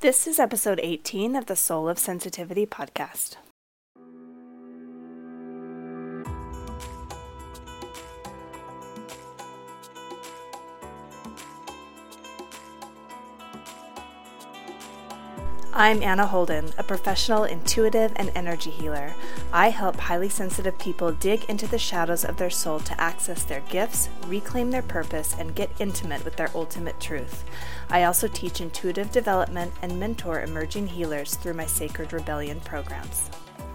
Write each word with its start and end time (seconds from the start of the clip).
This 0.00 0.26
is 0.26 0.38
episode 0.38 0.78
18 0.82 1.34
of 1.34 1.46
the 1.46 1.56
Soul 1.56 1.88
of 1.88 1.98
Sensitivity 1.98 2.66
podcast. 2.66 3.36
I'm 15.78 16.02
Anna 16.02 16.24
Holden, 16.24 16.70
a 16.78 16.82
professional 16.82 17.44
intuitive 17.44 18.10
and 18.16 18.32
energy 18.34 18.70
healer. 18.70 19.12
I 19.52 19.68
help 19.68 19.96
highly 19.96 20.30
sensitive 20.30 20.78
people 20.78 21.12
dig 21.12 21.44
into 21.50 21.66
the 21.66 21.78
shadows 21.78 22.24
of 22.24 22.38
their 22.38 22.48
soul 22.48 22.80
to 22.80 22.98
access 22.98 23.44
their 23.44 23.60
gifts, 23.60 24.08
reclaim 24.26 24.70
their 24.70 24.80
purpose, 24.80 25.36
and 25.38 25.54
get 25.54 25.70
intimate 25.78 26.24
with 26.24 26.36
their 26.36 26.50
ultimate 26.54 26.98
truth. 26.98 27.44
I 27.90 28.04
also 28.04 28.26
teach 28.26 28.62
intuitive 28.62 29.12
development 29.12 29.74
and 29.82 30.00
mentor 30.00 30.40
emerging 30.40 30.86
healers 30.86 31.34
through 31.34 31.52
my 31.52 31.66
Sacred 31.66 32.10
Rebellion 32.10 32.60
programs. 32.60 33.28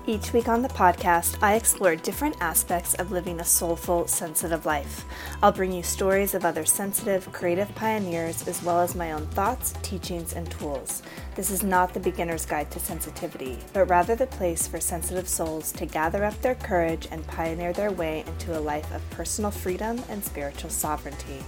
Each 0.08 0.34
week 0.34 0.48
on 0.48 0.64
the 0.64 0.68
podcast, 0.68 1.38
I 1.44 1.54
explore 1.54 1.96
different 1.96 2.36
aspects 2.42 2.96
of 2.96 3.12
living 3.12 3.40
a 3.40 3.46
soulful, 3.46 4.08
sensitive 4.08 4.66
life. 4.66 5.06
I'll 5.44 5.52
bring 5.52 5.72
you 5.72 5.84
stories 5.84 6.34
of 6.34 6.44
other 6.44 6.66
sensitive, 6.66 7.32
creative 7.32 7.74
pioneers, 7.76 8.48
as 8.48 8.64
well 8.64 8.80
as 8.80 8.96
my 8.96 9.12
own 9.12 9.28
thoughts, 9.28 9.76
teachings, 9.84 10.34
and 10.34 10.50
tools. 10.50 11.04
This 11.36 11.52
is 11.52 11.62
not 11.62 11.94
the 11.94 12.00
beginner's 12.00 12.48
guide 12.48 12.72
to 12.72 12.80
sensitivity, 12.80 13.60
but 13.74 13.92
rather 13.92 14.16
the 14.16 14.26
place 14.26 14.66
for 14.66 14.80
sensitive 14.80 15.30
souls 15.30 15.72
to 15.74 15.86
gather 15.86 16.24
up 16.24 16.42
their 16.42 16.56
courage 16.56 17.08
and 17.12 17.26
pioneer 17.28 17.72
their 17.72 17.92
way 17.92 18.24
into 18.26 18.58
a 18.58 18.60
life 18.60 18.92
of 18.96 19.08
personal 19.12 19.52
freedom 19.52 20.04
and 20.10 20.24
spiritual 20.24 20.72
sovereignty. 20.72 21.44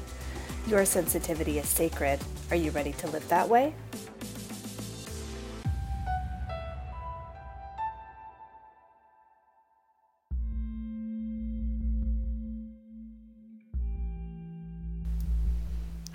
Your 0.67 0.85
sensitivity 0.85 1.58
is 1.58 1.67
sacred. 1.67 2.20
Are 2.52 2.55
you 2.55 2.70
ready 2.70 2.91
to 2.94 3.08
live 3.08 3.27
that 3.30 3.49
way? 3.49 3.73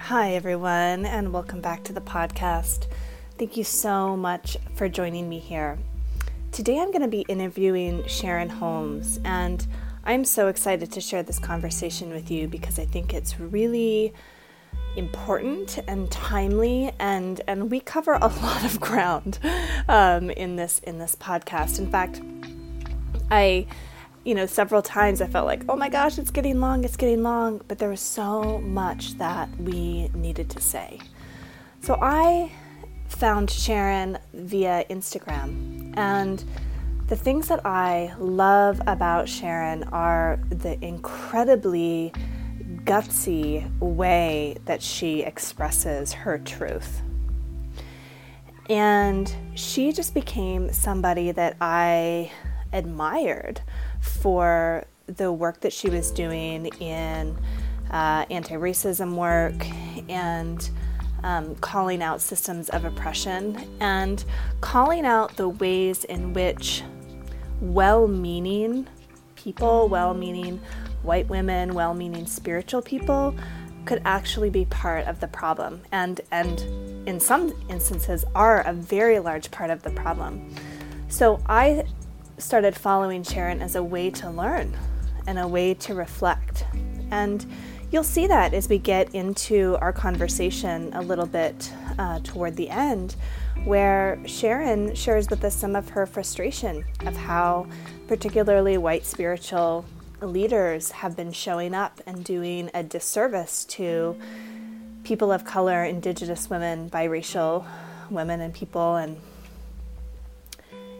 Hi, 0.08 0.32
everyone, 0.32 1.04
and 1.04 1.34
welcome 1.34 1.60
back 1.60 1.84
to 1.84 1.92
the 1.92 2.00
podcast. 2.00 2.86
Thank 3.36 3.58
you 3.58 3.62
so 3.62 4.16
much 4.16 4.56
for 4.74 4.88
joining 4.88 5.28
me 5.28 5.38
here. 5.38 5.78
Today, 6.50 6.78
I'm 6.78 6.90
going 6.92 7.02
to 7.02 7.08
be 7.08 7.26
interviewing 7.28 8.06
Sharon 8.06 8.48
Holmes, 8.48 9.20
and 9.22 9.66
I'm 10.04 10.24
so 10.24 10.48
excited 10.48 10.90
to 10.92 11.02
share 11.02 11.22
this 11.22 11.38
conversation 11.38 12.08
with 12.08 12.30
you 12.30 12.48
because 12.48 12.78
I 12.78 12.86
think 12.86 13.12
it's 13.12 13.38
really 13.38 14.14
important 14.96 15.78
and 15.86 16.10
timely, 16.10 16.90
and 16.98 17.42
and 17.46 17.70
we 17.70 17.78
cover 17.78 18.14
a 18.14 18.28
lot 18.42 18.64
of 18.64 18.80
ground 18.80 19.38
um, 19.90 20.30
in 20.30 20.56
this 20.56 20.78
in 20.78 20.96
this 20.96 21.16
podcast. 21.16 21.78
In 21.78 21.90
fact, 21.90 22.22
I 23.30 23.66
you 24.28 24.34
know, 24.34 24.44
several 24.44 24.82
times 24.82 25.22
I 25.22 25.26
felt 25.26 25.46
like, 25.46 25.62
oh 25.70 25.76
my 25.76 25.88
gosh, 25.88 26.18
it's 26.18 26.30
getting 26.30 26.60
long, 26.60 26.84
it's 26.84 26.98
getting 26.98 27.22
long. 27.22 27.62
But 27.66 27.78
there 27.78 27.88
was 27.88 28.02
so 28.02 28.58
much 28.58 29.16
that 29.16 29.48
we 29.58 30.08
needed 30.08 30.50
to 30.50 30.60
say. 30.60 30.98
So 31.80 31.96
I 32.02 32.52
found 33.08 33.50
Sharon 33.50 34.18
via 34.34 34.84
Instagram. 34.90 35.96
And 35.96 36.44
the 37.06 37.16
things 37.16 37.48
that 37.48 37.64
I 37.64 38.12
love 38.18 38.82
about 38.86 39.30
Sharon 39.30 39.84
are 39.84 40.38
the 40.50 40.78
incredibly 40.84 42.12
gutsy 42.84 43.66
way 43.80 44.58
that 44.66 44.82
she 44.82 45.22
expresses 45.22 46.12
her 46.12 46.36
truth. 46.36 47.00
And 48.68 49.34
she 49.54 49.90
just 49.90 50.12
became 50.12 50.70
somebody 50.70 51.32
that 51.32 51.56
I 51.62 52.30
admired 52.74 53.62
for 54.00 54.84
the 55.06 55.32
work 55.32 55.60
that 55.60 55.72
she 55.72 55.88
was 55.88 56.10
doing 56.10 56.66
in 56.81 57.36
uh, 57.91 58.25
anti 58.31 58.54
racism 58.54 59.14
work 59.14 59.66
and 60.09 60.70
um, 61.22 61.54
calling 61.56 62.03
out 62.03 62.20
systems 62.20 62.69
of 62.70 62.84
oppression 62.84 63.69
and 63.81 64.25
calling 64.60 65.04
out 65.04 65.36
the 65.36 65.48
ways 65.48 66.04
in 66.04 66.32
which 66.32 66.82
well 67.60 68.06
meaning 68.06 68.86
people, 69.34 69.88
well 69.88 70.15
meaning 70.15 70.60
white 71.03 71.28
women, 71.28 71.75
well 71.75 71.94
meaning 71.94 72.26
spiritual 72.26 72.82
people 72.82 73.34
could 73.84 74.03
actually 74.04 74.50
be 74.50 74.66
part 74.66 75.06
of 75.06 75.19
the 75.20 75.28
problem 75.28 75.80
and, 75.92 76.20
and 76.30 76.60
in 77.09 77.19
some 77.19 77.54
instances 77.70 78.25
are 78.34 78.60
a 78.66 78.72
very 78.72 79.19
large 79.19 79.50
part 79.50 79.70
of 79.70 79.82
the 79.82 79.91
problem. 79.91 80.54
So 81.09 81.41
I 81.47 81.84
started 82.38 82.76
following 82.76 83.22
Sharon 83.22 83.60
as 83.60 83.75
a 83.75 83.82
way 83.82 84.10
to 84.10 84.31
learn 84.31 84.76
and 85.26 85.38
a 85.38 85.47
way 85.47 85.75
to 85.75 85.94
reflect. 85.94 86.65
And 87.10 87.44
you'll 87.91 88.04
see 88.04 88.26
that 88.26 88.54
as 88.54 88.69
we 88.69 88.78
get 88.78 89.15
into 89.15 89.76
our 89.81 89.93
conversation 89.93 90.93
a 90.94 91.03
little 91.03 91.27
bit 91.27 91.72
uh, 91.98 92.21
toward 92.21 92.56
the 92.56 92.71
end, 92.71 93.16
where 93.65 94.19
Sharon 94.27 94.94
shares 94.94 95.28
with 95.28 95.44
us 95.44 95.54
some 95.54 95.75
of 95.77 95.91
her 95.91 96.06
frustration 96.06 96.84
of 97.06 97.16
how, 97.16 97.66
particularly 98.06 98.78
white 98.78 99.04
spiritual 99.04 99.84
leaders, 100.21 100.91
have 100.91 101.16
been 101.16 101.32
showing 101.32 101.75
up 101.75 102.00
and 102.06 102.25
doing 102.25 102.71
a 102.75 102.82
disservice 102.82 103.65
to 103.66 104.16
people 105.04 105.32
of 105.32 105.44
color, 105.44 105.84
indigenous 105.84 106.48
women, 106.48 106.88
biracial 106.91 107.66
women, 108.10 108.41
and 108.41 108.54
people. 108.54 108.97
And 108.97 109.19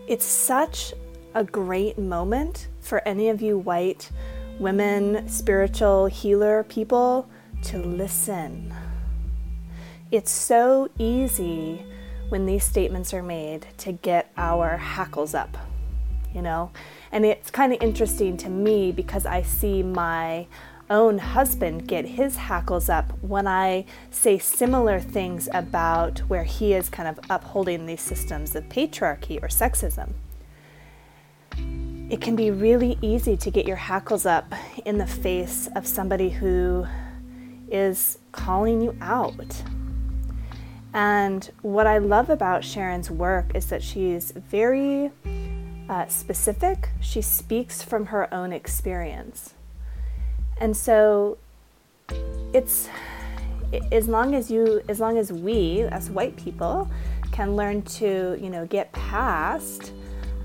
it's 0.06 0.25
such 0.25 0.93
a 1.38 1.44
great 1.44 1.97
moment 1.97 2.66
for 2.81 3.00
any 3.06 3.28
of 3.28 3.41
you 3.41 3.56
white 3.56 4.10
women, 4.59 5.28
spiritual 5.28 6.06
healer 6.06 6.65
people 6.65 7.31
to 7.62 7.78
listen. 7.78 8.75
It's 10.10 10.32
so 10.32 10.91
easy 10.98 11.87
when 12.28 12.44
these 12.44 12.65
statements 12.65 13.15
are 13.15 13.22
made 13.22 13.69
to 13.78 13.93
get 13.93 14.32
our 14.37 14.78
hackles 14.78 15.32
up, 15.32 15.56
you 16.34 16.43
know? 16.43 16.72
And 17.12 17.25
it's 17.25 17.53
kind 17.53 17.72
of 17.72 17.81
interesting 17.81 18.37
to 18.38 18.48
me 18.48 18.91
because 18.91 19.25
I 19.25 19.43
see 19.43 19.84
my 19.84 20.48
own 20.91 21.19
husband 21.19 21.87
get 21.87 22.04
his 22.04 22.34
hackles 22.34 22.88
up 22.88 23.12
when 23.22 23.47
I 23.47 23.84
say 24.10 24.38
similar 24.38 24.98
things 24.98 25.48
about 25.54 26.19
where 26.21 26.43
he 26.43 26.75
is 26.75 26.88
kind 26.88 27.09
of 27.09 27.21
upholding 27.31 27.87
these 27.87 28.03
systems 28.03 28.56
of 28.56 28.65
patriarchy 28.65 29.41
or 29.41 29.47
sexism 29.47 30.15
it 32.10 32.20
can 32.20 32.36
be 32.36 32.50
really 32.50 32.98
easy 33.02 33.36
to 33.36 33.50
get 33.50 33.66
your 33.66 33.76
hackles 33.76 34.24
up 34.24 34.52
in 34.84 34.98
the 34.98 35.06
face 35.06 35.69
of 35.74 35.86
somebody 35.86 36.30
who 36.30 36.86
is 37.70 38.19
calling 38.32 38.80
you 38.80 38.96
out. 39.00 39.62
And 40.94 41.50
what 41.60 41.86
I 41.86 41.98
love 41.98 42.30
about 42.30 42.64
Sharon's 42.64 43.10
work 43.10 43.54
is 43.54 43.66
that 43.66 43.82
she's 43.82 44.30
very 44.30 45.10
uh, 45.88 46.06
specific. 46.06 46.88
She 47.00 47.20
speaks 47.20 47.82
from 47.82 48.06
her 48.06 48.32
own 48.32 48.52
experience. 48.52 49.54
And 50.60 50.76
so 50.76 51.36
it's 52.54 52.88
as 53.92 54.08
long 54.08 54.34
as 54.34 54.50
you 54.50 54.80
as 54.88 54.98
long 54.98 55.18
as 55.18 55.30
we 55.30 55.82
as 55.82 56.10
white 56.10 56.36
people 56.36 56.91
can 57.32 57.54
learn 57.54 57.82
to, 57.82 58.38
you 58.41 58.48
know, 58.48 58.66
get 58.66 58.91
past 58.92 59.92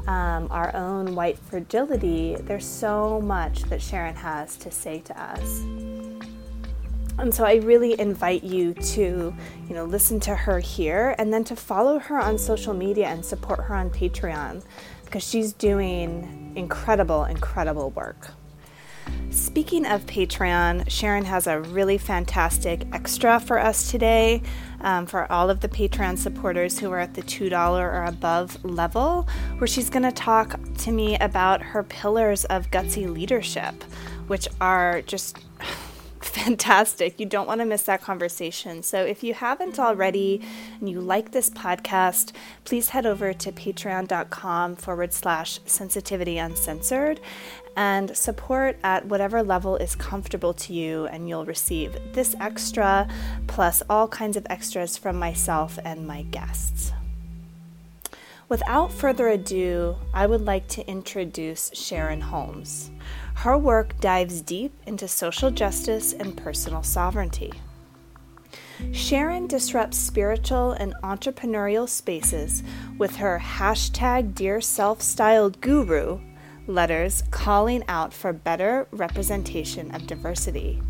um, 0.07 0.47
our 0.51 0.75
own 0.75 1.15
white 1.15 1.37
fragility, 1.37 2.35
there's 2.35 2.65
so 2.65 3.21
much 3.21 3.63
that 3.63 3.81
Sharon 3.81 4.15
has 4.15 4.57
to 4.57 4.71
say 4.71 4.99
to 5.01 5.21
us. 5.21 5.61
And 7.19 7.33
so 7.33 7.45
I 7.45 7.55
really 7.55 7.99
invite 7.99 8.43
you 8.43 8.73
to, 8.73 9.33
you 9.67 9.75
know, 9.75 9.85
listen 9.85 10.19
to 10.21 10.35
her 10.35 10.59
here 10.59 11.15
and 11.19 11.31
then 11.31 11.43
to 11.45 11.55
follow 11.55 11.99
her 11.99 12.19
on 12.19 12.37
social 12.37 12.73
media 12.73 13.07
and 13.07 13.23
support 13.23 13.61
her 13.61 13.75
on 13.75 13.91
Patreon 13.91 14.63
because 15.05 15.23
she's 15.23 15.53
doing 15.53 16.53
incredible, 16.55 17.25
incredible 17.25 17.91
work. 17.91 18.31
Speaking 19.29 19.85
of 19.85 20.05
Patreon, 20.05 20.89
Sharon 20.89 21.25
has 21.25 21.45
a 21.45 21.61
really 21.61 21.97
fantastic 21.97 22.87
extra 22.91 23.39
for 23.39 23.59
us 23.59 23.91
today 23.91 24.41
um, 24.83 25.05
for 25.05 25.31
all 25.31 25.49
of 25.49 25.61
the 25.61 25.67
Patreon 25.69 26.17
supporters 26.17 26.77
who 26.77 26.91
are 26.91 26.99
at 26.99 27.13
the 27.13 27.21
$2 27.21 27.51
or 27.79 28.03
above 28.05 28.63
level, 28.63 29.27
where 29.57 29.67
she's 29.67 29.89
going 29.89 30.03
to 30.03 30.11
talk 30.11 30.59
to 30.79 30.91
me 30.91 31.17
about 31.19 31.61
her 31.61 31.83
pillars 31.83 32.45
of 32.45 32.69
gutsy 32.69 33.11
leadership, 33.11 33.83
which 34.27 34.47
are 34.61 35.01
just 35.01 35.37
fantastic. 36.33 37.19
You 37.19 37.27
don't 37.27 37.47
want 37.47 37.61
to 37.61 37.65
miss 37.65 37.83
that 37.83 38.01
conversation. 38.01 38.81
So 38.81 39.03
if 39.05 39.23
you 39.23 39.35
haven't 39.35 39.79
already 39.79 40.41
and 40.79 40.89
you 40.89 40.99
like 40.99 41.31
this 41.31 41.49
podcast, 41.49 42.31
please 42.65 42.89
head 42.89 43.05
over 43.05 43.33
to 43.33 43.51
patreon.com 43.51 44.75
forward 44.77 45.13
slash 45.13 45.59
sensitivity 45.65 46.39
uncensored 46.39 47.19
and 47.75 48.15
support 48.15 48.77
at 48.83 49.05
whatever 49.05 49.43
level 49.43 49.75
is 49.77 49.95
comfortable 49.95 50.53
to 50.53 50.73
you, 50.73 51.05
and 51.07 51.27
you'll 51.27 51.45
receive 51.45 51.97
this 52.13 52.35
extra 52.39 53.07
plus 53.47 53.81
all 53.89 54.07
kinds 54.07 54.37
of 54.37 54.45
extras 54.49 54.97
from 54.97 55.17
myself 55.17 55.79
and 55.83 56.05
my 56.05 56.23
guests. 56.23 56.91
Without 58.49 58.91
further 58.91 59.27
ado, 59.27 59.95
I 60.13 60.27
would 60.27 60.41
like 60.41 60.67
to 60.69 60.87
introduce 60.87 61.71
Sharon 61.73 62.21
Holmes. 62.21 62.91
Her 63.43 63.57
work 63.57 63.99
dives 63.99 64.39
deep 64.39 64.71
into 64.87 65.05
social 65.05 65.51
justice 65.51 66.13
and 66.13 66.37
personal 66.37 66.81
sovereignty. 66.81 67.51
Sharon 68.93 69.47
disrupts 69.47 69.97
spiritual 69.97 70.71
and 70.71 70.95
entrepreneurial 71.03 71.89
spaces 71.89 72.63
with 72.97 73.17
her 73.17 73.41
hashtag 73.43 74.33
Dear 74.33 74.61
Self 74.61 75.01
styled 75.01 75.59
guru 75.59 76.21
letters 76.67 77.21
calling 77.31 77.83
out 77.89 78.13
for 78.13 78.31
better 78.31 78.87
representation 78.91 79.93
of 79.93 80.07
diversity. 80.07 80.81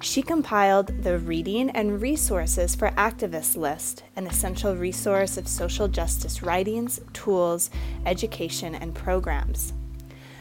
She 0.00 0.20
compiled 0.20 1.04
the 1.04 1.16
Reading 1.16 1.70
and 1.70 2.02
Resources 2.02 2.74
for 2.74 2.90
Activists 2.96 3.56
list, 3.56 4.02
an 4.16 4.26
essential 4.26 4.74
resource 4.74 5.36
of 5.36 5.46
social 5.46 5.86
justice 5.86 6.42
writings, 6.42 7.00
tools, 7.12 7.70
education, 8.04 8.74
and 8.74 8.96
programs. 8.96 9.74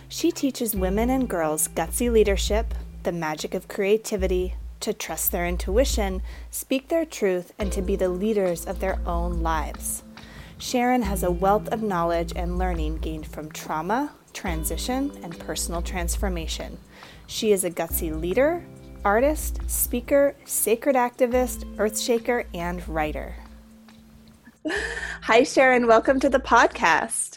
She 0.09 0.31
teaches 0.31 0.75
women 0.75 1.09
and 1.09 1.27
girls 1.27 1.68
gutsy 1.68 2.09
leadership, 2.12 2.74
the 3.04 3.12
magic 3.12 3.54
of 3.54 3.68
creativity, 3.68 4.56
to 4.80 4.94
trust 4.94 5.31
their 5.31 5.45
intuition, 5.45 6.21
speak 6.50 6.88
their 6.88 7.04
truth, 7.04 7.51
and 7.59 7.71
to 7.74 7.81
be 7.81 7.98
the 7.98 8.07
leaders 8.07 8.65
of 8.65 8.80
their 8.80 9.00
own 9.06 9.42
lives. 9.42 10.04
Sharon 10.59 11.01
has 11.01 11.24
a 11.24 11.31
wealth 11.31 11.68
of 11.69 11.83
knowledge 11.83 12.31
and 12.36 12.57
learning 12.57 13.00
gained 13.00 13.27
from 13.27 13.51
trauma, 13.51 14.13
transition, 14.33 15.12
and 15.24 15.38
personal 15.39 15.81
transformation. 15.81 16.77
She 17.27 17.51
is 17.51 17.65
a 17.65 17.69
gutsy 17.69 18.18
leader, 18.18 18.65
artist, 19.04 19.59
speaker, 19.68 20.36
sacred 20.45 20.95
activist, 20.95 21.65
earthshaker, 21.75 22.45
and 22.54 22.88
writer. 22.88 23.36
Hi, 25.24 25.44
Sharon. 25.44 25.86
Welcome 25.86 26.21
to 26.21 26.30
the 26.30 26.39
podcast. 26.39 27.36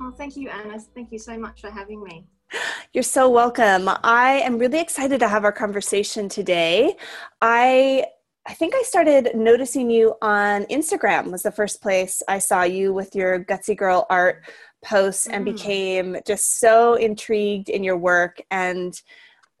Oh, 0.00 0.12
thank 0.16 0.36
you, 0.36 0.48
Anna. 0.48 0.78
Thank 0.94 1.12
you 1.12 1.18
so 1.18 1.38
much 1.38 1.60
for 1.60 1.70
having 1.70 2.02
me. 2.02 2.24
You're 2.92 3.02
so 3.02 3.28
welcome. 3.30 3.88
I 4.02 4.42
am 4.44 4.58
really 4.58 4.80
excited 4.80 5.20
to 5.20 5.28
have 5.28 5.44
our 5.44 5.52
conversation 5.52 6.28
today. 6.28 6.96
I 7.40 8.06
I 8.46 8.54
think 8.54 8.74
I 8.74 8.82
started 8.82 9.30
noticing 9.36 9.88
you 9.88 10.16
on 10.20 10.64
Instagram 10.64 11.30
was 11.30 11.44
the 11.44 11.52
first 11.52 11.80
place 11.80 12.22
I 12.26 12.38
saw 12.38 12.64
you 12.64 12.92
with 12.92 13.14
your 13.14 13.44
gutsy 13.44 13.76
girl 13.76 14.04
art 14.10 14.44
posts 14.84 15.28
and 15.28 15.46
mm. 15.46 15.52
became 15.52 16.16
just 16.26 16.58
so 16.58 16.94
intrigued 16.94 17.68
in 17.68 17.84
your 17.84 17.96
work 17.96 18.42
and 18.50 19.00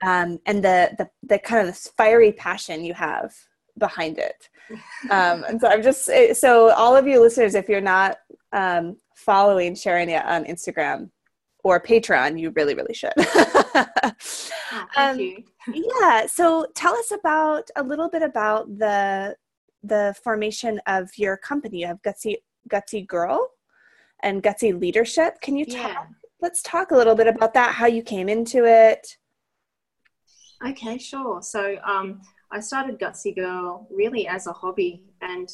um, 0.04 0.40
and 0.46 0.64
the, 0.64 0.90
the 0.98 1.08
the 1.22 1.38
kind 1.38 1.68
of 1.68 1.76
fiery 1.76 2.32
passion 2.32 2.84
you 2.84 2.94
have 2.94 3.32
behind 3.78 4.18
it. 4.18 4.48
Um, 5.10 5.44
and 5.44 5.60
so 5.60 5.68
I'm 5.68 5.82
just 5.82 6.08
so 6.34 6.70
all 6.70 6.96
of 6.96 7.06
you 7.06 7.20
listeners, 7.20 7.54
if 7.54 7.68
you're 7.68 7.82
not 7.82 8.16
um, 8.52 8.96
following 9.24 9.74
Sharon 9.74 10.08
yet 10.08 10.26
on 10.26 10.44
Instagram, 10.44 11.10
or 11.64 11.80
Patreon, 11.80 12.38
you 12.40 12.50
really, 12.50 12.74
really 12.74 12.94
should. 12.94 13.12
oh, 13.16 14.12
um, 14.96 15.44
yeah. 15.72 16.26
So 16.26 16.66
tell 16.74 16.94
us 16.96 17.12
about 17.12 17.70
a 17.76 17.82
little 17.82 18.08
bit 18.08 18.22
about 18.22 18.78
the 18.78 19.36
the 19.84 20.14
formation 20.22 20.80
of 20.86 21.10
your 21.16 21.36
company. 21.36 21.80
You 21.80 21.88
have 21.88 22.02
Gutsy 22.02 22.36
Gutsy 22.68 23.06
Girl 23.06 23.48
and 24.22 24.42
Gutsy 24.42 24.78
Leadership. 24.78 25.40
Can 25.40 25.56
you 25.56 25.64
talk? 25.64 25.76
Yeah. 25.76 26.04
Let's 26.40 26.62
talk 26.62 26.90
a 26.90 26.96
little 26.96 27.14
bit 27.14 27.28
about 27.28 27.54
that. 27.54 27.74
How 27.74 27.86
you 27.86 28.02
came 28.02 28.28
into 28.28 28.64
it. 28.64 29.16
Okay, 30.66 30.98
sure. 30.98 31.42
So 31.42 31.76
um, 31.84 32.20
I 32.50 32.60
started 32.60 32.98
Gutsy 32.98 33.34
Girl 33.34 33.86
really 33.90 34.26
as 34.26 34.46
a 34.46 34.52
hobby, 34.52 35.02
and 35.20 35.48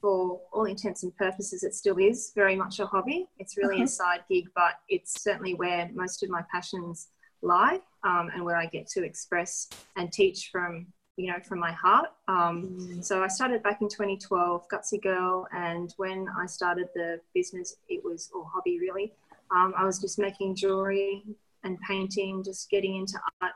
for 0.00 0.40
all 0.52 0.64
intents 0.64 1.02
and 1.02 1.16
purposes, 1.16 1.62
it 1.62 1.74
still 1.74 1.98
is 1.98 2.32
very 2.34 2.56
much 2.56 2.78
a 2.78 2.86
hobby. 2.86 3.26
It's 3.38 3.56
really 3.56 3.76
okay. 3.76 3.84
a 3.84 3.88
side 3.88 4.20
gig, 4.30 4.48
but 4.54 4.74
it's 4.88 5.22
certainly 5.22 5.54
where 5.54 5.90
most 5.94 6.22
of 6.22 6.30
my 6.30 6.42
passions 6.52 7.08
lie 7.42 7.80
um, 8.04 8.30
and 8.34 8.44
where 8.44 8.56
I 8.56 8.66
get 8.66 8.88
to 8.90 9.04
express 9.04 9.68
and 9.96 10.12
teach 10.12 10.50
from, 10.50 10.86
you 11.16 11.30
know, 11.30 11.38
from 11.44 11.58
my 11.58 11.72
heart. 11.72 12.08
Um, 12.28 12.76
mm. 12.78 13.04
So 13.04 13.22
I 13.22 13.28
started 13.28 13.62
back 13.62 13.80
in 13.80 13.88
2012, 13.88 14.68
Gutsy 14.68 15.02
Girl, 15.02 15.46
and 15.52 15.92
when 15.96 16.26
I 16.38 16.46
started 16.46 16.88
the 16.94 17.20
business, 17.34 17.76
it 17.88 18.04
was 18.04 18.30
all 18.34 18.48
hobby 18.52 18.78
really. 18.78 19.12
Um, 19.50 19.72
I 19.76 19.84
was 19.84 19.98
just 19.98 20.18
making 20.18 20.56
jewelry 20.56 21.24
and 21.64 21.78
painting, 21.80 22.42
just 22.44 22.70
getting 22.70 22.96
into 22.96 23.18
art 23.40 23.52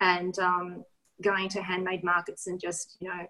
and 0.00 0.38
um, 0.38 0.84
going 1.22 1.48
to 1.50 1.62
handmade 1.62 2.04
markets 2.04 2.46
and 2.46 2.60
just, 2.60 2.96
you 3.00 3.08
know, 3.08 3.26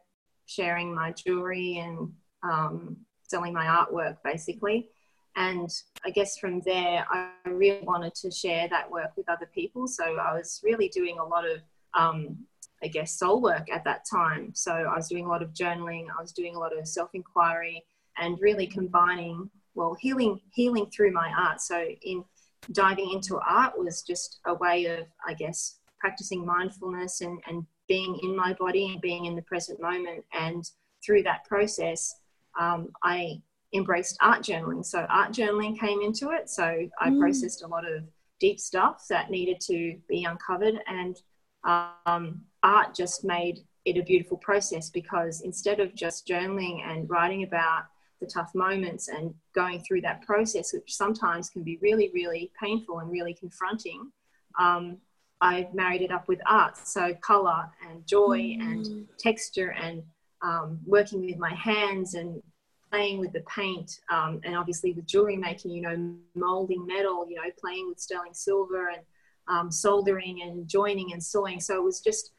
sharing 0.46 0.94
my 0.94 1.12
jewelry 1.12 1.78
and 1.78 2.12
um, 2.44 2.96
selling 3.23 3.52
my 3.52 3.67
artwork 3.67 4.19
basically. 4.23 4.88
And 5.37 5.69
I 6.05 6.11
guess 6.11 6.38
from 6.38 6.61
there, 6.61 7.05
I 7.11 7.31
really 7.44 7.82
wanted 7.82 8.14
to 8.17 8.31
share 8.31 8.69
that 8.69 8.88
work 8.91 9.11
with 9.17 9.29
other 9.29 9.49
people. 9.52 9.88
So 9.88 10.05
I 10.05 10.32
was 10.32 10.61
really 10.62 10.88
doing 10.88 11.19
a 11.19 11.25
lot 11.25 11.44
of, 11.44 11.61
um, 11.94 12.38
I 12.82 12.87
guess, 12.87 13.19
soul 13.19 13.43
work 13.43 13.69
at 13.73 13.82
that 13.85 14.05
time. 14.08 14.52
So 14.55 14.73
I 14.73 14.94
was 14.94 15.08
doing 15.08 15.25
a 15.25 15.29
lot 15.29 15.43
of 15.43 15.52
journaling, 15.52 16.06
I 16.17 16.20
was 16.20 16.32
doing 16.32 16.55
a 16.55 16.58
lot 16.58 16.76
of 16.76 16.87
self 16.87 17.11
inquiry, 17.14 17.85
and 18.19 18.38
really 18.41 18.69
combining, 18.69 19.50
well, 19.75 19.97
healing, 19.99 20.40
healing 20.52 20.87
through 20.87 21.12
my 21.12 21.32
art. 21.37 21.61
So 21.61 21.85
in 22.02 22.25
diving 22.73 23.11
into 23.12 23.38
art 23.38 23.79
was 23.79 24.02
just 24.02 24.38
a 24.47 24.55
way 24.55 24.87
of, 24.87 25.06
I 25.26 25.35
guess, 25.35 25.79
practicing 25.99 26.47
mindfulness 26.47 27.20
and, 27.20 27.40
and 27.47 27.67
being 27.88 28.19
in 28.23 28.37
my 28.37 28.55
body 28.55 28.93
and 28.93 29.00
being 29.00 29.26
in 29.26 29.37
the 29.37 29.43
present 29.43 29.81
moment. 29.81 30.25
And 30.32 30.64
through 31.05 31.25
that 31.25 31.44
process, 31.44 32.14
um, 32.58 32.88
I 33.02 33.40
embraced 33.74 34.16
art 34.20 34.42
journaling. 34.42 34.84
So 34.84 35.06
art 35.10 35.32
journaling 35.32 35.78
came 35.78 36.00
into 36.00 36.30
it. 36.30 36.48
So 36.48 36.88
I 37.00 37.10
mm. 37.10 37.18
processed 37.18 37.62
a 37.62 37.66
lot 37.66 37.84
of 37.84 38.04
deep 38.40 38.60
stuff 38.60 39.06
that 39.08 39.30
needed 39.30 39.60
to 39.62 39.96
be 40.08 40.24
uncovered, 40.24 40.74
and 40.86 41.20
um, 41.64 42.42
art 42.62 42.94
just 42.94 43.24
made 43.24 43.60
it 43.84 43.98
a 43.98 44.02
beautiful 44.02 44.38
process 44.38 44.90
because 44.90 45.42
instead 45.42 45.80
of 45.80 45.94
just 45.94 46.26
journaling 46.26 46.82
and 46.86 47.08
writing 47.08 47.42
about 47.42 47.84
the 48.20 48.26
tough 48.26 48.54
moments 48.54 49.08
and 49.08 49.34
going 49.54 49.80
through 49.80 50.00
that 50.00 50.22
process, 50.22 50.72
which 50.72 50.94
sometimes 50.94 51.50
can 51.50 51.62
be 51.62 51.78
really, 51.82 52.10
really 52.14 52.50
painful 52.60 53.00
and 53.00 53.10
really 53.10 53.34
confronting, 53.34 54.10
um, 54.58 54.96
I've 55.40 55.74
married 55.74 56.00
it 56.00 56.10
up 56.10 56.28
with 56.28 56.40
art. 56.46 56.76
So 56.78 57.14
color 57.20 57.68
and 57.88 58.06
joy 58.06 58.38
mm. 58.38 58.60
and 58.60 59.08
texture 59.18 59.72
and 59.72 60.02
um, 60.44 60.79
working 60.87 61.25
with 61.25 61.38
my 61.38 61.55
hands 61.55 62.14
and 62.14 62.43
playing 62.91 63.19
with 63.19 63.32
the 63.32 63.43
paint 63.52 63.99
um, 64.12 64.41
and 64.44 64.55
obviously 64.55 64.93
with 64.93 65.06
jewelry 65.06 65.37
making, 65.37 65.71
you 65.71 65.80
know, 65.80 66.14
molding 66.35 66.87
metal, 66.87 67.26
you 67.28 67.35
know, 67.37 67.50
playing 67.59 67.88
with 67.88 67.99
sterling 67.99 68.35
silver 68.35 68.90
and 68.90 69.02
um, 69.49 69.73
soldering 69.73 70.42
and 70.42 70.68
joining 70.68 71.12
and 71.12 71.23
sewing. 71.23 71.61
So 71.61 71.75
it 71.75 71.83
was 71.83 72.00
just, 72.00 72.33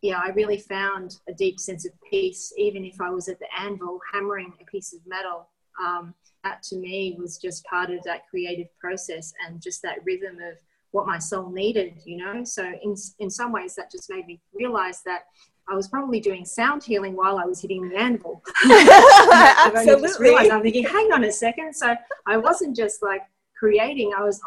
yeah, 0.00 0.20
I 0.24 0.30
really 0.30 0.58
found 0.58 1.18
a 1.28 1.34
deep 1.34 1.60
sense 1.60 1.84
of 1.84 1.92
peace, 2.08 2.52
even 2.56 2.84
if 2.84 3.00
I 3.00 3.10
was 3.10 3.28
at 3.28 3.38
the 3.40 3.48
anvil 3.58 4.00
hammering 4.12 4.54
a 4.60 4.64
piece 4.64 4.94
of 4.94 5.00
metal. 5.06 5.48
Um, 5.84 6.14
that 6.44 6.62
to 6.64 6.76
me 6.76 7.16
was 7.18 7.36
just 7.38 7.64
part 7.64 7.90
of 7.90 8.02
that 8.04 8.28
creative 8.28 8.66
process 8.78 9.32
and 9.46 9.60
just 9.60 9.82
that 9.82 9.98
rhythm 10.04 10.36
of 10.36 10.58
what 10.92 11.06
my 11.06 11.18
soul 11.18 11.50
needed, 11.50 12.00
you 12.04 12.16
know. 12.16 12.44
So 12.44 12.64
in 12.64 12.94
in 13.18 13.30
some 13.30 13.52
ways, 13.52 13.74
that 13.76 13.90
just 13.90 14.10
made 14.10 14.26
me 14.26 14.40
realize 14.52 15.02
that 15.04 15.26
I 15.70 15.74
was 15.74 15.88
probably 15.88 16.20
doing 16.20 16.44
sound 16.44 16.82
healing 16.82 17.14
while 17.14 17.38
I 17.38 17.44
was 17.44 17.60
hitting 17.60 17.88
the 17.88 17.96
anvil. 17.96 18.42
Absolutely. 18.64 20.50
I'm 20.50 20.62
thinking, 20.62 20.84
hang 20.84 21.12
on 21.12 21.24
a 21.24 21.32
second. 21.32 21.74
So 21.74 21.94
I 22.26 22.36
wasn't 22.36 22.76
just 22.76 23.02
like 23.02 23.22
creating; 23.56 24.12
I 24.16 24.24
was 24.24 24.40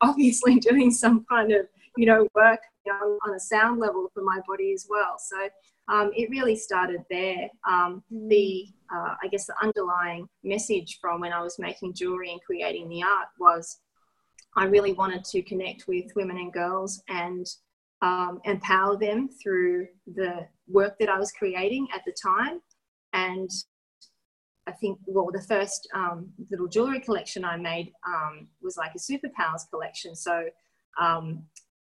obviously 0.00 0.54
doing 0.60 0.90
some 0.90 1.24
kind 1.28 1.52
of 1.52 1.66
you 1.96 2.06
know 2.06 2.28
work 2.34 2.60
you 2.86 2.92
know, 2.92 3.18
on 3.26 3.34
a 3.34 3.40
sound 3.40 3.80
level 3.80 4.10
for 4.14 4.22
my 4.22 4.40
body 4.46 4.72
as 4.72 4.86
well. 4.88 5.16
So 5.18 5.48
um, 5.88 6.12
it 6.16 6.30
really 6.30 6.56
started 6.56 7.00
there. 7.10 7.48
Um, 7.68 8.04
the 8.10 8.68
uh, 8.94 9.14
I 9.22 9.28
guess 9.28 9.46
the 9.46 9.54
underlying 9.60 10.28
message 10.44 10.98
from 11.00 11.20
when 11.20 11.32
I 11.32 11.42
was 11.42 11.58
making 11.58 11.94
jewelry 11.94 12.30
and 12.30 12.40
creating 12.42 12.88
the 12.88 13.02
art 13.02 13.28
was 13.38 13.78
I 14.56 14.66
really 14.66 14.92
wanted 14.92 15.24
to 15.24 15.42
connect 15.42 15.88
with 15.88 16.06
women 16.14 16.36
and 16.36 16.52
girls 16.52 17.02
and 17.08 17.46
um, 18.02 18.40
empower 18.44 18.96
them 18.96 19.28
through 19.28 19.86
the 20.06 20.46
work 20.70 20.98
that 20.98 21.08
I 21.08 21.18
was 21.18 21.32
creating 21.32 21.88
at 21.94 22.02
the 22.04 22.12
time. 22.12 22.60
And 23.12 23.50
I 24.66 24.72
think, 24.72 24.98
well, 25.06 25.30
the 25.32 25.42
first 25.42 25.88
um, 25.94 26.28
little 26.50 26.68
jewelry 26.68 27.00
collection 27.00 27.44
I 27.44 27.56
made 27.56 27.92
um, 28.06 28.48
was 28.62 28.76
like 28.76 28.92
a 28.94 28.98
superpowers 28.98 29.68
collection. 29.70 30.14
So 30.14 30.44
um, 31.00 31.44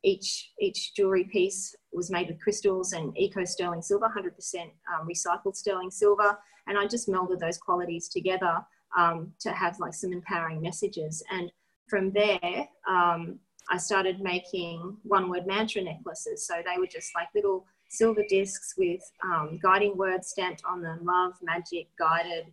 each 0.02 0.52
each 0.60 0.94
jewelry 0.94 1.24
piece 1.24 1.74
was 1.92 2.10
made 2.10 2.28
with 2.28 2.40
crystals 2.40 2.92
and 2.92 3.16
eco 3.18 3.44
sterling 3.44 3.82
silver, 3.82 4.06
100% 4.06 4.62
um, 4.62 5.08
recycled 5.08 5.56
sterling 5.56 5.90
silver, 5.90 6.38
and 6.66 6.78
I 6.78 6.86
just 6.86 7.08
melded 7.08 7.40
those 7.40 7.58
qualities 7.58 8.08
together 8.08 8.64
um, 8.96 9.32
to 9.40 9.50
have 9.52 9.78
like 9.78 9.94
some 9.94 10.12
empowering 10.12 10.62
messages. 10.62 11.22
And 11.30 11.52
from 11.88 12.12
there, 12.12 12.68
um, 12.88 13.38
I 13.70 13.76
started 13.76 14.20
making 14.20 14.96
one 15.02 15.28
word 15.28 15.46
mantra 15.46 15.82
necklaces. 15.82 16.46
So 16.46 16.54
they 16.64 16.78
were 16.78 16.86
just 16.86 17.10
like 17.14 17.28
little 17.34 17.66
silver 17.90 18.22
discs 18.28 18.74
with 18.78 19.02
um, 19.24 19.58
guiding 19.62 19.96
words 19.96 20.28
stamped 20.28 20.62
on 20.66 20.80
them 20.80 21.00
love, 21.02 21.34
magic, 21.42 21.88
guided, 21.98 22.46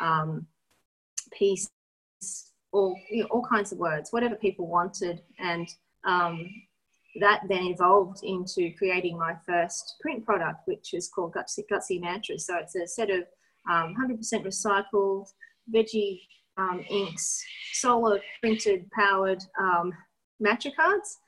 um, 0.00 0.46
peace, 1.32 1.68
or 2.72 2.96
you 3.10 3.22
know, 3.22 3.28
all 3.30 3.46
kinds 3.46 3.70
of 3.70 3.78
words, 3.78 4.12
whatever 4.12 4.34
people 4.34 4.66
wanted. 4.66 5.20
And 5.38 5.68
um, 6.04 6.48
that 7.20 7.42
then 7.48 7.64
evolved 7.64 8.24
into 8.24 8.72
creating 8.76 9.18
my 9.18 9.34
first 9.46 9.96
print 10.00 10.24
product, 10.24 10.62
which 10.66 10.94
is 10.94 11.08
called 11.08 11.34
Gutsy, 11.34 11.64
Gutsy 11.70 12.00
Mantras. 12.00 12.46
So 12.46 12.56
it's 12.56 12.74
a 12.74 12.86
set 12.86 13.10
of 13.10 13.24
um, 13.70 13.94
100% 13.94 14.18
recycled 14.44 15.26
veggie 15.72 16.20
um, 16.56 16.82
inks, 16.88 17.44
solar 17.74 18.20
printed 18.40 18.90
powered 18.90 19.42
um, 19.60 19.92
mantra 20.40 20.70
cards. 20.72 21.18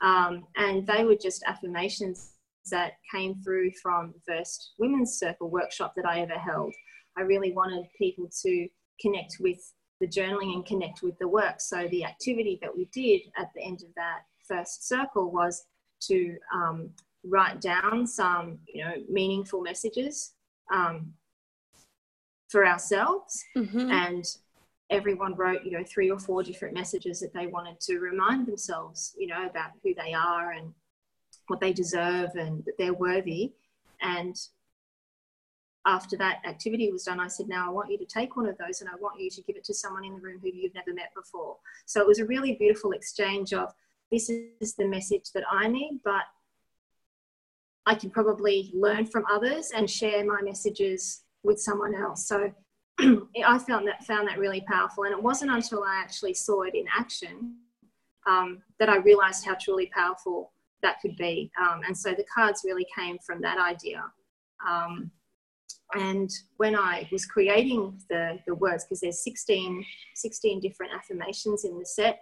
Um, 0.00 0.46
and 0.56 0.84
they 0.86 1.04
were 1.04 1.16
just 1.16 1.44
affirmations 1.46 2.33
that 2.70 2.92
came 3.12 3.34
through 3.42 3.70
from 3.82 4.12
the 4.12 4.34
first 4.34 4.72
women's 4.78 5.18
circle 5.18 5.50
workshop 5.50 5.94
that 5.96 6.06
I 6.06 6.20
ever 6.20 6.38
held. 6.38 6.74
I 7.16 7.22
really 7.22 7.52
wanted 7.52 7.86
people 7.98 8.28
to 8.42 8.68
connect 9.00 9.36
with 9.40 9.58
the 10.00 10.08
journaling 10.08 10.54
and 10.54 10.66
connect 10.66 11.02
with 11.02 11.18
the 11.18 11.28
work. 11.28 11.60
So 11.60 11.86
the 11.88 12.04
activity 12.04 12.58
that 12.62 12.76
we 12.76 12.86
did 12.92 13.22
at 13.38 13.50
the 13.54 13.62
end 13.62 13.82
of 13.82 13.94
that 13.96 14.20
first 14.46 14.88
circle 14.88 15.30
was 15.30 15.64
to 16.02 16.36
um, 16.52 16.90
write 17.24 17.60
down 17.60 18.06
some, 18.06 18.58
you 18.66 18.84
know, 18.84 18.94
meaningful 19.08 19.60
messages 19.60 20.34
um, 20.72 21.12
for 22.48 22.66
ourselves, 22.66 23.42
mm-hmm. 23.56 23.90
and 23.90 24.24
everyone 24.90 25.34
wrote, 25.34 25.64
you 25.64 25.70
know, 25.70 25.84
three 25.84 26.10
or 26.10 26.18
four 26.18 26.42
different 26.42 26.74
messages 26.74 27.20
that 27.20 27.32
they 27.32 27.46
wanted 27.46 27.80
to 27.80 27.98
remind 27.98 28.46
themselves, 28.46 29.14
you 29.18 29.26
know, 29.26 29.46
about 29.46 29.70
who 29.82 29.94
they 29.94 30.12
are 30.12 30.52
and 30.52 30.72
what 31.48 31.60
they 31.60 31.72
deserve 31.72 32.30
and 32.34 32.64
that 32.64 32.78
they're 32.78 32.94
worthy. 32.94 33.52
And 34.00 34.36
after 35.86 36.16
that 36.16 36.40
activity 36.46 36.90
was 36.90 37.04
done, 37.04 37.20
I 37.20 37.28
said, 37.28 37.48
Now 37.48 37.68
I 37.68 37.72
want 37.72 37.90
you 37.90 37.98
to 37.98 38.06
take 38.06 38.36
one 38.36 38.46
of 38.46 38.56
those 38.58 38.80
and 38.80 38.90
I 38.90 38.96
want 38.96 39.20
you 39.20 39.30
to 39.30 39.42
give 39.42 39.56
it 39.56 39.64
to 39.64 39.74
someone 39.74 40.04
in 40.04 40.14
the 40.14 40.20
room 40.20 40.40
who 40.42 40.48
you've 40.48 40.74
never 40.74 40.94
met 40.94 41.12
before. 41.14 41.56
So 41.86 42.00
it 42.00 42.06
was 42.06 42.18
a 42.18 42.26
really 42.26 42.54
beautiful 42.54 42.92
exchange 42.92 43.52
of 43.52 43.72
this 44.10 44.30
is 44.60 44.74
the 44.74 44.86
message 44.86 45.32
that 45.34 45.44
I 45.50 45.68
need, 45.68 46.00
but 46.04 46.22
I 47.86 47.94
can 47.94 48.10
probably 48.10 48.70
learn 48.74 49.06
from 49.06 49.24
others 49.30 49.72
and 49.74 49.90
share 49.90 50.24
my 50.24 50.40
messages 50.40 51.22
with 51.42 51.60
someone 51.60 51.94
else. 51.94 52.26
So 52.26 52.52
I 53.00 53.58
found 53.58 53.86
that 53.88 54.04
found 54.04 54.28
that 54.28 54.38
really 54.38 54.62
powerful. 54.62 55.04
And 55.04 55.12
it 55.12 55.22
wasn't 55.22 55.50
until 55.50 55.82
I 55.82 56.00
actually 56.02 56.34
saw 56.34 56.62
it 56.62 56.74
in 56.74 56.86
action 56.96 57.56
um, 58.26 58.62
that 58.78 58.88
I 58.88 58.96
realized 58.96 59.44
how 59.44 59.54
truly 59.60 59.90
powerful 59.94 60.52
that 60.84 61.00
could 61.00 61.16
be. 61.16 61.50
Um, 61.60 61.80
and 61.86 61.96
so 61.96 62.10
the 62.12 62.24
cards 62.32 62.62
really 62.64 62.86
came 62.96 63.18
from 63.26 63.40
that 63.40 63.58
idea. 63.58 64.04
Um, 64.66 65.10
and 65.94 66.30
when 66.58 66.76
I 66.76 67.08
was 67.10 67.26
creating 67.26 68.00
the, 68.08 68.38
the 68.46 68.54
words, 68.54 68.84
because 68.84 69.00
there's 69.00 69.22
16, 69.24 69.84
16 70.14 70.60
different 70.60 70.92
affirmations 70.94 71.64
in 71.64 71.78
the 71.78 71.86
set, 71.86 72.20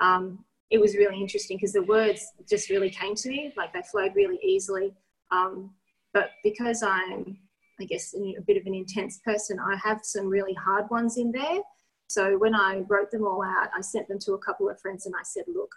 um, 0.00 0.44
it 0.70 0.80
was 0.80 0.96
really 0.96 1.20
interesting 1.20 1.56
because 1.56 1.72
the 1.72 1.82
words 1.82 2.24
just 2.48 2.70
really 2.70 2.90
came 2.90 3.14
to 3.16 3.28
me, 3.28 3.52
like 3.56 3.72
they 3.72 3.82
flowed 3.90 4.14
really 4.14 4.38
easily. 4.42 4.94
Um, 5.30 5.70
but 6.12 6.30
because 6.44 6.82
I'm, 6.82 7.38
I 7.80 7.84
guess, 7.84 8.14
a 8.14 8.42
bit 8.42 8.56
of 8.56 8.66
an 8.66 8.74
intense 8.74 9.20
person, 9.24 9.58
I 9.58 9.76
have 9.82 10.00
some 10.02 10.26
really 10.26 10.54
hard 10.54 10.88
ones 10.90 11.16
in 11.16 11.32
there. 11.32 11.60
So 12.08 12.38
when 12.38 12.54
I 12.54 12.82
wrote 12.88 13.10
them 13.10 13.24
all 13.24 13.42
out, 13.42 13.68
I 13.76 13.80
sent 13.80 14.08
them 14.08 14.18
to 14.20 14.32
a 14.32 14.38
couple 14.38 14.68
of 14.68 14.80
friends 14.80 15.06
and 15.06 15.14
I 15.14 15.22
said, 15.22 15.44
look, 15.46 15.72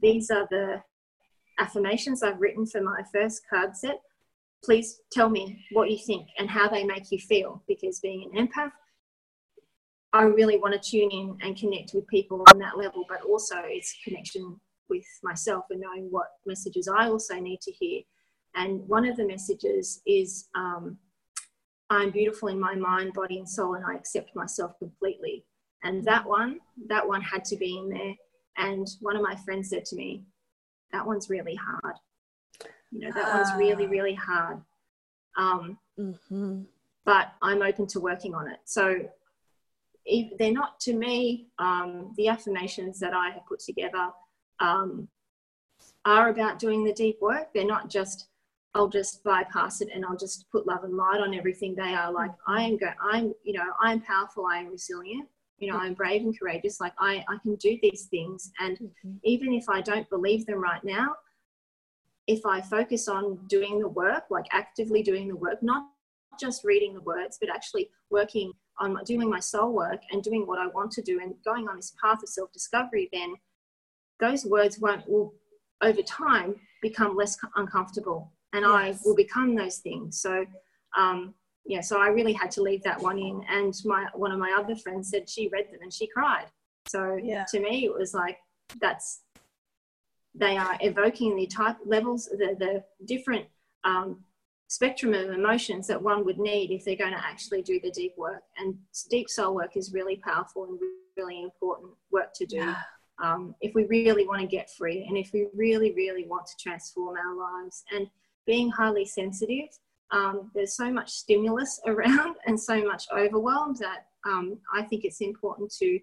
these 0.00 0.30
are 0.30 0.46
the 0.50 0.82
affirmations 1.58 2.22
I've 2.22 2.40
written 2.40 2.66
for 2.66 2.80
my 2.80 3.02
first 3.12 3.42
card 3.48 3.76
set 3.76 4.00
please 4.64 5.00
tell 5.10 5.28
me 5.28 5.64
what 5.72 5.90
you 5.90 5.98
think 5.98 6.28
and 6.38 6.48
how 6.48 6.68
they 6.68 6.84
make 6.84 7.10
you 7.10 7.18
feel 7.18 7.64
because 7.66 7.98
being 7.98 8.30
an 8.32 8.46
empath 8.46 8.70
i 10.12 10.22
really 10.22 10.56
want 10.56 10.72
to 10.72 10.90
tune 10.90 11.10
in 11.10 11.36
and 11.42 11.56
connect 11.56 11.94
with 11.94 12.06
people 12.06 12.44
on 12.52 12.60
that 12.60 12.78
level 12.78 13.04
but 13.08 13.22
also 13.22 13.56
it's 13.64 13.96
connection 14.04 14.56
with 14.92 15.06
myself 15.22 15.64
and 15.70 15.80
knowing 15.80 16.08
what 16.10 16.28
messages 16.46 16.88
i 16.88 17.08
also 17.08 17.34
need 17.40 17.60
to 17.60 17.72
hear. 17.72 18.02
And 18.54 18.86
one 18.86 19.06
of 19.06 19.16
the 19.16 19.26
messages 19.26 20.02
is 20.06 20.48
um, 20.54 20.98
i'm 21.90 22.10
beautiful 22.10 22.48
in 22.48 22.60
my 22.60 22.74
mind 22.74 23.12
body 23.14 23.38
and 23.38 23.48
soul 23.48 23.74
and 23.74 23.84
i 23.84 23.94
accept 23.94 24.36
myself 24.36 24.78
completely. 24.78 25.44
And 25.82 26.04
that 26.04 26.26
one 26.26 26.60
that 26.88 27.06
one 27.06 27.22
had 27.22 27.44
to 27.46 27.56
be 27.56 27.78
in 27.78 27.88
there. 27.88 28.14
And 28.58 28.86
one 29.00 29.16
of 29.16 29.22
my 29.22 29.36
friends 29.36 29.70
said 29.70 29.84
to 29.86 29.96
me 29.96 30.24
that 30.92 31.06
one's 31.06 31.30
really 31.30 31.54
hard 31.54 31.96
you 32.92 33.00
know, 33.00 33.10
that 33.14 33.34
one's 33.34 33.48
really, 33.56 33.86
ah. 33.86 33.90
really 33.90 34.14
hard. 34.14 34.60
Um, 35.36 35.78
mm-hmm. 35.98 36.62
But 37.04 37.32
I'm 37.40 37.62
open 37.62 37.86
to 37.88 38.00
working 38.00 38.34
on 38.34 38.48
it. 38.48 38.58
So 38.64 39.08
if 40.04 40.36
they're 40.38 40.52
not 40.52 40.78
to 40.80 40.92
me, 40.92 41.48
um, 41.58 42.12
the 42.16 42.28
affirmations 42.28 43.00
that 43.00 43.14
I 43.14 43.30
have 43.30 43.46
put 43.46 43.60
together 43.60 44.10
um, 44.60 45.08
are 46.04 46.28
about 46.28 46.58
doing 46.58 46.84
the 46.84 46.92
deep 46.92 47.18
work. 47.20 47.48
They're 47.54 47.64
not 47.64 47.88
just, 47.88 48.28
I'll 48.74 48.88
just 48.88 49.24
bypass 49.24 49.80
it 49.80 49.88
and 49.92 50.04
I'll 50.04 50.16
just 50.16 50.50
put 50.52 50.66
love 50.66 50.84
and 50.84 50.96
light 50.96 51.20
on 51.20 51.34
everything. 51.34 51.74
They 51.74 51.94
are 51.94 52.12
like, 52.12 52.30
mm-hmm. 52.30 52.52
I 52.52 52.62
am 52.64 52.76
go, 52.76 52.90
I'm, 53.00 53.32
you 53.42 53.54
know, 53.54 53.72
I'm 53.80 54.00
powerful, 54.02 54.46
I 54.46 54.58
am 54.58 54.68
resilient, 54.68 55.28
you 55.62 55.70
know, 55.70 55.78
I'm 55.78 55.94
brave 55.94 56.22
and 56.22 56.36
courageous. 56.36 56.80
Like 56.80 56.92
I, 56.98 57.24
I 57.28 57.38
can 57.40 57.54
do 57.54 57.78
these 57.80 58.06
things. 58.10 58.50
And 58.58 58.76
mm-hmm. 58.76 59.12
even 59.22 59.52
if 59.52 59.68
I 59.68 59.80
don't 59.80 60.08
believe 60.10 60.44
them 60.44 60.60
right 60.60 60.82
now, 60.82 61.14
if 62.26 62.44
I 62.44 62.60
focus 62.60 63.06
on 63.06 63.38
doing 63.46 63.78
the 63.78 63.88
work, 63.88 64.24
like 64.28 64.46
actively 64.50 65.04
doing 65.04 65.28
the 65.28 65.36
work, 65.36 65.62
not 65.62 65.84
just 66.40 66.64
reading 66.64 66.94
the 66.94 67.00
words, 67.02 67.38
but 67.40 67.48
actually 67.48 67.90
working 68.10 68.52
on 68.80 68.98
doing 69.04 69.30
my 69.30 69.38
soul 69.38 69.72
work 69.72 70.00
and 70.10 70.20
doing 70.22 70.48
what 70.48 70.58
I 70.58 70.66
want 70.66 70.90
to 70.92 71.02
do 71.02 71.20
and 71.20 71.34
going 71.44 71.68
on 71.68 71.76
this 71.76 71.94
path 72.02 72.22
of 72.24 72.28
self 72.28 72.52
discovery, 72.52 73.08
then 73.12 73.34
those 74.18 74.44
words 74.44 74.80
won't, 74.80 75.08
will 75.08 75.32
over 75.80 76.02
time 76.02 76.56
become 76.80 77.16
less 77.16 77.38
uncomfortable 77.54 78.32
and 78.52 78.62
yes. 78.62 78.70
I 78.72 78.98
will 79.04 79.14
become 79.14 79.54
those 79.54 79.78
things. 79.78 80.20
So, 80.20 80.44
um, 80.98 81.34
yeah, 81.64 81.80
so 81.80 82.00
I 82.00 82.08
really 82.08 82.32
had 82.32 82.50
to 82.52 82.62
leave 82.62 82.82
that 82.82 83.00
one 83.00 83.18
in. 83.18 83.44
And 83.48 83.74
my 83.84 84.06
one 84.14 84.32
of 84.32 84.38
my 84.38 84.56
other 84.58 84.76
friends 84.76 85.10
said 85.10 85.28
she 85.28 85.48
read 85.48 85.66
them 85.70 85.80
and 85.82 85.92
she 85.92 86.06
cried. 86.06 86.46
So 86.88 87.18
yeah. 87.22 87.44
to 87.50 87.60
me, 87.60 87.84
it 87.84 87.92
was 87.92 88.14
like 88.14 88.38
that's 88.80 89.22
they 90.34 90.56
are 90.56 90.76
evoking 90.80 91.36
the 91.36 91.46
type 91.46 91.76
levels, 91.84 92.24
the, 92.24 92.56
the 92.58 92.82
different 93.04 93.46
um, 93.84 94.24
spectrum 94.68 95.12
of 95.12 95.30
emotions 95.30 95.86
that 95.86 96.02
one 96.02 96.24
would 96.24 96.38
need 96.38 96.70
if 96.70 96.84
they're 96.84 96.96
going 96.96 97.12
to 97.12 97.24
actually 97.24 97.62
do 97.62 97.78
the 97.80 97.90
deep 97.90 98.14
work. 98.16 98.42
And 98.56 98.74
deep 99.10 99.28
soul 99.28 99.54
work 99.54 99.76
is 99.76 99.92
really 99.92 100.16
powerful 100.16 100.64
and 100.64 100.78
really 101.16 101.42
important 101.42 101.92
work 102.10 102.32
to 102.36 102.46
do. 102.46 102.56
Yeah. 102.56 102.76
Um, 103.22 103.54
if 103.60 103.74
we 103.74 103.84
really 103.84 104.26
want 104.26 104.40
to 104.40 104.46
get 104.46 104.70
free 104.70 105.04
and 105.06 105.18
if 105.18 105.32
we 105.34 105.48
really, 105.54 105.92
really 105.92 106.26
want 106.26 106.46
to 106.46 106.54
transform 106.58 107.16
our 107.16 107.36
lives. 107.36 107.84
And 107.92 108.08
being 108.46 108.70
highly 108.70 109.04
sensitive, 109.04 109.68
um, 110.12 110.50
there's 110.54 110.76
so 110.76 110.92
much 110.92 111.10
stimulus 111.10 111.80
around 111.86 112.36
and 112.46 112.58
so 112.58 112.84
much 112.84 113.04
overwhelm 113.16 113.74
that 113.80 114.06
um, 114.24 114.58
I 114.72 114.82
think 114.82 115.04
it's 115.04 115.20
important 115.20 115.72
to 115.80 115.98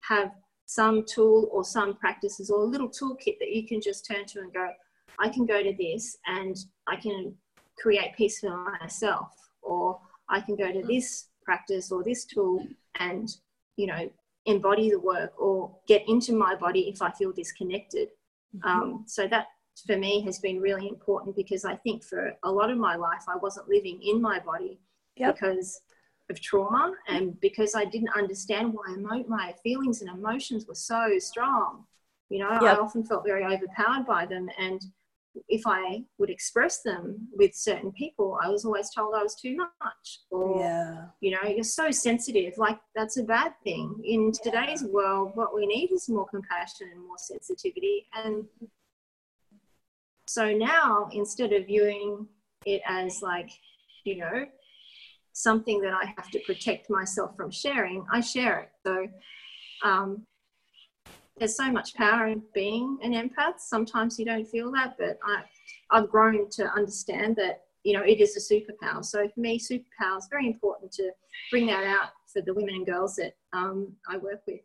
have 0.00 0.32
some 0.66 1.04
tool 1.04 1.48
or 1.52 1.64
some 1.64 1.94
practices 1.94 2.50
or 2.50 2.62
a 2.62 2.66
little 2.66 2.88
toolkit 2.88 3.38
that 3.38 3.52
you 3.52 3.66
can 3.66 3.80
just 3.80 4.06
turn 4.06 4.24
to 4.26 4.40
and 4.40 4.52
go, 4.52 4.68
I 5.18 5.28
can 5.28 5.44
go 5.44 5.62
to 5.62 5.74
this 5.78 6.16
and 6.26 6.56
I 6.88 6.96
can 6.96 7.34
create 7.78 8.14
peace 8.16 8.40
for 8.40 8.64
myself, 8.80 9.32
or 9.62 10.00
I 10.28 10.40
can 10.40 10.56
go 10.56 10.72
to 10.72 10.82
this 10.82 11.26
practice 11.44 11.90
or 11.90 12.02
this 12.04 12.24
tool 12.24 12.66
and, 12.98 13.28
you 13.76 13.86
know, 13.86 14.10
embody 14.46 14.90
the 14.90 14.98
work 14.98 15.32
or 15.38 15.76
get 15.86 16.08
into 16.08 16.34
my 16.34 16.54
body 16.54 16.88
if 16.88 17.02
I 17.02 17.10
feel 17.10 17.32
disconnected. 17.32 18.08
Mm-hmm. 18.56 18.68
Um, 18.68 19.04
so 19.06 19.26
that 19.28 19.46
for 19.86 19.96
me 19.96 20.22
has 20.22 20.38
been 20.38 20.60
really 20.60 20.88
important 20.88 21.36
because 21.36 21.64
I 21.64 21.76
think 21.76 22.04
for 22.04 22.32
a 22.42 22.50
lot 22.50 22.70
of 22.70 22.78
my 22.78 22.96
life 22.96 23.24
I 23.28 23.36
wasn't 23.36 23.68
living 23.68 24.00
in 24.02 24.20
my 24.20 24.40
body 24.40 24.80
yep. 25.16 25.34
because 25.34 25.80
of 26.30 26.40
trauma 26.40 26.94
and 27.08 27.38
because 27.40 27.74
I 27.74 27.84
didn't 27.84 28.10
understand 28.16 28.72
why 28.72 28.94
emo- 28.94 29.28
my 29.28 29.54
feelings 29.62 30.00
and 30.00 30.10
emotions 30.10 30.66
were 30.66 30.74
so 30.74 31.18
strong. 31.18 31.84
You 32.28 32.38
know, 32.38 32.52
yep. 32.52 32.62
I 32.62 32.76
often 32.76 33.04
felt 33.04 33.24
very 33.26 33.44
overpowered 33.44 34.06
by 34.06 34.24
them. 34.24 34.48
And 34.56 34.80
if 35.48 35.62
I 35.66 36.04
would 36.18 36.30
express 36.30 36.82
them 36.82 37.28
with 37.32 37.54
certain 37.54 37.92
people, 37.92 38.38
I 38.40 38.48
was 38.48 38.64
always 38.64 38.90
told 38.90 39.14
I 39.14 39.22
was 39.22 39.34
too 39.34 39.56
much. 39.56 40.20
Or, 40.30 40.60
yeah. 40.60 41.06
you 41.20 41.32
know, 41.32 41.48
you're 41.48 41.64
so 41.64 41.90
sensitive. 41.90 42.56
Like, 42.56 42.78
that's 42.94 43.16
a 43.16 43.24
bad 43.24 43.54
thing. 43.64 44.00
In 44.04 44.26
yeah. 44.26 44.50
today's 44.50 44.84
world, 44.84 45.32
what 45.34 45.54
we 45.54 45.66
need 45.66 45.90
is 45.90 46.08
more 46.08 46.28
compassion 46.28 46.88
and 46.92 47.04
more 47.04 47.18
sensitivity. 47.18 48.06
And 48.14 48.44
so 50.30 50.52
now, 50.52 51.08
instead 51.12 51.52
of 51.52 51.66
viewing 51.66 52.24
it 52.64 52.82
as 52.86 53.20
like, 53.20 53.50
you 54.04 54.18
know, 54.18 54.46
something 55.32 55.80
that 55.80 55.92
I 55.92 56.14
have 56.16 56.30
to 56.30 56.38
protect 56.46 56.88
myself 56.88 57.34
from 57.36 57.50
sharing, 57.50 58.06
I 58.12 58.20
share 58.20 58.60
it. 58.60 58.70
So 58.86 59.08
um, 59.82 60.24
there's 61.36 61.56
so 61.56 61.72
much 61.72 61.94
power 61.94 62.28
in 62.28 62.44
being 62.54 62.96
an 63.02 63.12
empath. 63.12 63.58
Sometimes 63.58 64.20
you 64.20 64.24
don't 64.24 64.46
feel 64.46 64.70
that, 64.70 64.94
but 65.00 65.18
I, 65.26 65.42
I've 65.90 66.08
grown 66.08 66.48
to 66.50 66.72
understand 66.74 67.34
that 67.34 67.64
you 67.82 67.94
know 67.94 68.04
it 68.04 68.20
is 68.20 68.36
a 68.36 68.54
superpower. 68.54 69.04
So 69.04 69.28
for 69.34 69.40
me, 69.40 69.58
superpower 69.58 70.18
is 70.18 70.28
very 70.30 70.46
important 70.46 70.92
to 70.92 71.10
bring 71.50 71.66
that 71.66 71.82
out 71.82 72.10
for 72.32 72.40
the 72.40 72.54
women 72.54 72.76
and 72.76 72.86
girls 72.86 73.16
that 73.16 73.34
um, 73.52 73.96
I 74.08 74.16
work 74.16 74.42
with. 74.46 74.60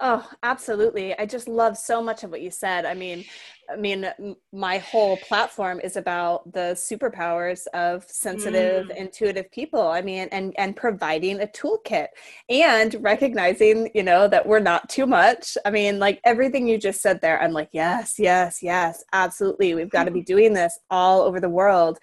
Oh, 0.00 0.28
absolutely. 0.42 1.18
I 1.18 1.24
just 1.24 1.48
love 1.48 1.76
so 1.76 2.02
much 2.02 2.22
of 2.22 2.30
what 2.30 2.42
you 2.42 2.50
said. 2.50 2.84
I 2.84 2.92
mean, 2.92 3.24
I 3.70 3.76
mean, 3.76 4.06
my 4.52 4.78
whole 4.78 5.16
platform 5.16 5.80
is 5.82 5.96
about 5.96 6.52
the 6.52 6.74
superpowers 6.74 7.66
of 7.74 8.04
sensitive, 8.08 8.86
mm. 8.86 8.96
intuitive 8.96 9.50
people. 9.50 9.88
I 9.88 10.02
mean, 10.02 10.28
and 10.32 10.54
and 10.58 10.76
providing 10.76 11.40
a 11.40 11.46
toolkit 11.46 12.08
and 12.48 12.94
recognizing, 13.00 13.90
you 13.94 14.02
know, 14.02 14.28
that 14.28 14.46
we're 14.46 14.60
not 14.60 14.88
too 14.88 15.06
much. 15.06 15.56
I 15.64 15.70
mean, 15.70 15.98
like 15.98 16.20
everything 16.24 16.68
you 16.68 16.78
just 16.78 17.00
said 17.00 17.20
there, 17.20 17.40
I'm 17.40 17.52
like, 17.52 17.70
yes, 17.72 18.18
yes, 18.18 18.62
yes, 18.62 19.02
absolutely. 19.12 19.74
We've 19.74 19.90
got 19.90 20.04
to 20.04 20.10
be 20.10 20.22
doing 20.26 20.52
this 20.52 20.78
all 20.90 21.22
over 21.22 21.40
the 21.40 21.48
world. 21.48 21.98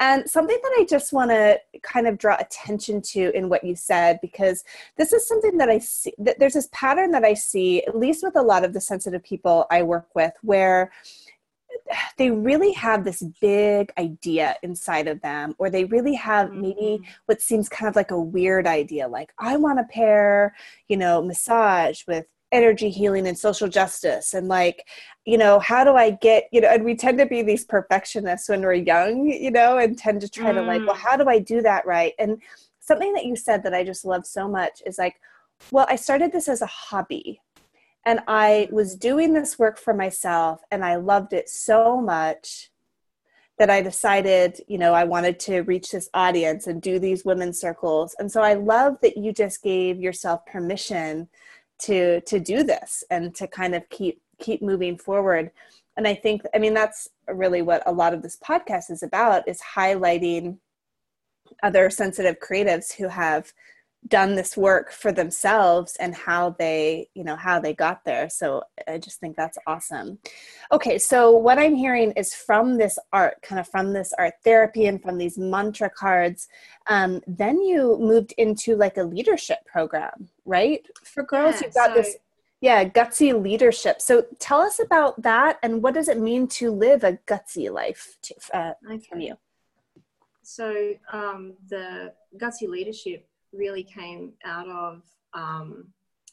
And 0.00 0.28
something 0.28 0.58
that 0.60 0.76
I 0.78 0.86
just 0.88 1.12
want 1.12 1.30
to 1.30 1.58
kind 1.82 2.08
of 2.08 2.18
draw 2.18 2.36
attention 2.38 3.00
to 3.12 3.30
in 3.36 3.48
what 3.48 3.64
you 3.64 3.76
said, 3.76 4.18
because 4.20 4.64
this 4.96 5.12
is 5.12 5.26
something 5.26 5.56
that 5.58 5.68
I 5.68 5.78
see, 5.78 6.12
that 6.18 6.38
there's 6.38 6.54
this 6.54 6.68
pattern 6.72 7.12
that 7.12 7.24
I 7.24 7.34
see, 7.34 7.84
at 7.84 7.96
least 7.96 8.24
with 8.24 8.36
a 8.36 8.42
lot 8.42 8.64
of 8.64 8.72
the 8.72 8.80
sensitive 8.80 9.22
people 9.22 9.66
I 9.70 9.82
work 9.82 10.08
with, 10.14 10.32
where 10.42 10.90
they 12.18 12.30
really 12.30 12.72
have 12.72 13.04
this 13.04 13.22
big 13.40 13.92
idea 13.98 14.56
inside 14.62 15.08
of 15.08 15.20
them, 15.20 15.54
or 15.58 15.70
they 15.70 15.84
really 15.84 16.14
have 16.14 16.52
maybe 16.52 16.98
mm-hmm. 16.98 17.10
what 17.26 17.40
seems 17.40 17.68
kind 17.68 17.88
of 17.88 17.96
like 17.96 18.10
a 18.10 18.20
weird 18.20 18.66
idea, 18.66 19.06
like, 19.06 19.32
I 19.38 19.56
want 19.56 19.78
to 19.78 19.84
pair, 19.84 20.54
you 20.88 20.96
know, 20.96 21.22
massage 21.22 22.02
with 22.08 22.26
energy 22.54 22.88
healing 22.88 23.26
and 23.26 23.36
social 23.36 23.68
justice 23.68 24.32
and 24.32 24.46
like 24.46 24.86
you 25.24 25.36
know 25.36 25.58
how 25.58 25.82
do 25.82 25.94
i 25.94 26.10
get 26.10 26.44
you 26.52 26.60
know 26.60 26.68
and 26.68 26.84
we 26.84 26.94
tend 26.94 27.18
to 27.18 27.26
be 27.26 27.42
these 27.42 27.64
perfectionists 27.64 28.48
when 28.48 28.62
we're 28.62 28.72
young 28.72 29.26
you 29.26 29.50
know 29.50 29.76
and 29.76 29.98
tend 29.98 30.20
to 30.20 30.28
try 30.28 30.52
mm. 30.52 30.54
to 30.54 30.62
like 30.62 30.80
well 30.86 30.94
mm. 30.94 30.98
how 30.98 31.16
do 31.16 31.28
i 31.28 31.38
do 31.38 31.60
that 31.60 31.84
right 31.84 32.12
and 32.18 32.40
something 32.78 33.12
that 33.12 33.26
you 33.26 33.34
said 33.34 33.62
that 33.62 33.74
i 33.74 33.82
just 33.82 34.04
love 34.04 34.24
so 34.24 34.48
much 34.48 34.80
is 34.86 34.98
like 34.98 35.16
well 35.72 35.86
i 35.90 35.96
started 35.96 36.30
this 36.30 36.48
as 36.48 36.62
a 36.62 36.66
hobby 36.66 37.40
and 38.06 38.20
i 38.28 38.68
was 38.70 38.94
doing 38.94 39.32
this 39.32 39.58
work 39.58 39.76
for 39.76 39.92
myself 39.92 40.62
and 40.70 40.84
i 40.84 40.94
loved 40.94 41.32
it 41.32 41.48
so 41.48 42.00
much 42.00 42.70
that 43.58 43.70
I 43.70 43.82
decided, 43.82 44.60
you 44.66 44.78
know, 44.78 44.94
I 44.94 45.04
wanted 45.04 45.38
to 45.40 45.60
reach 45.60 45.92
this 45.92 46.08
audience 46.12 46.66
and 46.66 46.82
do 46.82 46.98
these 46.98 47.24
women's 47.24 47.60
circles. 47.60 48.16
And 48.18 48.30
so 48.30 48.42
I 48.42 48.54
love 48.54 48.96
that 49.02 49.16
you 49.16 49.32
just 49.32 49.62
gave 49.62 50.00
yourself 50.00 50.44
permission 50.46 51.28
to 51.84 52.20
to 52.22 52.40
do 52.40 52.62
this 52.62 53.04
and 53.10 53.34
to 53.34 53.46
kind 53.46 53.74
of 53.74 53.88
keep 53.90 54.20
keep 54.38 54.62
moving 54.62 54.98
forward. 54.98 55.50
And 55.96 56.08
i 56.08 56.14
think 56.14 56.42
i 56.52 56.58
mean 56.58 56.74
that's 56.74 57.08
really 57.28 57.62
what 57.62 57.80
a 57.86 57.92
lot 57.92 58.14
of 58.14 58.20
this 58.20 58.36
podcast 58.36 58.90
is 58.90 59.04
about 59.04 59.46
is 59.46 59.60
highlighting 59.76 60.58
other 61.62 61.88
sensitive 61.88 62.36
creatives 62.40 62.92
who 62.92 63.06
have 63.08 63.52
done 64.08 64.34
this 64.34 64.56
work 64.56 64.92
for 64.92 65.12
themselves 65.12 65.96
and 65.98 66.14
how 66.14 66.50
they 66.58 67.08
you 67.14 67.24
know 67.24 67.36
how 67.36 67.58
they 67.58 67.72
got 67.72 68.04
there. 68.04 68.28
So 68.28 68.62
i 68.86 68.98
just 68.98 69.20
think 69.20 69.36
that's 69.36 69.58
awesome. 69.66 70.18
Okay 70.72 70.98
so 70.98 71.30
what 71.30 71.58
i'm 71.58 71.74
hearing 71.74 72.12
is 72.12 72.34
from 72.34 72.76
this 72.78 72.98
art 73.12 73.40
kind 73.42 73.60
of 73.60 73.68
from 73.68 73.92
this 73.92 74.12
art 74.18 74.34
therapy 74.44 74.86
and 74.86 75.02
from 75.02 75.18
these 75.18 75.38
mantra 75.38 75.90
cards 75.90 76.48
um, 76.86 77.22
then 77.26 77.62
you 77.62 77.96
moved 77.98 78.34
into 78.36 78.76
like 78.76 78.96
a 78.98 79.02
leadership 79.02 79.58
program 79.64 80.28
right? 80.44 80.86
For 81.02 81.22
girls 81.22 81.56
yeah, 81.56 81.60
you've 81.64 81.74
got 81.74 81.90
so, 81.90 81.94
this 81.94 82.16
yeah 82.60 82.84
gutsy 82.84 83.40
leadership. 83.40 84.00
So 84.00 84.26
tell 84.38 84.60
us 84.60 84.80
about 84.80 85.20
that 85.22 85.58
and 85.62 85.82
what 85.82 85.94
does 85.94 86.08
it 86.08 86.18
mean 86.18 86.46
to 86.48 86.70
live 86.70 87.04
a 87.04 87.18
gutsy 87.26 87.70
life 87.70 88.16
to, 88.22 88.34
uh, 88.52 88.72
okay. 88.90 89.06
from 89.08 89.20
you? 89.20 89.36
So 90.42 90.94
um, 91.12 91.54
the 91.68 92.12
gutsy 92.36 92.68
leadership 92.68 93.26
really 93.54 93.82
came 93.82 94.32
out 94.44 94.68
of 94.68 95.02
um, 95.32 95.86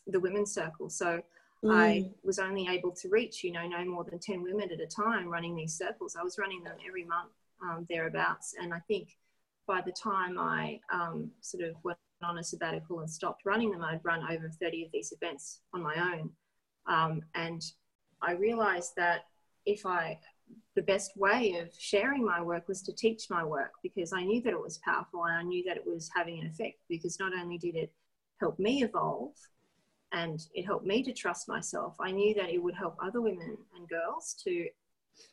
the 0.07 0.19
women's 0.19 0.53
circle. 0.53 0.89
So 0.89 1.21
mm. 1.63 1.73
I 1.73 2.09
was 2.23 2.39
only 2.39 2.67
able 2.67 2.91
to 2.91 3.09
reach, 3.09 3.43
you 3.43 3.51
know, 3.51 3.67
no 3.67 3.83
more 3.85 4.03
than 4.03 4.19
10 4.19 4.43
women 4.43 4.71
at 4.71 4.79
a 4.79 4.87
time 4.87 5.27
running 5.27 5.55
these 5.55 5.77
circles. 5.77 6.15
I 6.19 6.23
was 6.23 6.37
running 6.37 6.63
them 6.63 6.75
every 6.87 7.05
month 7.05 7.31
um, 7.61 7.85
thereabouts. 7.89 8.55
And 8.59 8.73
I 8.73 8.79
think 8.87 9.17
by 9.67 9.81
the 9.81 9.91
time 9.91 10.37
I 10.39 10.79
um, 10.91 11.31
sort 11.41 11.63
of 11.63 11.75
went 11.83 11.97
on 12.23 12.37
a 12.37 12.43
sabbatical 12.43 12.99
and 12.99 13.09
stopped 13.09 13.45
running 13.45 13.71
them, 13.71 13.83
I'd 13.83 14.03
run 14.03 14.23
over 14.29 14.49
30 14.49 14.85
of 14.85 14.91
these 14.91 15.11
events 15.11 15.61
on 15.73 15.81
my 15.81 15.95
own. 15.95 16.29
Um, 16.87 17.21
and 17.35 17.63
I 18.21 18.33
realized 18.33 18.93
that 18.97 19.25
if 19.65 19.85
I 19.85 20.19
the 20.75 20.81
best 20.81 21.17
way 21.17 21.55
of 21.59 21.69
sharing 21.77 22.25
my 22.25 22.41
work 22.41 22.67
was 22.67 22.81
to 22.83 22.93
teach 22.93 23.29
my 23.29 23.43
work 23.43 23.71
because 23.83 24.13
I 24.13 24.23
knew 24.23 24.41
that 24.41 24.53
it 24.53 24.61
was 24.61 24.79
powerful 24.79 25.25
and 25.25 25.35
I 25.35 25.43
knew 25.43 25.63
that 25.67 25.77
it 25.77 25.85
was 25.85 26.09
having 26.15 26.39
an 26.39 26.47
effect 26.47 26.79
because 26.87 27.19
not 27.19 27.33
only 27.33 27.57
did 27.57 27.75
it 27.75 27.91
help 28.39 28.57
me 28.57 28.83
evolve 28.83 29.33
and 30.13 30.39
it 30.53 30.65
helped 30.65 30.85
me 30.85 31.03
to 31.03 31.13
trust 31.13 31.49
myself, 31.49 31.95
I 31.99 32.11
knew 32.11 32.33
that 32.35 32.49
it 32.49 32.61
would 32.61 32.75
help 32.75 32.95
other 33.03 33.21
women 33.21 33.57
and 33.75 33.89
girls 33.89 34.35
to 34.45 34.67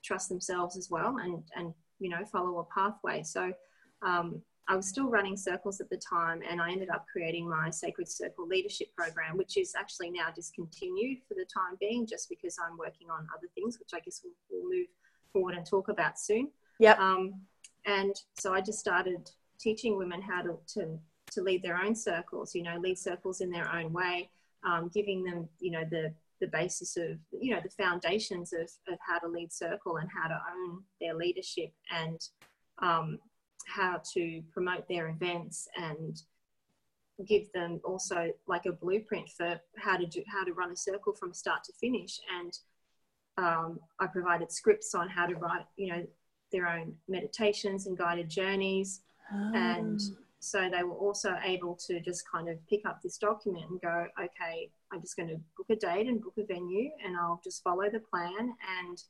trust 0.04 0.28
themselves 0.28 0.76
as 0.76 0.90
well 0.90 1.18
and, 1.18 1.42
and 1.56 1.72
you 2.00 2.10
know, 2.10 2.24
follow 2.24 2.58
a 2.58 2.64
pathway. 2.74 3.22
So 3.22 3.52
um, 4.02 4.42
I 4.68 4.76
was 4.76 4.86
still 4.86 5.08
running 5.08 5.36
circles 5.36 5.80
at 5.80 5.88
the 5.88 5.96
time 5.96 6.42
and 6.48 6.60
I 6.60 6.70
ended 6.70 6.90
up 6.90 7.06
creating 7.10 7.48
my 7.48 7.70
Sacred 7.70 8.08
Circle 8.08 8.46
Leadership 8.46 8.88
Program, 8.96 9.36
which 9.36 9.56
is 9.56 9.74
actually 9.78 10.10
now 10.10 10.28
discontinued 10.34 11.18
for 11.26 11.34
the 11.34 11.46
time 11.46 11.76
being 11.80 12.06
just 12.06 12.28
because 12.28 12.58
I'm 12.62 12.76
working 12.76 13.08
on 13.08 13.26
other 13.36 13.48
things, 13.54 13.78
which 13.78 13.90
I 13.94 14.00
guess 14.00 14.20
we'll, 14.22 14.34
we'll 14.50 14.68
move 14.68 14.86
forward 15.32 15.54
and 15.56 15.66
talk 15.66 15.88
about 15.88 16.18
soon. 16.18 16.50
Yeah. 16.78 16.94
Um, 16.94 17.40
and 17.86 18.14
so 18.38 18.52
I 18.52 18.60
just 18.60 18.78
started 18.78 19.30
teaching 19.58 19.96
women 19.96 20.22
how 20.22 20.42
to, 20.42 20.58
to, 20.74 20.98
to 21.32 21.42
lead 21.42 21.62
their 21.62 21.76
own 21.76 21.94
circles, 21.94 22.54
you 22.54 22.62
know, 22.62 22.78
lead 22.78 22.98
circles 22.98 23.40
in 23.40 23.50
their 23.50 23.72
own 23.74 23.92
way, 23.92 24.30
um, 24.64 24.90
giving 24.92 25.24
them, 25.24 25.48
you 25.60 25.70
know, 25.70 25.84
the, 25.90 26.12
the 26.40 26.46
basis 26.48 26.96
of, 26.96 27.18
you 27.32 27.54
know, 27.54 27.60
the 27.62 27.70
foundations 27.70 28.52
of, 28.52 28.70
of 28.92 28.98
how 29.06 29.18
to 29.18 29.28
lead 29.28 29.52
circle 29.52 29.96
and 29.96 30.08
how 30.14 30.28
to 30.28 30.34
own 30.34 30.82
their 31.00 31.14
leadership 31.14 31.72
and 31.90 32.20
um, 32.80 33.18
how 33.66 34.00
to 34.14 34.42
promote 34.52 34.86
their 34.88 35.08
events 35.08 35.68
and 35.76 36.22
give 37.26 37.50
them 37.52 37.80
also 37.84 38.30
like 38.46 38.66
a 38.66 38.72
blueprint 38.72 39.28
for 39.28 39.60
how 39.76 39.96
to 39.96 40.06
do 40.06 40.22
how 40.28 40.44
to 40.44 40.52
run 40.52 40.70
a 40.70 40.76
circle 40.76 41.12
from 41.12 41.32
start 41.32 41.64
to 41.64 41.72
finish 41.72 42.20
and 42.38 42.60
um, 43.38 43.78
I 44.00 44.06
provided 44.08 44.50
scripts 44.50 44.94
on 44.94 45.08
how 45.08 45.26
to 45.26 45.34
write, 45.36 45.64
you 45.76 45.92
know, 45.92 46.06
their 46.50 46.66
own 46.66 46.94
meditations 47.08 47.86
and 47.86 47.96
guided 47.96 48.28
journeys. 48.28 49.02
Oh. 49.32 49.52
And 49.54 50.00
so 50.40 50.68
they 50.70 50.82
were 50.82 50.94
also 50.94 51.36
able 51.44 51.76
to 51.86 52.00
just 52.00 52.24
kind 52.30 52.48
of 52.48 52.56
pick 52.68 52.84
up 52.84 53.00
this 53.02 53.16
document 53.16 53.66
and 53.70 53.80
go, 53.80 54.06
okay, 54.20 54.70
I'm 54.92 55.00
just 55.00 55.16
going 55.16 55.28
to 55.28 55.36
book 55.56 55.66
a 55.70 55.76
date 55.76 56.08
and 56.08 56.20
book 56.22 56.34
a 56.38 56.44
venue 56.44 56.90
and 57.04 57.16
I'll 57.16 57.40
just 57.44 57.62
follow 57.62 57.88
the 57.90 58.00
plan 58.00 58.54
and 58.80 59.02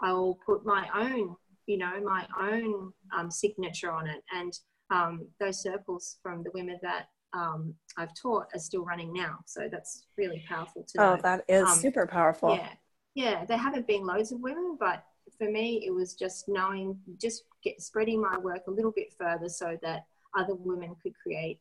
I'll 0.00 0.38
put 0.46 0.64
my 0.64 0.88
own, 0.94 1.36
you 1.66 1.78
know, 1.78 2.00
my 2.02 2.26
own 2.40 2.92
um, 3.16 3.30
signature 3.30 3.92
on 3.92 4.06
it. 4.06 4.22
And 4.34 4.52
um, 4.90 5.26
those 5.40 5.62
circles 5.62 6.18
from 6.22 6.42
the 6.42 6.50
women 6.54 6.78
that 6.82 7.08
um, 7.32 7.74
I've 7.98 8.14
taught 8.14 8.46
are 8.54 8.60
still 8.60 8.84
running 8.84 9.12
now. 9.12 9.38
So 9.46 9.68
that's 9.70 10.06
really 10.16 10.44
powerful 10.48 10.86
to 10.88 11.02
Oh, 11.02 11.14
know. 11.16 11.20
that 11.22 11.44
is 11.48 11.68
um, 11.68 11.76
super 11.76 12.06
powerful. 12.06 12.54
Yeah 12.54 12.68
yeah, 13.14 13.44
there 13.44 13.58
haven't 13.58 13.86
been 13.86 14.06
loads 14.06 14.32
of 14.32 14.40
women, 14.40 14.76
but 14.78 15.04
for 15.38 15.50
me, 15.50 15.84
it 15.86 15.90
was 15.90 16.14
just 16.14 16.48
knowing, 16.48 16.98
just 17.20 17.44
get 17.62 17.80
spreading 17.80 18.20
my 18.20 18.38
work 18.38 18.62
a 18.66 18.70
little 18.70 18.92
bit 18.92 19.12
further 19.18 19.48
so 19.48 19.78
that 19.82 20.04
other 20.36 20.54
women 20.54 20.94
could 21.02 21.14
create 21.22 21.60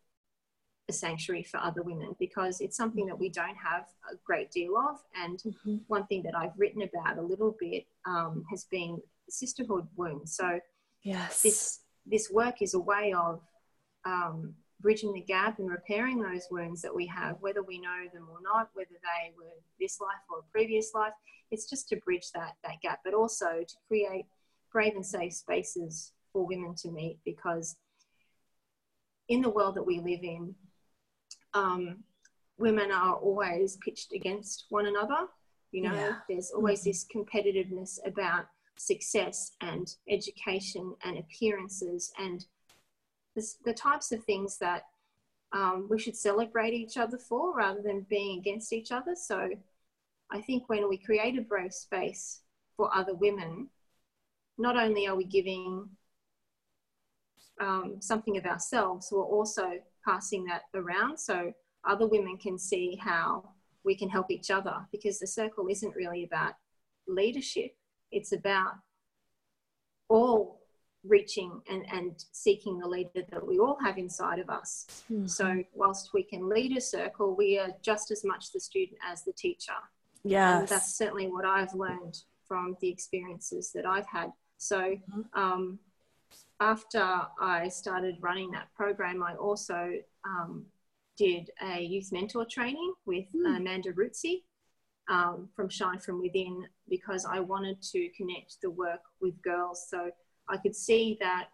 a 0.89 0.93
sanctuary 0.93 1.43
for 1.43 1.57
other 1.57 1.81
women 1.81 2.15
because 2.19 2.59
it's 2.59 2.75
something 2.75 3.05
that 3.05 3.17
we 3.17 3.29
don't 3.29 3.55
have 3.55 3.85
a 4.11 4.15
great 4.25 4.51
deal 4.51 4.77
of. 4.77 4.97
And 5.15 5.39
mm-hmm. 5.39 5.77
one 5.87 6.05
thing 6.07 6.23
that 6.23 6.35
I've 6.35 6.57
written 6.57 6.81
about 6.81 7.17
a 7.17 7.21
little 7.21 7.55
bit 7.59 7.85
um, 8.05 8.43
has 8.49 8.65
been 8.65 9.01
sisterhood 9.29 9.87
wounds. 9.95 10.35
So 10.35 10.59
yes, 11.03 11.41
this 11.41 11.79
this 12.05 12.29
work 12.29 12.61
is 12.61 12.73
a 12.73 12.79
way 12.79 13.13
of 13.17 13.41
um, 14.05 14.53
bridging 14.83 15.13
the 15.13 15.21
gap 15.21 15.57
and 15.57 15.69
repairing 15.69 16.21
those 16.21 16.47
wounds 16.51 16.81
that 16.81 16.93
we 16.93 17.07
have, 17.07 17.37
whether 17.39 17.63
we 17.63 17.79
know 17.79 18.03
them 18.13 18.27
or 18.29 18.39
not, 18.43 18.69
whether 18.73 18.89
they 18.91 19.31
were 19.35 19.49
this 19.79 19.99
life 19.99 20.11
or 20.29 20.39
a 20.39 20.51
previous 20.51 20.93
life. 20.93 21.13
It's 21.49 21.69
just 21.69 21.87
to 21.89 21.95
bridge 21.95 22.31
that, 22.35 22.53
that 22.63 22.81
gap, 22.81 22.99
but 23.03 23.13
also 23.13 23.63
to 23.67 23.75
create 23.87 24.25
brave 24.71 24.93
and 24.95 25.05
safe 25.05 25.33
spaces 25.33 26.11
for 26.33 26.45
women 26.45 26.75
to 26.75 26.91
meet 26.91 27.19
because 27.23 27.77
in 29.29 29.41
the 29.41 29.49
world 29.49 29.75
that 29.75 29.87
we 29.87 29.99
live 29.99 30.23
in, 30.23 30.53
um, 31.53 32.03
women 32.57 32.91
are 32.91 33.15
always 33.15 33.77
pitched 33.77 34.11
against 34.13 34.65
one 34.69 34.87
another. 34.87 35.27
You 35.71 35.83
know, 35.83 35.93
yeah. 35.93 36.15
there's 36.27 36.51
always 36.51 36.81
mm-hmm. 36.81 36.89
this 36.89 37.05
competitiveness 37.15 37.99
about 38.05 38.45
success 38.77 39.51
and 39.61 39.87
education 40.09 40.93
and 41.05 41.17
appearances 41.17 42.11
and 42.19 42.45
the, 43.35 43.45
the 43.65 43.73
types 43.73 44.11
of 44.11 44.23
things 44.23 44.57
that 44.59 44.83
um, 45.53 45.87
we 45.89 45.99
should 45.99 46.15
celebrate 46.15 46.73
each 46.73 46.97
other 46.97 47.17
for 47.17 47.55
rather 47.55 47.81
than 47.81 48.05
being 48.09 48.39
against 48.39 48.73
each 48.73 48.91
other. 48.91 49.15
So 49.15 49.49
I 50.31 50.41
think 50.41 50.67
when 50.67 50.89
we 50.89 50.97
create 50.97 51.37
a 51.37 51.41
brave 51.41 51.73
space 51.73 52.41
for 52.75 52.93
other 52.95 53.13
women, 53.13 53.69
not 54.57 54.77
only 54.77 55.07
are 55.07 55.15
we 55.15 55.25
giving 55.25 55.89
um, 57.61 57.97
something 57.99 58.37
of 58.37 58.45
ourselves, 58.45 59.09
we're 59.11 59.23
also 59.23 59.73
passing 60.05 60.45
that 60.45 60.63
around 60.73 61.17
so 61.17 61.53
other 61.85 62.07
women 62.07 62.37
can 62.37 62.57
see 62.57 62.99
how 63.01 63.43
we 63.83 63.95
can 63.95 64.09
help 64.09 64.31
each 64.31 64.49
other 64.49 64.75
because 64.91 65.19
the 65.19 65.27
circle 65.27 65.67
isn't 65.69 65.95
really 65.95 66.23
about 66.23 66.53
leadership. 67.07 67.75
It's 68.11 68.31
about 68.31 68.73
all 70.09 70.52
reaching 71.05 71.61
and, 71.69 71.85
and 71.91 72.23
seeking 72.31 72.79
the 72.79 72.87
leader 72.87 73.23
that 73.29 73.45
we 73.45 73.59
all 73.59 73.77
have 73.83 73.97
inside 73.97 74.39
of 74.39 74.49
us. 74.49 75.03
Mm-hmm. 75.11 75.27
So, 75.27 75.63
whilst 75.73 76.13
we 76.13 76.23
can 76.23 76.49
lead 76.49 76.75
a 76.77 76.81
circle, 76.81 77.35
we 77.35 77.59
are 77.59 77.71
just 77.81 78.11
as 78.11 78.23
much 78.23 78.51
the 78.51 78.59
student 78.59 78.97
as 79.05 79.23
the 79.23 79.33
teacher. 79.33 79.73
Yeah. 80.23 80.65
That's 80.67 80.95
certainly 80.95 81.27
what 81.27 81.45
I've 81.45 81.73
learned 81.73 82.19
from 82.47 82.77
the 82.79 82.89
experiences 82.89 83.71
that 83.73 83.85
I've 83.85 84.07
had. 84.07 84.31
So, 84.57 84.79
mm-hmm. 84.79 85.21
um, 85.39 85.79
after 86.59 87.21
I 87.41 87.67
started 87.67 88.15
running 88.21 88.51
that 88.51 88.73
program, 88.75 89.21
I 89.23 89.35
also 89.35 89.91
um, 90.25 90.65
did 91.17 91.49
a 91.61 91.81
youth 91.81 92.11
mentor 92.11 92.45
training 92.49 92.93
with 93.05 93.25
mm. 93.35 93.57
Amanda 93.57 93.91
Ruzzi 93.91 94.43
um, 95.09 95.49
from 95.55 95.69
Shine 95.69 95.99
From 95.99 96.21
Within 96.21 96.65
because 96.89 97.25
I 97.25 97.39
wanted 97.39 97.81
to 97.91 98.09
connect 98.15 98.61
the 98.61 98.69
work 98.69 99.01
with 99.21 99.41
girls. 99.41 99.85
So 99.89 100.11
I 100.49 100.57
could 100.57 100.75
see 100.75 101.17
that 101.21 101.47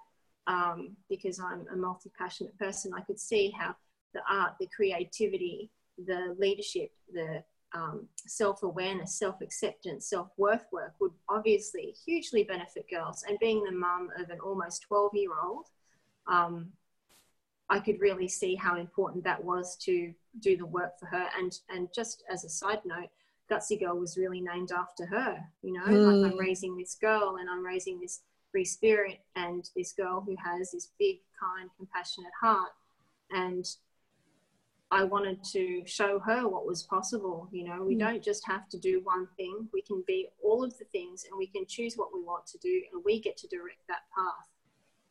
um, 0.47 0.95
because 1.09 1.39
I'm 1.39 1.65
a 1.71 1.75
multi 1.75 2.11
passionate 2.17 2.57
person, 2.57 2.91
I 2.95 3.01
could 3.01 3.19
see 3.19 3.51
how 3.57 3.75
the 4.13 4.21
art, 4.29 4.53
the 4.59 4.67
creativity, 4.75 5.69
the 6.05 6.35
leadership, 6.39 6.91
the 7.13 7.43
um, 7.73 8.07
self 8.25 8.63
awareness, 8.63 9.15
self 9.15 9.41
acceptance, 9.41 10.07
self 10.09 10.29
worth 10.37 10.65
work 10.71 10.93
would 10.99 11.11
obviously 11.27 11.93
hugely 12.05 12.43
benefit 12.43 12.89
girls. 12.89 13.23
And 13.27 13.37
being 13.39 13.63
the 13.63 13.71
mum 13.71 14.09
of 14.17 14.29
an 14.29 14.39
almost 14.39 14.83
12 14.83 15.11
year 15.13 15.31
old, 15.43 15.67
um, 16.27 16.71
I 17.69 17.79
could 17.79 17.99
really 17.99 18.27
see 18.27 18.55
how 18.55 18.77
important 18.77 19.23
that 19.25 19.43
was 19.43 19.75
to 19.83 20.11
do 20.39 20.57
the 20.57 20.65
work 20.65 20.99
for 20.99 21.05
her. 21.05 21.27
And, 21.37 21.55
and 21.69 21.89
just 21.93 22.23
as 22.29 22.43
a 22.43 22.49
side 22.49 22.79
note, 22.85 23.09
Gutsy 23.49 23.79
Girl 23.79 23.97
was 23.97 24.17
really 24.17 24.41
named 24.41 24.71
after 24.71 25.05
her. 25.05 25.39
You 25.61 25.73
know, 25.73 25.85
mm. 25.85 26.05
like 26.05 26.31
I'm 26.31 26.37
hmm. 26.37 26.39
raising 26.39 26.77
this 26.77 26.95
girl 26.95 27.37
and 27.39 27.49
I'm 27.49 27.65
raising 27.65 27.99
this 27.99 28.21
free 28.51 28.65
spirit 28.65 29.19
and 29.35 29.69
this 29.75 29.93
girl 29.93 30.21
who 30.21 30.35
has 30.43 30.71
this 30.71 30.89
big, 30.99 31.17
kind, 31.39 31.69
compassionate 31.77 32.31
heart. 32.39 32.71
And 33.31 33.65
I 34.91 35.03
wanted 35.03 35.43
to 35.51 35.83
show 35.85 36.19
her 36.19 36.47
what 36.47 36.65
was 36.65 36.83
possible. 36.83 37.47
You 37.51 37.65
know, 37.65 37.83
we 37.83 37.95
mm. 37.95 37.99
don't 37.99 38.23
just 38.23 38.45
have 38.47 38.67
to 38.69 38.79
do 38.79 39.01
one 39.03 39.27
thing, 39.37 39.67
we 39.71 39.81
can 39.81 40.03
be 40.07 40.29
all 40.43 40.63
of 40.63 40.77
the 40.79 40.85
things 40.85 41.25
and 41.29 41.37
we 41.37 41.47
can 41.47 41.65
choose 41.67 41.95
what 41.95 42.09
we 42.13 42.21
want 42.21 42.47
to 42.47 42.57
do 42.57 42.81
and 42.91 43.03
we 43.05 43.19
get 43.19 43.37
to 43.37 43.47
direct 43.47 43.87
that 43.87 44.03
path. 44.15 44.47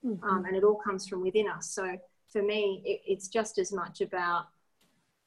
Mm-hmm. 0.05 0.25
Um, 0.25 0.45
and 0.45 0.57
it 0.57 0.65
all 0.65 0.81
comes 0.85 1.07
from 1.07 1.23
within 1.23 1.49
us. 1.49 1.71
So 1.71 1.97
for 2.29 2.43
me, 2.43 2.83
it, 2.85 3.01
it's 3.07 3.29
just 3.29 3.59
as 3.59 3.73
much 3.73 4.01
about 4.01 4.47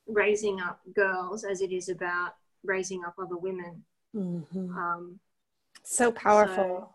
raising 0.07 0.59
up 0.59 0.81
girls 0.93 1.43
as 1.43 1.61
it 1.61 1.71
is 1.71 1.89
about 1.89 2.35
raising 2.63 3.03
up 3.05 3.15
other 3.21 3.37
women. 3.37 3.83
Mm-hmm. 4.15 4.77
Um, 4.77 5.19
so 5.83 6.11
powerful. 6.11 6.55
So, 6.55 6.89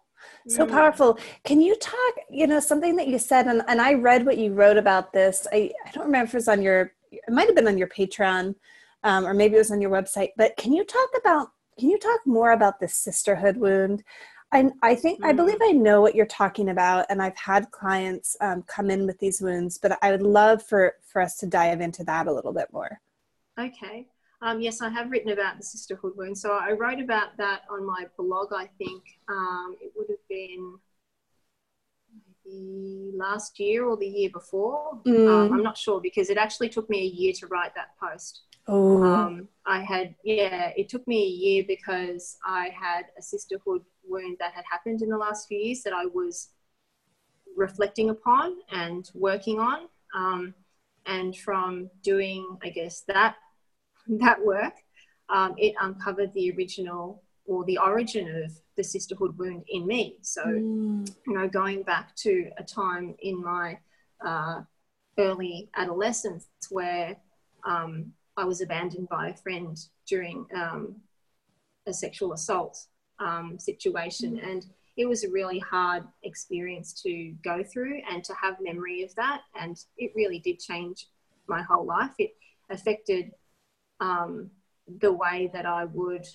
so 0.48 0.66
mm. 0.66 0.70
powerful. 0.70 1.18
Can 1.44 1.60
you 1.60 1.76
talk, 1.76 2.14
you 2.30 2.46
know, 2.46 2.60
something 2.60 2.96
that 2.96 3.08
you 3.08 3.18
said, 3.18 3.46
and, 3.46 3.62
and 3.68 3.80
I 3.80 3.94
read 3.94 4.24
what 4.24 4.38
you 4.38 4.52
wrote 4.52 4.76
about 4.76 5.12
this. 5.12 5.46
I, 5.52 5.72
I 5.86 5.90
don't 5.92 6.06
remember 6.06 6.28
if 6.28 6.34
it 6.34 6.38
was 6.38 6.48
on 6.48 6.62
your, 6.62 6.92
it 7.10 7.22
might 7.28 7.46
have 7.46 7.56
been 7.56 7.68
on 7.68 7.78
your 7.78 7.88
Patreon, 7.88 8.54
um, 9.02 9.26
or 9.26 9.34
maybe 9.34 9.54
it 9.54 9.58
was 9.58 9.70
on 9.70 9.80
your 9.80 9.90
website, 9.90 10.30
but 10.36 10.56
can 10.56 10.72
you 10.72 10.84
talk 10.84 11.08
about, 11.18 11.48
can 11.78 11.90
you 11.90 11.98
talk 11.98 12.20
more 12.26 12.52
about 12.52 12.80
the 12.80 12.88
sisterhood 12.88 13.56
wound? 13.56 14.02
I, 14.52 14.70
I 14.80 14.94
think 14.94 15.20
mm. 15.20 15.26
I 15.26 15.32
believe 15.32 15.58
I 15.60 15.72
know 15.72 16.00
what 16.00 16.14
you're 16.14 16.24
talking 16.24 16.70
about, 16.70 17.06
and 17.10 17.20
I've 17.20 17.36
had 17.36 17.70
clients 17.72 18.36
um, 18.40 18.62
come 18.62 18.90
in 18.90 19.04
with 19.04 19.18
these 19.18 19.40
wounds. 19.40 19.76
But 19.76 19.98
I 20.02 20.12
would 20.12 20.22
love 20.22 20.62
for 20.62 20.94
for 21.02 21.20
us 21.20 21.36
to 21.38 21.46
dive 21.46 21.80
into 21.80 22.04
that 22.04 22.28
a 22.28 22.32
little 22.32 22.52
bit 22.52 22.72
more. 22.72 23.00
Okay. 23.58 24.06
Um, 24.42 24.60
yes, 24.60 24.82
I 24.82 24.90
have 24.90 25.10
written 25.10 25.32
about 25.32 25.56
the 25.56 25.64
sisterhood 25.64 26.12
wound. 26.16 26.36
So 26.36 26.52
I 26.52 26.72
wrote 26.72 27.00
about 27.00 27.36
that 27.38 27.62
on 27.70 27.86
my 27.86 28.06
blog. 28.18 28.52
I 28.52 28.68
think 28.78 29.02
um, 29.28 29.76
it 29.80 29.92
would 29.96 30.08
have 30.10 30.28
been 30.28 30.74
maybe 32.44 33.12
last 33.14 33.58
year 33.58 33.86
or 33.86 33.96
the 33.96 34.06
year 34.06 34.30
before. 34.32 35.00
Mm. 35.06 35.28
Um, 35.28 35.52
I'm 35.52 35.62
not 35.62 35.78
sure 35.78 36.00
because 36.00 36.28
it 36.28 36.36
actually 36.36 36.68
took 36.68 36.88
me 36.90 37.00
a 37.00 37.06
year 37.06 37.32
to 37.34 37.46
write 37.46 37.74
that 37.74 37.96
post. 37.98 38.42
Oh. 38.68 39.02
Um, 39.02 39.48
I 39.64 39.80
had, 39.80 40.14
yeah, 40.24 40.72
it 40.76 40.88
took 40.88 41.06
me 41.06 41.22
a 41.22 41.28
year 41.28 41.64
because 41.66 42.36
I 42.44 42.70
had 42.78 43.06
a 43.18 43.22
sisterhood 43.22 43.82
wound 44.04 44.36
that 44.40 44.52
had 44.52 44.64
happened 44.70 45.02
in 45.02 45.08
the 45.08 45.16
last 45.16 45.48
few 45.48 45.58
years 45.58 45.82
that 45.82 45.92
I 45.92 46.06
was 46.06 46.50
reflecting 47.56 48.10
upon 48.10 48.56
and 48.70 49.08
working 49.14 49.60
on. 49.60 49.88
Um, 50.14 50.54
and 51.06 51.36
from 51.36 51.88
doing, 52.02 52.58
I 52.62 52.70
guess, 52.70 53.02
that 53.08 53.36
that 54.20 54.44
work, 54.44 54.74
um, 55.28 55.54
it 55.58 55.74
uncovered 55.80 56.32
the 56.34 56.52
original 56.52 57.22
or 57.46 57.64
the 57.64 57.78
origin 57.78 58.44
of 58.44 58.52
the 58.76 58.84
sisterhood 58.84 59.36
wound 59.38 59.64
in 59.68 59.86
me. 59.86 60.16
So, 60.22 60.44
mm. 60.44 61.08
you 61.26 61.34
know, 61.34 61.48
going 61.48 61.82
back 61.82 62.14
to 62.16 62.50
a 62.58 62.64
time 62.64 63.14
in 63.20 63.42
my 63.42 63.78
uh, 64.24 64.62
early 65.18 65.70
adolescence 65.76 66.46
where 66.70 67.16
um, 67.64 68.12
I 68.36 68.44
was 68.44 68.60
abandoned 68.60 69.08
by 69.08 69.28
a 69.28 69.36
friend 69.36 69.78
during 70.06 70.46
um, 70.54 70.96
a 71.86 71.92
sexual 71.92 72.32
assault 72.32 72.78
um, 73.18 73.58
situation. 73.58 74.36
Mm. 74.36 74.50
And 74.50 74.66
it 74.96 75.06
was 75.06 75.24
a 75.24 75.30
really 75.30 75.58
hard 75.58 76.04
experience 76.22 77.00
to 77.02 77.34
go 77.44 77.62
through 77.62 78.00
and 78.10 78.24
to 78.24 78.34
have 78.34 78.56
memory 78.60 79.02
of 79.02 79.14
that. 79.16 79.42
And 79.60 79.78
it 79.98 80.12
really 80.14 80.38
did 80.38 80.58
change 80.58 81.06
my 81.48 81.62
whole 81.62 81.86
life. 81.86 82.12
It 82.18 82.34
affected 82.70 83.32
um, 84.00 84.50
the 85.00 85.12
way 85.12 85.50
that 85.52 85.66
I 85.66 85.84
would 85.84 86.26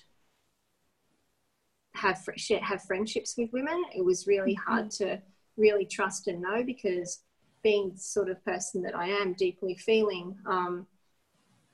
have 1.94 2.18
have 2.60 2.82
friendships 2.82 3.34
with 3.36 3.52
women. 3.52 3.82
It 3.94 4.04
was 4.04 4.26
really 4.26 4.54
mm-hmm. 4.54 4.72
hard 4.72 4.90
to 4.92 5.20
really 5.56 5.86
trust 5.86 6.28
and 6.28 6.40
know 6.40 6.62
because 6.64 7.22
being 7.62 7.90
the 7.90 7.98
sort 7.98 8.28
of 8.28 8.44
person 8.44 8.82
that 8.82 8.96
I 8.96 9.08
am, 9.08 9.34
deeply 9.34 9.76
feeling, 9.76 10.36
um, 10.46 10.86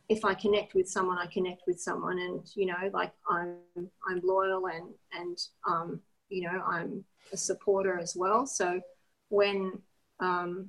if 0.09 0.25
I 0.25 0.35
connect 0.35 0.75
with 0.75 0.89
someone, 0.89 1.19
I 1.19 1.27
connect 1.27 1.63
with 1.67 1.81
someone, 1.81 2.19
and 2.19 2.47
you 2.55 2.67
know, 2.67 2.91
like 2.93 3.13
I'm 3.29 3.57
I'm 3.77 4.21
loyal 4.25 4.67
and 4.67 4.95
and 5.13 5.39
um, 5.67 6.01
you 6.31 6.43
know 6.43 6.63
I'm 6.67 7.05
a 7.33 7.37
supporter 7.37 7.99
as 7.99 8.15
well. 8.17 8.47
So 8.47 8.81
when 9.29 9.79
um, 10.21 10.69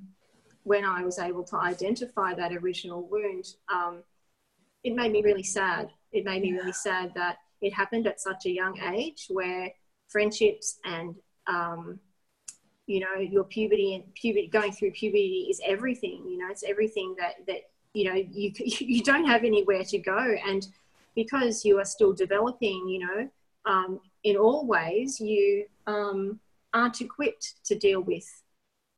when 0.64 0.84
I 0.84 1.02
was 1.04 1.18
able 1.18 1.44
to 1.44 1.56
identify 1.56 2.34
that 2.34 2.52
original 2.52 3.08
wound, 3.08 3.46
um, 3.72 4.02
it 4.84 4.94
made 4.94 5.12
me 5.12 5.22
really 5.22 5.42
sad. 5.42 5.90
It 6.12 6.24
made 6.24 6.42
me 6.42 6.52
really 6.52 6.72
sad 6.72 7.12
that 7.14 7.38
it 7.60 7.72
happened 7.72 8.06
at 8.06 8.20
such 8.20 8.46
a 8.46 8.50
young 8.50 8.78
age, 8.80 9.26
where 9.28 9.70
friendships 10.08 10.78
and 10.84 11.14
um, 11.46 12.00
you 12.86 13.00
know 13.00 13.20
your 13.20 13.44
puberty 13.44 13.94
and 13.94 14.14
puberty 14.14 14.48
going 14.48 14.72
through 14.72 14.92
puberty 14.92 15.48
is 15.50 15.60
everything. 15.64 16.24
You 16.28 16.38
know, 16.38 16.48
it's 16.50 16.64
everything 16.64 17.14
that 17.18 17.46
that 17.46 17.62
you 17.94 18.04
know 18.08 18.14
you 18.14 18.52
you 18.56 19.02
don't 19.02 19.26
have 19.26 19.44
anywhere 19.44 19.84
to 19.84 19.98
go 19.98 20.34
and 20.46 20.68
because 21.14 21.64
you 21.64 21.78
are 21.78 21.84
still 21.84 22.12
developing 22.12 22.88
you 22.88 23.00
know 23.00 23.28
um, 23.66 24.00
in 24.24 24.36
all 24.36 24.66
ways 24.66 25.20
you 25.20 25.66
um, 25.86 26.38
aren't 26.72 27.00
equipped 27.00 27.64
to 27.64 27.74
deal 27.74 28.00
with 28.00 28.26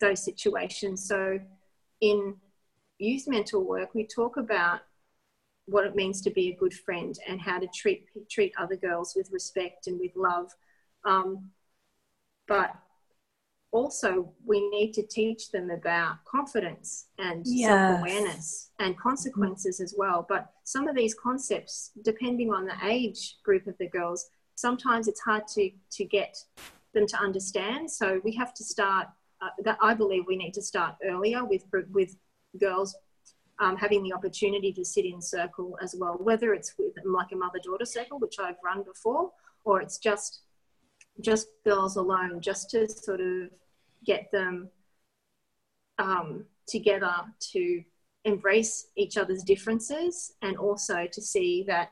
those 0.01 0.23
situations 0.25 1.07
so 1.07 1.38
in 2.01 2.35
youth 2.99 3.25
mentor 3.27 3.61
work 3.61 3.95
we 3.95 4.07
talk 4.07 4.37
about 4.37 4.81
what 5.73 5.87
it 5.87 5.97
means 5.97 6.21
to 6.23 6.31
be 6.31 6.51
a 6.51 6.57
good 6.57 6.75
friend 6.75 7.19
and 7.29 7.41
how 7.41 7.59
to 7.59 7.67
treat 7.75 8.07
treat 8.31 8.53
other 8.59 8.77
girls 8.77 9.15
with 9.17 9.31
respect 9.33 9.87
and 9.87 9.99
with 9.99 10.13
love. 10.17 10.51
Um, 11.05 11.51
but 12.47 12.75
also 13.73 14.33
we 14.45 14.69
need 14.71 14.93
to 14.93 15.03
teach 15.07 15.51
them 15.51 15.71
about 15.71 16.25
confidence 16.27 17.07
and 17.19 17.43
yes. 17.47 17.69
self-awareness 17.69 18.71
and 18.79 18.99
consequences 18.99 19.81
as 19.81 19.95
well. 19.97 20.27
But 20.29 20.53
some 20.65 20.89
of 20.89 20.95
these 20.95 21.15
concepts 21.15 21.91
depending 22.05 22.53
on 22.53 22.67
the 22.67 22.77
age 22.85 23.37
group 23.45 23.67
of 23.67 23.77
the 23.79 23.89
girls 23.89 24.29
sometimes 24.55 25.09
it's 25.09 25.21
hard 25.21 25.49
to 25.49 25.71
to 25.93 26.05
get 26.05 26.37
them 26.95 27.07
to 27.07 27.19
understand. 27.19 27.91
So 27.91 28.21
we 28.23 28.35
have 28.37 28.53
to 28.55 28.65
start 28.65 29.09
uh, 29.43 29.49
that 29.65 29.77
i 29.81 29.93
believe 29.93 30.23
we 30.29 30.37
need 30.37 30.55
to 30.55 30.63
start 30.63 30.95
earlier 31.05 31.45
with 31.45 31.65
with 31.93 32.17
girls 32.61 32.95
um, 33.62 33.77
having 33.77 34.03
the 34.03 34.12
opportunity 34.12 34.72
to 34.72 34.85
sit 34.85 35.05
in 35.05 35.22
circle 35.22 35.79
as 35.81 35.94
well 35.96 36.18
whether 36.20 36.53
it's 36.53 36.75
with 36.79 36.92
like 37.05 37.31
a 37.33 37.37
mother 37.37 37.61
daughter 37.62 37.85
circle 37.85 38.18
which 38.18 38.38
i've 38.40 38.57
run 38.64 38.83
before 38.83 39.31
or 39.64 39.81
it's 39.81 39.98
just 39.98 40.40
just 41.20 41.46
girls 41.64 41.96
alone 41.96 42.40
just 42.40 42.70
to 42.70 42.88
sort 42.88 43.20
of 43.20 43.48
get 44.05 44.31
them 44.33 44.68
um, 45.98 46.44
together 46.66 47.14
to 47.38 47.85
embrace 48.25 48.88
each 48.96 49.16
other's 49.16 49.44
differences 49.44 50.33
and 50.42 50.57
also 50.57 51.07
to 51.12 51.20
see 51.20 51.64
that 51.66 51.90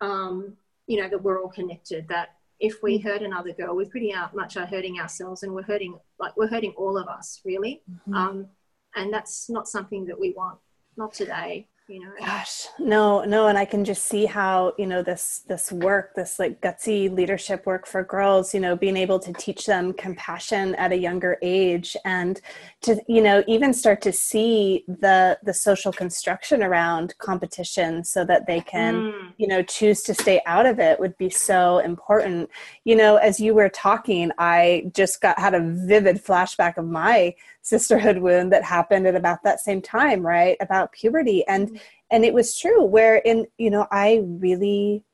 um, 0.00 0.56
you 0.88 1.00
know 1.00 1.08
that 1.08 1.22
we're 1.22 1.40
all 1.40 1.50
connected 1.50 2.08
that 2.08 2.36
if 2.58 2.82
we 2.82 2.98
hurt 2.98 3.22
another 3.22 3.52
girl 3.52 3.76
we're 3.76 3.86
pretty 3.86 4.12
much 4.34 4.56
are 4.56 4.66
hurting 4.66 4.98
ourselves 4.98 5.44
and 5.44 5.52
we're 5.52 5.62
hurting 5.62 5.96
like 6.18 6.36
we're 6.36 6.48
hurting 6.48 6.72
all 6.76 6.98
of 6.98 7.06
us 7.06 7.40
really 7.44 7.82
mm-hmm. 7.88 8.14
um, 8.14 8.46
and 8.94 9.12
that's 9.12 9.48
not 9.48 9.68
something 9.68 10.04
that 10.06 10.18
we 10.18 10.32
want 10.36 10.58
not 10.96 11.12
today 11.12 11.66
you 11.88 11.98
know 11.98 12.12
gosh 12.20 12.68
no 12.78 13.24
no 13.24 13.48
and 13.48 13.58
i 13.58 13.64
can 13.64 13.84
just 13.84 14.04
see 14.04 14.24
how 14.24 14.72
you 14.78 14.86
know 14.86 15.02
this 15.02 15.42
this 15.48 15.72
work 15.72 16.14
this 16.14 16.38
like 16.38 16.60
gutsy 16.60 17.12
leadership 17.12 17.66
work 17.66 17.86
for 17.86 18.04
girls 18.04 18.54
you 18.54 18.60
know 18.60 18.76
being 18.76 18.96
able 18.96 19.18
to 19.18 19.32
teach 19.32 19.66
them 19.66 19.92
compassion 19.94 20.76
at 20.76 20.92
a 20.92 20.96
younger 20.96 21.38
age 21.42 21.96
and 22.04 22.40
to 22.82 23.02
you 23.08 23.20
know 23.20 23.42
even 23.48 23.74
start 23.74 24.00
to 24.00 24.12
see 24.12 24.84
the 24.86 25.36
the 25.42 25.52
social 25.52 25.92
construction 25.92 26.62
around 26.62 27.14
competition 27.18 28.04
so 28.04 28.24
that 28.24 28.46
they 28.46 28.60
can 28.60 28.94
mm. 28.94 29.32
you 29.36 29.48
know 29.48 29.60
choose 29.60 30.02
to 30.02 30.14
stay 30.14 30.40
out 30.46 30.66
of 30.66 30.78
it 30.78 31.00
would 31.00 31.16
be 31.18 31.28
so 31.28 31.78
important 31.80 32.48
you 32.84 32.94
know 32.94 33.16
as 33.16 33.40
you 33.40 33.54
were 33.54 33.68
talking 33.68 34.30
i 34.38 34.88
just 34.94 35.20
got 35.20 35.36
had 35.36 35.52
a 35.52 35.60
vivid 35.60 36.24
flashback 36.24 36.76
of 36.76 36.86
my 36.86 37.34
sisterhood 37.62 38.18
wound 38.18 38.52
that 38.52 38.64
happened 38.64 39.06
at 39.06 39.14
about 39.14 39.42
that 39.42 39.60
same 39.60 39.80
time 39.80 40.24
right 40.24 40.56
about 40.60 40.92
puberty 40.92 41.46
and 41.46 41.71
and 42.10 42.24
it 42.24 42.34
was 42.34 42.56
true 42.56 42.82
where 42.82 43.16
in 43.16 43.46
you 43.58 43.70
know 43.70 43.86
i 43.90 44.22
really 44.26 45.04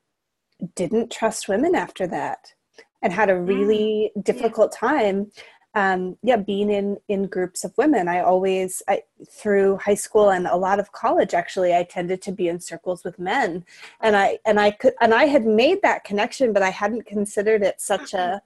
didn't 0.75 1.11
trust 1.11 1.47
women 1.47 1.75
after 1.75 2.07
that 2.07 2.53
and 3.01 3.13
had 3.13 3.29
a 3.29 3.33
mm. 3.33 3.47
really 3.47 4.11
difficult 4.23 4.75
yeah. 4.81 4.89
time 4.89 5.31
um, 5.75 6.17
yeah 6.23 6.35
being 6.35 6.71
in 6.71 6.97
in 7.07 7.27
groups 7.27 7.63
of 7.63 7.77
women 7.77 8.07
i 8.07 8.19
always 8.19 8.81
I, 8.87 9.03
through 9.29 9.77
high 9.77 9.95
school 9.95 10.31
and 10.31 10.47
a 10.47 10.55
lot 10.55 10.79
of 10.79 10.91
college 10.91 11.33
actually 11.33 11.75
i 11.75 11.83
tended 11.83 12.21
to 12.23 12.31
be 12.31 12.47
in 12.47 12.59
circles 12.59 13.03
with 13.03 13.19
men 13.19 13.63
and 14.01 14.15
i 14.15 14.39
and 14.45 14.59
i 14.59 14.71
could 14.71 14.93
and 14.99 15.13
i 15.13 15.25
had 15.25 15.45
made 15.45 15.81
that 15.83 16.03
connection 16.03 16.53
but 16.53 16.63
i 16.63 16.71
hadn't 16.71 17.05
considered 17.05 17.61
it 17.61 17.79
such 17.79 18.13
a 18.13 18.41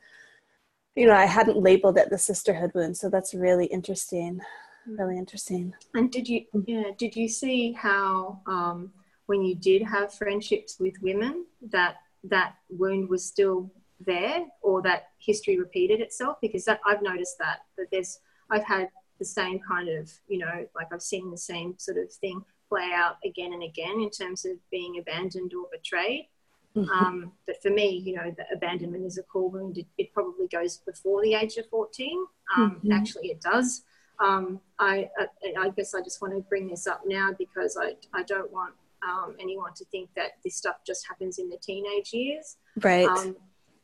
you 0.95 1.07
know, 1.07 1.13
I 1.13 1.25
hadn't 1.25 1.57
labeled 1.57 1.97
it 1.97 2.09
the 2.09 2.17
sisterhood 2.17 2.71
wound. 2.73 2.97
So 2.97 3.09
that's 3.09 3.33
really 3.33 3.65
interesting. 3.65 4.41
Really 4.87 5.17
interesting. 5.17 5.73
And 5.93 6.11
did 6.11 6.27
you, 6.27 6.45
yeah, 6.65 6.91
did 6.97 7.15
you 7.15 7.27
see 7.27 7.71
how 7.73 8.41
um, 8.47 8.91
when 9.27 9.43
you 9.43 9.55
did 9.55 9.81
have 9.83 10.13
friendships 10.13 10.77
with 10.79 11.01
women 11.01 11.45
that 11.71 11.97
that 12.25 12.55
wound 12.69 13.09
was 13.09 13.25
still 13.25 13.71
there 13.99 14.45
or 14.61 14.81
that 14.81 15.09
history 15.19 15.57
repeated 15.57 16.01
itself? 16.01 16.37
Because 16.41 16.65
that, 16.65 16.79
I've 16.85 17.01
noticed 17.01 17.37
that 17.39 17.59
that 17.77 17.87
there's 17.91 18.19
I've 18.49 18.65
had 18.65 18.89
the 19.19 19.25
same 19.25 19.59
kind 19.59 19.89
of 19.89 20.11
you 20.27 20.39
know 20.39 20.67
like 20.75 20.87
I've 20.91 21.01
seen 21.01 21.31
the 21.31 21.37
same 21.37 21.75
sort 21.77 21.97
of 21.97 22.11
thing 22.11 22.43
play 22.69 22.91
out 22.93 23.17
again 23.25 23.53
and 23.53 23.63
again 23.63 24.01
in 24.01 24.09
terms 24.09 24.45
of 24.45 24.53
being 24.71 24.97
abandoned 24.99 25.53
or 25.53 25.67
betrayed. 25.71 26.27
Mm-hmm. 26.75 26.89
Um, 26.89 27.31
but 27.45 27.61
for 27.61 27.69
me, 27.69 28.01
you 28.03 28.15
know, 28.15 28.33
the 28.35 28.45
abandonment 28.51 29.05
is 29.05 29.19
a 29.19 29.23
core 29.23 29.49
wound. 29.49 29.77
It, 29.77 29.85
it 29.99 30.11
probably 30.11 30.47
goes 30.47 30.77
before 30.77 31.21
the 31.21 31.35
age 31.35 31.57
of 31.57 31.67
14. 31.69 32.25
Um, 32.57 32.71
mm-hmm. 32.71 32.91
Actually, 32.91 33.27
it 33.27 33.41
does. 33.41 33.83
Um, 34.19 34.59
I, 34.79 35.09
I, 35.17 35.27
I, 35.59 35.69
guess 35.69 35.93
I 35.93 36.01
just 36.01 36.21
want 36.21 36.33
to 36.33 36.41
bring 36.41 36.67
this 36.67 36.87
up 36.87 37.01
now 37.05 37.31
because 37.37 37.77
I, 37.81 37.95
I 38.13 38.23
don't 38.23 38.51
want 38.51 38.73
um, 39.07 39.35
anyone 39.39 39.73
to 39.75 39.85
think 39.85 40.09
that 40.15 40.33
this 40.43 40.55
stuff 40.55 40.75
just 40.85 41.07
happens 41.07 41.39
in 41.39 41.49
the 41.49 41.57
teenage 41.57 42.13
years. 42.13 42.57
Right. 42.81 43.05
Um, 43.05 43.35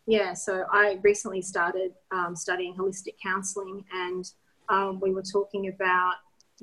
yeah, 0.05 0.33
so 0.33 0.65
I 0.71 0.99
recently 1.03 1.41
started 1.41 1.93
um, 2.11 2.35
studying 2.35 2.75
holistic 2.75 3.15
counseling 3.21 3.83
and 3.91 4.31
we 5.01 5.11
were 5.11 5.23
talking 5.23 5.67
about 5.67 6.15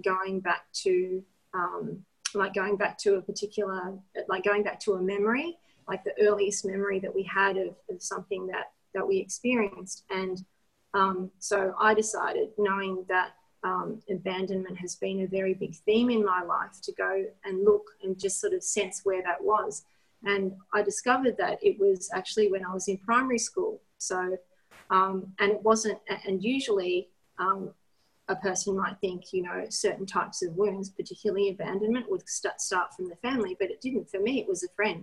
going 0.05 0.41
back 0.41 0.65
to 0.85 1.23
like 2.35 2.55
going 2.55 2.77
back 2.77 2.99
to 2.99 3.15
a 3.15 3.23
particular, 3.23 3.95
like 4.29 4.45
going 4.45 4.63
back 4.63 4.79
to 4.81 4.95
a 4.95 5.01
memory 5.01 5.57
like 5.89 6.05
the 6.05 6.15
earliest 6.21 6.65
memory 6.65 6.99
that 7.01 7.15
we 7.15 7.23
had 7.23 7.57
of, 7.57 7.75
of 7.91 8.03
something 8.03 8.47
that, 8.49 8.73
that 8.95 9.07
we 9.07 9.19
experienced. 9.19 10.05
And 10.11 10.45
um, 10.95 11.31
so 11.39 11.75
I 11.79 11.95
decided, 11.95 12.49
knowing 12.59 13.05
that 13.09 13.31
um, 13.67 14.01
abandonment 14.09 14.77
has 14.79 14.95
been 14.95 15.19
a 15.23 15.27
very 15.39 15.55
big 15.55 15.75
theme 15.87 16.09
in 16.17 16.23
my 16.25 16.43
life, 16.43 16.81
to 16.87 16.93
go 16.93 17.13
and 17.45 17.65
look 17.65 17.85
and 18.03 18.19
just 18.25 18.41
sort 18.41 18.55
of 18.55 18.63
sense 18.63 19.01
where 19.03 19.23
that 19.29 19.43
was. 19.43 19.85
And 20.25 20.53
I 20.73 20.83
discovered 20.83 21.37
that 21.39 21.59
it 21.69 21.77
was 21.79 22.09
actually 22.19 22.49
when 22.53 22.65
I 22.65 22.73
was 22.73 22.87
in 22.89 22.99
primary 22.99 23.39
school. 23.39 23.81
So, 23.99 24.19
um, 24.91 25.17
and 25.41 25.51
it 25.51 25.63
wasn't, 25.63 25.99
and 26.27 26.43
usually 26.43 27.09
um, 27.39 27.71
a 28.29 28.37
person 28.37 28.77
might 28.77 28.99
think, 29.01 29.33
you 29.33 29.43
know, 29.43 29.67
certain 29.69 30.07
types 30.07 30.43
of 30.45 30.57
wounds, 30.57 30.89
particularly 30.91 31.49
abandonment, 31.51 32.11
would 32.11 32.29
start, 32.29 32.61
start 32.61 32.95
from 32.95 33.09
the 33.09 33.17
family, 33.17 33.57
but 33.59 33.71
it 33.71 33.81
didn't 33.81 34.09
for 34.09 34.21
me. 34.21 34.41
It 34.41 34.49
was 34.49 34.63
a 34.63 34.69
friend. 34.77 35.03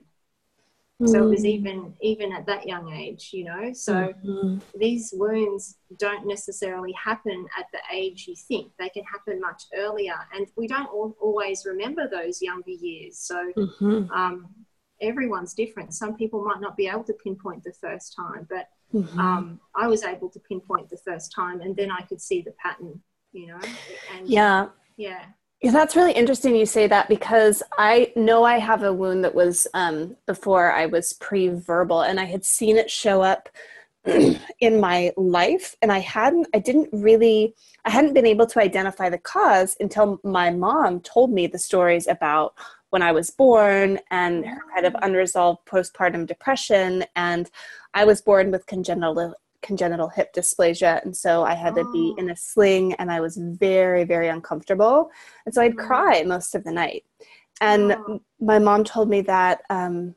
So 1.07 1.23
it 1.23 1.29
was 1.29 1.43
mm. 1.43 1.49
even 1.49 1.93
even 2.01 2.31
at 2.31 2.45
that 2.45 2.67
young 2.67 2.91
age, 2.93 3.29
you 3.33 3.45
know. 3.45 3.73
So 3.73 4.13
mm-hmm. 4.25 4.57
these 4.77 5.13
wounds 5.15 5.77
don't 5.97 6.27
necessarily 6.27 6.93
happen 6.93 7.45
at 7.57 7.65
the 7.71 7.79
age 7.91 8.25
you 8.27 8.35
think. 8.35 8.71
They 8.79 8.89
can 8.89 9.03
happen 9.03 9.39
much 9.39 9.63
earlier, 9.75 10.15
and 10.33 10.47
we 10.55 10.67
don't 10.67 10.87
all, 10.87 11.15
always 11.21 11.65
remember 11.65 12.07
those 12.07 12.41
younger 12.41 12.71
years. 12.71 13.19
So 13.19 13.51
mm-hmm. 13.57 14.11
um, 14.11 14.49
everyone's 15.01 15.53
different. 15.53 15.93
Some 15.93 16.15
people 16.15 16.43
might 16.43 16.61
not 16.61 16.77
be 16.77 16.87
able 16.87 17.03
to 17.05 17.13
pinpoint 17.13 17.63
the 17.63 17.73
first 17.73 18.15
time, 18.15 18.47
but 18.49 18.69
mm-hmm. 18.93 19.19
um, 19.19 19.59
I 19.75 19.87
was 19.87 20.03
able 20.03 20.29
to 20.29 20.39
pinpoint 20.39 20.89
the 20.89 20.97
first 20.97 21.33
time, 21.33 21.61
and 21.61 21.75
then 21.75 21.91
I 21.91 22.01
could 22.01 22.21
see 22.21 22.41
the 22.41 22.53
pattern. 22.61 23.01
You 23.31 23.47
know. 23.47 23.59
And, 24.15 24.27
yeah. 24.27 24.67
Yeah. 24.95 25.25
Yeah, 25.63 25.71
that's 25.71 25.95
really 25.95 26.11
interesting 26.11 26.57
you 26.57 26.65
say 26.65 26.87
that 26.87 27.07
because 27.07 27.63
I 27.77 28.11
know 28.17 28.43
I 28.43 28.59
have 28.59 28.83
a 28.83 28.91
wound 28.91 29.23
that 29.23 29.33
was 29.33 29.65
um, 29.73 30.17
before 30.27 30.73
I 30.73 30.87
was 30.87 31.13
pre 31.13 31.47
verbal 31.47 32.01
and 32.01 32.19
I 32.19 32.25
had 32.25 32.43
seen 32.43 32.75
it 32.75 32.91
show 32.91 33.21
up 33.21 33.47
in 34.05 34.81
my 34.81 35.13
life 35.15 35.77
and 35.81 35.89
I 35.89 35.99
hadn't, 35.99 36.47
I 36.53 36.59
didn't 36.59 36.89
really, 36.91 37.55
I 37.85 37.91
hadn't 37.91 38.13
been 38.13 38.25
able 38.25 38.45
to 38.47 38.59
identify 38.59 39.07
the 39.07 39.17
cause 39.17 39.77
until 39.79 40.19
my 40.25 40.49
mom 40.49 40.99
told 40.99 41.31
me 41.31 41.47
the 41.47 41.59
stories 41.59 42.07
about 42.07 42.55
when 42.89 43.01
I 43.01 43.13
was 43.13 43.29
born 43.29 43.99
and 44.11 44.45
her 44.45 44.61
kind 44.75 44.85
of 44.85 44.97
unresolved 45.01 45.65
postpartum 45.65 46.27
depression. 46.27 47.05
And 47.15 47.49
I 47.93 48.03
was 48.03 48.21
born 48.21 48.51
with 48.51 48.65
congenital 48.65 49.33
congenital 49.63 50.09
hip 50.09 50.33
dysplasia 50.33 51.01
and 51.03 51.15
so 51.15 51.43
i 51.43 51.53
had 51.55 51.77
oh. 51.77 51.83
to 51.83 51.91
be 51.91 52.13
in 52.17 52.29
a 52.29 52.35
sling 52.35 52.93
and 52.95 53.11
i 53.11 53.19
was 53.19 53.37
very 53.37 54.03
very 54.03 54.27
uncomfortable 54.27 55.09
and 55.45 55.55
so 55.55 55.61
i'd 55.61 55.75
mm. 55.75 55.87
cry 55.87 56.23
most 56.23 56.53
of 56.53 56.63
the 56.63 56.71
night 56.71 57.03
and 57.61 57.93
oh. 57.93 58.21
my 58.39 58.59
mom 58.59 58.83
told 58.83 59.09
me 59.09 59.21
that 59.21 59.61
um, 59.69 60.13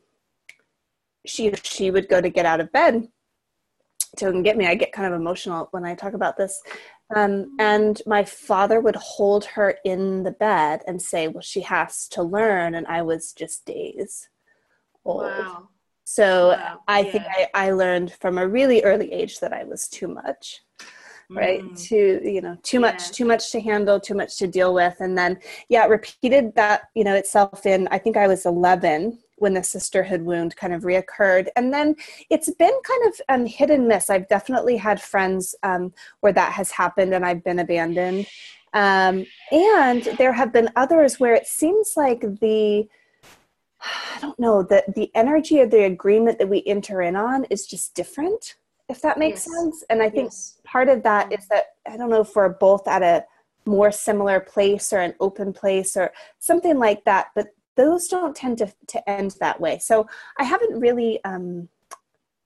she 1.27 1.53
she 1.63 1.91
would 1.91 2.09
go 2.09 2.21
to 2.21 2.29
get 2.29 2.47
out 2.47 2.61
of 2.61 2.73
bed 2.73 3.09
to 4.17 4.43
get 4.43 4.57
me 4.57 4.67
i 4.67 4.75
get 4.75 4.93
kind 4.93 5.13
of 5.13 5.19
emotional 5.19 5.69
when 5.71 5.85
i 5.85 5.95
talk 5.95 6.13
about 6.13 6.37
this 6.37 6.63
um, 7.15 7.55
and 7.61 8.03
my 8.05 8.25
father 8.25 8.81
would 8.81 8.97
hold 8.97 9.45
her 9.45 9.79
in 9.85 10.25
the 10.25 10.33
bed 10.33 10.83
and 10.87 11.01
say 11.01 11.29
well 11.29 11.41
she 11.41 11.61
has 11.61 12.09
to 12.09 12.23
learn 12.23 12.75
and 12.75 12.87
i 12.87 13.03
was 13.03 13.33
just 13.33 13.65
days 13.65 14.29
old 15.05 15.23
wow. 15.23 15.69
So 16.09 16.51
wow. 16.51 16.81
I 16.87 17.01
yeah. 17.01 17.11
think 17.11 17.25
I, 17.29 17.49
I 17.53 17.71
learned 17.73 18.13
from 18.21 18.39
a 18.39 18.47
really 18.47 18.83
early 18.85 19.13
age 19.13 19.41
that 19.41 19.53
I 19.53 19.65
was 19.65 19.89
too 19.89 20.07
much 20.07 20.63
right 21.29 21.63
mm. 21.63 21.77
too 21.77 22.21
you 22.25 22.41
know 22.41 22.57
too 22.63 22.79
much 22.79 23.07
yeah. 23.07 23.13
too 23.13 23.25
much 23.25 23.51
to 23.51 23.61
handle 23.61 23.99
too 23.99 24.15
much 24.15 24.39
to 24.39 24.47
deal 24.47 24.73
with 24.73 24.95
and 25.01 25.19
then 25.19 25.37
yeah 25.69 25.85
it 25.85 25.91
repeated 25.91 26.55
that 26.55 26.83
you 26.95 27.03
know 27.03 27.17
itself 27.17 27.67
in 27.67 27.89
i 27.91 27.99
think 27.99 28.17
i 28.17 28.29
was 28.29 28.47
11 28.47 29.19
when 29.39 29.53
the 29.53 29.63
sisterhood 29.63 30.23
wound 30.23 30.55
kind 30.55 30.73
of 30.73 30.83
reoccurred 30.83 31.49
and 31.57 31.75
then 31.75 31.97
it's 32.31 32.49
been 32.53 32.79
kind 32.85 33.07
of 33.09 33.21
um, 33.29 33.45
hit 33.45 33.71
and 33.71 33.89
miss 33.89 34.09
i've 34.09 34.29
definitely 34.29 34.77
had 34.77 35.03
friends 35.03 35.53
um, 35.65 35.93
where 36.21 36.33
that 36.33 36.53
has 36.53 36.71
happened 36.71 37.13
and 37.13 37.27
i've 37.27 37.43
been 37.43 37.59
abandoned 37.59 38.25
um, 38.73 39.27
and 39.51 40.05
there 40.19 40.33
have 40.33 40.53
been 40.53 40.71
others 40.77 41.19
where 41.19 41.35
it 41.35 41.47
seems 41.49 41.95
like 41.97 42.21
the 42.21 42.87
I 44.15 44.21
don't 44.21 44.39
know 44.39 44.63
that 44.65 44.95
the 44.95 45.11
energy 45.15 45.61
of 45.61 45.71
the 45.71 45.85
agreement 45.85 46.39
that 46.39 46.49
we 46.49 46.63
enter 46.67 47.03
in 47.03 47.17
on 47.17 47.45
is 47.45 47.67
just 47.67 47.95
different, 47.95 48.57
if 48.89 49.01
that 49.03 49.19
makes 49.19 49.47
yes. 49.47 49.57
sense. 49.57 49.85
And 49.91 50.03
I 50.03 50.11
think 50.11 50.29
yes. 50.29 50.59
part 50.65 50.89
of 50.89 51.03
that 51.03 51.33
is 51.33 51.47
that 51.49 51.67
I 51.87 51.97
don't 51.97 52.11
know 52.11 52.23
if 52.23 52.35
we're 52.35 52.49
both 52.49 52.87
at 52.89 53.03
a 53.03 53.25
more 53.67 53.91
similar 53.91 54.41
place 54.41 54.93
or 54.93 54.99
an 54.99 55.15
open 55.21 55.53
place 55.53 55.97
or 55.97 56.13
something 56.39 56.79
like 56.79 57.05
that, 57.05 57.29
but 57.35 57.49
those 57.77 58.09
don't 58.09 58.35
tend 58.35 58.59
to, 58.59 58.73
to 58.89 59.11
end 59.11 59.37
that 59.41 59.61
way. 59.61 59.79
So 59.79 60.09
I 60.39 60.45
haven't 60.45 60.81
really 60.81 61.23
um, 61.25 61.69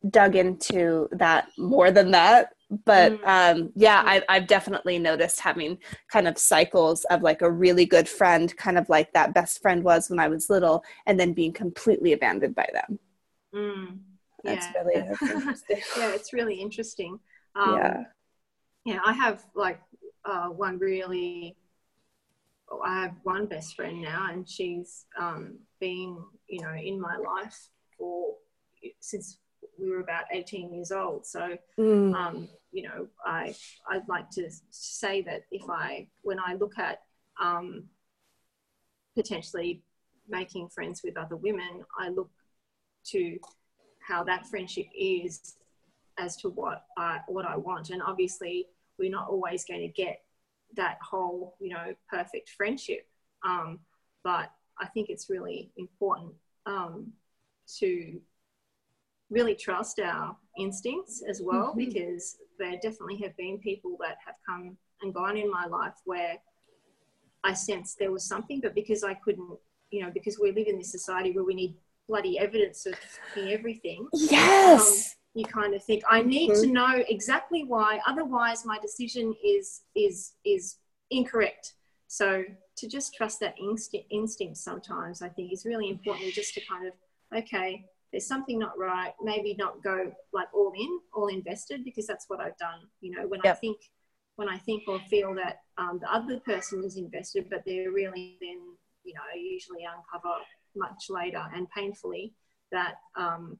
dug 0.08 0.34
into 0.34 1.08
that 1.12 1.48
more 1.58 1.90
than 1.90 2.10
that 2.12 2.54
but 2.84 3.20
mm. 3.20 3.26
um, 3.26 3.72
yeah 3.74 4.02
I, 4.04 4.22
i've 4.28 4.46
definitely 4.46 4.98
noticed 4.98 5.40
having 5.40 5.78
kind 6.10 6.28
of 6.28 6.38
cycles 6.38 7.04
of 7.06 7.22
like 7.22 7.42
a 7.42 7.50
really 7.50 7.84
good 7.84 8.08
friend 8.08 8.54
kind 8.56 8.78
of 8.78 8.88
like 8.88 9.12
that 9.12 9.34
best 9.34 9.60
friend 9.60 9.82
was 9.82 10.08
when 10.08 10.18
i 10.18 10.28
was 10.28 10.50
little 10.50 10.84
and 11.06 11.18
then 11.18 11.32
being 11.32 11.52
completely 11.52 12.12
abandoned 12.12 12.54
by 12.54 12.68
them 12.72 12.98
mm. 13.54 13.98
that's 14.44 14.66
yeah. 14.74 14.82
really 14.82 15.54
yeah 15.98 16.10
it's 16.12 16.32
really 16.32 16.54
interesting 16.54 17.18
um, 17.56 17.76
yeah 17.76 18.04
yeah 18.84 18.98
i 19.04 19.12
have 19.12 19.44
like 19.54 19.80
uh, 20.24 20.46
one 20.46 20.78
really 20.78 21.56
i 22.84 23.00
have 23.02 23.14
one 23.24 23.46
best 23.46 23.74
friend 23.74 24.00
now 24.00 24.28
and 24.30 24.48
she's 24.48 25.06
um, 25.18 25.58
been 25.80 26.16
you 26.48 26.60
know 26.60 26.74
in 26.74 27.00
my 27.00 27.16
life 27.16 27.68
for 27.98 28.34
since 29.00 29.38
we 29.80 29.90
were 29.90 30.00
about 30.00 30.24
18 30.32 30.72
years 30.72 30.92
old. 30.92 31.26
So, 31.26 31.56
mm. 31.78 32.14
um, 32.14 32.48
you 32.72 32.84
know, 32.84 33.08
I, 33.24 33.54
I'd 33.88 34.08
like 34.08 34.30
to 34.30 34.50
say 34.70 35.22
that 35.22 35.42
if 35.50 35.68
I, 35.68 36.08
when 36.22 36.38
I 36.38 36.54
look 36.54 36.78
at 36.78 37.00
um, 37.40 37.84
potentially 39.16 39.82
making 40.28 40.68
friends 40.68 41.02
with 41.04 41.16
other 41.16 41.36
women, 41.36 41.84
I 41.98 42.08
look 42.08 42.30
to 43.06 43.38
how 44.06 44.24
that 44.24 44.46
friendship 44.46 44.86
is 44.96 45.56
as 46.18 46.36
to 46.36 46.48
what 46.50 46.84
I 46.96 47.20
what 47.26 47.46
I 47.46 47.56
want. 47.56 47.90
And 47.90 48.02
obviously, 48.02 48.66
we're 48.98 49.10
not 49.10 49.28
always 49.28 49.64
going 49.64 49.80
to 49.80 49.88
get 49.88 50.22
that 50.76 50.98
whole, 51.02 51.56
you 51.60 51.70
know, 51.70 51.94
perfect 52.08 52.50
friendship. 52.50 53.06
Um, 53.44 53.80
but 54.22 54.50
I 54.78 54.86
think 54.86 55.08
it's 55.08 55.30
really 55.30 55.70
important 55.76 56.32
um, 56.66 57.12
to 57.78 58.20
really 59.30 59.54
trust 59.54 60.00
our 60.00 60.36
instincts 60.58 61.22
as 61.28 61.40
well, 61.42 61.68
mm-hmm. 61.68 61.78
because 61.78 62.36
there 62.58 62.74
definitely 62.82 63.18
have 63.18 63.36
been 63.36 63.58
people 63.58 63.96
that 64.00 64.16
have 64.24 64.34
come 64.46 64.76
and 65.02 65.14
gone 65.14 65.36
in 65.36 65.50
my 65.50 65.66
life 65.66 65.94
where 66.04 66.36
I 67.42 67.54
sensed 67.54 67.98
there 67.98 68.12
was 68.12 68.24
something, 68.24 68.60
but 68.60 68.74
because 68.74 69.02
I 69.02 69.14
couldn't, 69.14 69.58
you 69.90 70.02
know, 70.02 70.10
because 70.12 70.38
we 70.38 70.52
live 70.52 70.66
in 70.66 70.78
this 70.78 70.92
society 70.92 71.32
where 71.32 71.44
we 71.44 71.54
need 71.54 71.76
bloody 72.08 72.38
evidence 72.38 72.86
of 72.86 72.94
everything. 73.36 74.06
Yes. 74.12 75.14
Um, 75.14 75.16
you 75.34 75.44
kind 75.44 75.74
of 75.74 75.82
think 75.84 76.02
I 76.10 76.22
need 76.22 76.50
mm-hmm. 76.50 76.62
to 76.62 76.72
know 76.72 77.04
exactly 77.08 77.64
why, 77.64 78.00
otherwise 78.06 78.66
my 78.66 78.78
decision 78.80 79.34
is 79.44 79.82
is 79.94 80.32
is 80.44 80.78
incorrect. 81.10 81.74
So 82.08 82.42
to 82.76 82.88
just 82.88 83.14
trust 83.14 83.38
that 83.40 83.54
instinct, 83.58 84.08
instinct 84.10 84.56
sometimes, 84.56 85.22
I 85.22 85.28
think 85.28 85.52
is 85.52 85.64
really 85.64 85.88
important. 85.88 86.32
Just 86.32 86.54
to 86.54 86.60
kind 86.68 86.88
of 86.88 86.94
okay, 87.38 87.84
there's 88.12 88.26
something 88.26 88.58
not 88.58 88.78
right. 88.78 89.12
Maybe 89.22 89.54
not 89.58 89.82
go 89.82 90.12
like 90.32 90.48
all 90.54 90.72
in, 90.76 91.00
all 91.14 91.28
invested, 91.28 91.84
because 91.84 92.06
that's 92.06 92.26
what 92.28 92.40
I've 92.40 92.58
done. 92.58 92.80
You 93.00 93.16
know, 93.16 93.26
when 93.26 93.40
yep. 93.44 93.56
I 93.56 93.58
think 93.58 93.78
when 94.36 94.48
I 94.48 94.58
think 94.58 94.84
or 94.88 94.98
feel 95.10 95.34
that 95.34 95.60
um, 95.78 95.98
the 96.00 96.12
other 96.12 96.40
person 96.40 96.82
is 96.84 96.96
invested, 96.96 97.46
but 97.50 97.62
they're 97.66 97.92
really 97.92 98.38
then 98.40 98.58
you 99.04 99.14
know 99.14 99.20
usually 99.38 99.84
uncover 99.84 100.34
much 100.76 101.06
later 101.08 101.44
and 101.54 101.68
painfully 101.70 102.32
that 102.72 102.96
um, 103.16 103.58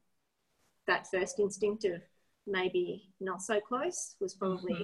that 0.87 1.07
first 1.11 1.39
instinctive 1.39 2.01
maybe 2.47 3.09
not 3.19 3.41
so 3.41 3.59
close 3.59 4.15
was 4.19 4.33
probably 4.33 4.73
mm-hmm. 4.73 4.83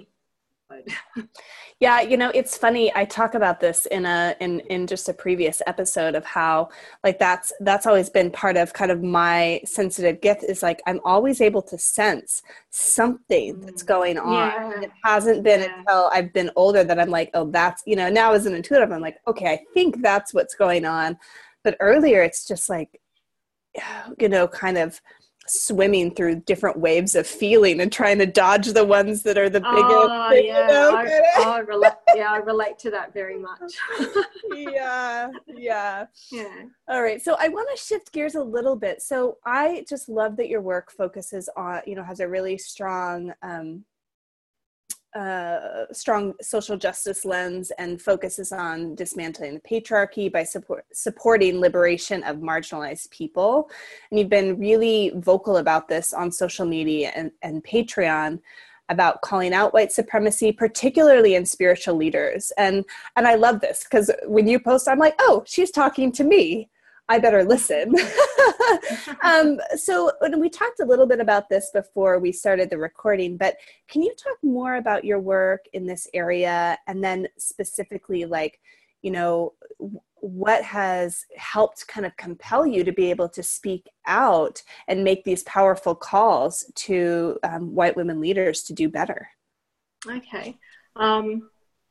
yeah 1.80 2.02
you 2.02 2.18
know 2.18 2.30
it's 2.34 2.58
funny 2.58 2.92
i 2.96 3.06
talk 3.06 3.34
about 3.36 3.60
this 3.60 3.86
in 3.88 4.06
a 4.06 4.36
in 4.40 4.60
in 4.62 4.86
just 4.86 5.08
a 5.08 5.14
previous 5.14 5.62
episode 5.66 6.16
of 6.16 6.26
how 6.26 6.68
like 7.04 7.20
that's 7.20 7.54
that's 7.62 7.86
always 7.86 8.10
been 8.10 8.30
part 8.30 8.58
of 8.58 8.74
kind 8.74 8.92
of 8.92 9.02
my 9.02 9.62
sensitive 9.66 10.20
gift 10.22 10.44
is 10.44 10.62
like 10.62 10.82
i'm 10.86 11.00
always 11.06 11.42
able 11.42 11.62
to 11.62 11.78
sense 11.78 12.42
something 12.70 13.60
that's 13.62 13.84
mm. 13.84 13.88
going 13.88 14.18
on 14.18 14.72
yeah. 14.72 14.82
it 14.82 14.92
hasn't 15.04 15.44
been 15.44 15.62
yeah. 15.62 15.80
until 15.80 16.10
i've 16.14 16.34
been 16.34 16.52
older 16.56 16.84
that 16.84 17.00
i'm 17.00 17.10
like 17.10 17.30
oh 17.34 17.50
that's 17.50 17.82
you 17.86 17.96
know 17.96 18.10
now 18.10 18.34
as 18.34 18.46
an 18.46 18.54
intuitive 18.54 18.92
i'm 18.92 19.02
like 19.02 19.18
okay 19.28 19.48
i 19.54 19.60
think 19.74 20.02
that's 20.02 20.34
what's 20.34 20.56
going 20.56 20.86
on 20.86 21.18
but 21.64 21.78
earlier 21.80 22.22
it's 22.24 22.46
just 22.46 22.70
like 22.70 23.00
you 24.20 24.30
know 24.30 24.48
kind 24.48 24.78
of 24.78 25.02
swimming 25.50 26.14
through 26.14 26.42
different 26.42 26.78
waves 26.78 27.16
of 27.16 27.28
feeling 27.28 27.80
and 27.82 27.92
trying 27.92 28.18
to 28.20 28.26
dodge 28.26 28.68
the 28.68 28.84
ones 28.86 29.24
that 29.24 29.38
are 29.38 29.50
the 29.50 29.60
biggest. 29.60 29.76
Oh, 29.78 30.32
yeah. 30.34 30.62
You 30.62 30.68
know? 30.68 30.96
I, 30.96 31.44
I 31.44 31.60
relate, 31.60 31.94
yeah, 32.16 32.32
I 32.32 32.38
relate 32.38 32.78
to 32.80 32.92
that 32.92 33.14
very 33.14 33.38
much. 33.38 33.74
yeah, 34.56 35.30
yeah. 35.48 36.06
Yeah. 36.32 36.64
All 36.88 37.02
right. 37.02 37.22
So 37.22 37.36
I 37.40 37.48
want 37.48 37.70
to 37.76 37.84
shift 37.84 38.12
gears 38.12 38.36
a 38.36 38.44
little 38.44 38.76
bit. 38.76 39.02
So 39.02 39.38
I 39.46 39.86
just 39.88 40.10
love 40.10 40.38
that 40.38 40.50
your 40.50 40.62
work 40.62 40.92
focuses 40.92 41.50
on, 41.56 41.82
you 41.86 41.96
know, 41.96 42.04
has 42.04 42.20
a 42.20 42.28
really 42.28 42.58
strong 42.58 43.34
um, 43.42 43.84
uh, 45.18 45.86
strong 45.92 46.34
social 46.42 46.78
justice 46.78 47.26
lens 47.26 47.72
and 47.80 48.00
focuses 48.00 48.52
on 48.52 48.94
dismantling 48.94 49.56
the 49.56 49.60
patriarchy 49.62 50.32
by 50.32 50.44
support, 50.44 50.86
supporting 50.94 51.60
liberation 51.60 52.24
of 52.24 52.38
marginalized 52.38 53.10
people. 53.10 53.70
And 54.12 54.20
you've 54.20 54.30
been 54.30 54.60
really 54.60 55.12
vocal 55.16 55.58
about 55.58 55.88
this 55.88 56.14
on 56.14 56.32
social 56.32 56.68
media 56.68 57.12
and, 57.16 57.32
and 57.42 57.64
Patreon 57.64 58.40
about 58.90 59.22
calling 59.22 59.54
out 59.54 59.74
white 59.74 59.92
supremacy, 59.92 60.52
particularly 60.52 61.36
in 61.36 61.46
spiritual 61.46 61.96
leaders. 61.96 62.52
And 62.58 62.86
and 63.16 63.28
I 63.28 63.36
love 63.36 63.60
this 63.60 63.84
because 63.84 64.12
when 64.26 64.48
you 64.48 64.60
post, 64.60 64.88
I'm 64.88 65.00
like, 65.00 65.16
oh, 65.20 65.44
she's 65.46 65.72
talking 65.72 66.12
to 66.14 66.24
me. 66.24 66.70
I 67.10 67.20
better 67.20 67.44
listen. 67.44 67.96
um, 69.24 69.60
so 69.78 70.12
we 70.38 70.50
talked 70.50 70.82
a 70.82 70.86
little 70.86 71.06
bit 71.06 71.20
about 71.20 71.48
this 71.48 71.72
before 71.74 72.20
we 72.20 72.32
started 72.32 72.70
the 72.70 72.78
recording, 72.78 73.38
but 73.38 73.56
can 73.88 74.02
you 74.02 74.14
talk 74.16 74.38
more 74.44 74.76
about 74.76 75.06
your 75.06 75.20
work 75.20 75.66
in 75.74 75.86
this 75.86 76.08
area 76.14 76.78
and 76.88 77.04
then 77.04 77.28
specifically 77.38 78.26
like, 78.26 78.60
you 79.02 79.12
know, 79.12 79.54
what 80.16 80.64
has 80.64 81.26
helped 81.38 81.88
kind 81.88 82.06
of 82.06 82.16
compel 82.18 82.66
you 82.66 82.84
to 82.84 82.92
be 82.92 83.10
able 83.10 83.30
to 83.30 83.44
speak 83.44 83.88
out 84.06 84.62
and 84.88 85.04
make 85.04 85.24
these 85.24 85.44
powerful 85.44 85.96
calls 85.96 86.70
to 86.76 87.38
um, 87.44 87.74
white 87.74 87.96
women 87.96 88.20
leaders 88.20 88.64
to 88.64 88.74
do 88.74 88.90
better? 88.90 89.30
Okay. 90.10 90.58
Um, 90.96 91.50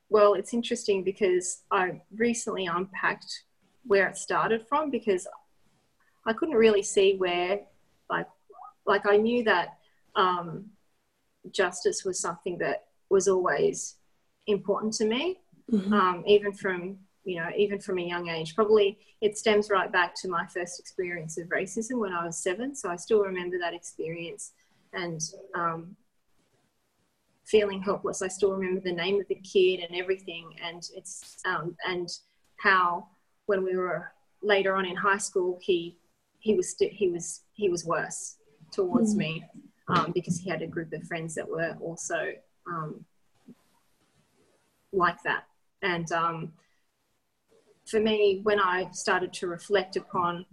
well, 0.09 0.35
it's 0.35 0.53
interesting 0.53 1.03
because 1.03 1.63
I 1.71 2.03
recently 2.15 2.67
unpacked 2.67 3.45
where 3.87 4.09
it 4.09 4.17
started 4.17 4.67
from 4.69 4.91
because 4.91 5.27
I 6.27 6.33
couldn't 6.33 6.57
really 6.57 6.83
see 6.83 7.17
where, 7.17 7.61
like, 8.11 8.27
like 8.87 9.07
I 9.07 9.17
knew 9.17 9.45
that 9.45 9.79
um, 10.17 10.67
justice 11.53 12.05
was 12.05 12.19
something 12.19 12.59
that 12.59 12.87
was 13.09 13.29
always 13.29 13.97
important 14.47 14.93
to 14.95 15.07
me, 15.07 15.41
mm-hmm. 15.71 15.93
um, 15.93 16.25
even 16.27 16.53
from 16.53 16.99
you 17.25 17.37
know 17.37 17.49
even 17.57 17.81
from 17.81 17.99
a 17.99 18.03
young 18.03 18.29
age. 18.29 18.55
Probably 18.55 18.99
it 19.21 19.39
stems 19.39 19.71
right 19.71 19.91
back 19.91 20.15
to 20.17 20.29
my 20.29 20.47
first 20.47 20.81
experience 20.81 21.39
of 21.39 21.49
racism 21.49 21.99
when 22.01 22.13
I 22.13 22.25
was 22.25 22.39
seven. 22.39 22.75
So 22.75 22.89
I 22.91 22.97
still 22.97 23.23
remember 23.23 23.59
that 23.59 23.75
experience 23.75 24.53
and 24.93 25.21
um, 25.55 25.97
feeling 27.45 27.83
helpless. 27.83 28.23
I 28.23 28.29
still 28.29 28.53
remember 28.53 28.81
the 28.81 28.93
name 28.93 29.21
of 29.21 29.29
the 29.29 29.37
kid 29.37 29.81
and 29.81 29.97
everything, 29.99 30.51
and 30.63 30.83
it's 30.95 31.39
um, 31.45 31.77
and 31.87 32.09
how 32.59 33.09
when 33.47 33.65
we 33.65 33.77
were 33.77 34.13
later 34.43 34.75
on 34.75 34.85
in 34.85 34.97
high 34.97 35.19
school, 35.19 35.59
he 35.63 35.97
he 36.39 36.55
was 36.55 36.71
st- 36.71 36.93
he 36.93 37.09
was 37.09 37.43
he 37.53 37.69
was 37.69 37.85
worse 37.85 38.37
towards 38.73 39.15
mm. 39.15 39.19
me 39.19 39.45
um, 39.89 40.13
because 40.13 40.39
he 40.39 40.51
had 40.51 40.63
a 40.63 40.67
group 40.67 40.93
of 40.93 41.03
friends 41.05 41.35
that 41.35 41.49
were 41.49 41.77
also 41.81 42.33
um, 42.67 43.05
like 44.93 45.23
that. 45.25 45.45
And 45.83 46.11
um, 46.13 46.53
for 47.87 48.01
me, 48.01 48.41
when 48.43 48.61
I 48.61 48.89
started 48.93 49.33
to 49.35 49.47
reflect 49.47 49.97
upon 49.97 50.45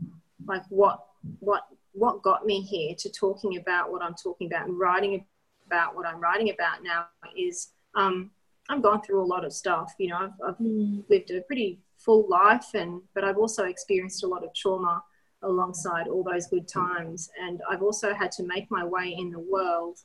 like 0.46 0.64
what 0.70 1.06
what 1.40 1.68
what 1.94 2.22
got 2.24 2.46
me 2.46 2.62
here 2.62 2.96
to 2.96 3.10
talking 3.10 3.58
about 3.58 3.92
what 3.92 4.02
I'm 4.02 4.16
talking 4.16 4.48
about 4.48 4.68
and 4.68 4.78
writing 4.80 5.26
about 5.68 5.96
what 5.96 6.06
I'm 6.06 6.20
writing 6.20 6.50
about 6.50 6.84
now 6.84 7.06
is 7.38 7.70
um, 7.96 8.32
I've 8.70 8.82
gone 8.82 9.02
through 9.02 9.22
a 9.22 9.26
lot 9.26 9.46
of 9.46 9.54
stuff. 9.54 9.94
You 10.00 10.10
know, 10.10 10.18
I've, 10.18 10.48
I've 10.48 10.58
mm. 10.58 11.04
lived 11.10 11.32
a 11.32 11.42
pretty 11.42 11.80
full 11.98 12.28
life 12.30 12.68
and 12.74 13.02
but 13.14 13.24
I've 13.24 13.38
also 13.38 13.66
experienced 13.66 14.24
a 14.24 14.28
lot 14.28 14.44
of 14.44 14.54
trauma 14.54 15.04
alongside 15.42 16.08
all 16.08 16.24
those 16.24 16.48
good 16.48 16.68
times. 16.68 17.30
And 17.42 17.62
I've 17.70 17.82
also 17.82 18.14
had 18.14 18.32
to 18.34 18.44
make 18.44 18.72
my 18.72 18.86
way 18.86 19.16
in 19.18 19.30
the 19.30 19.40
world 19.40 20.00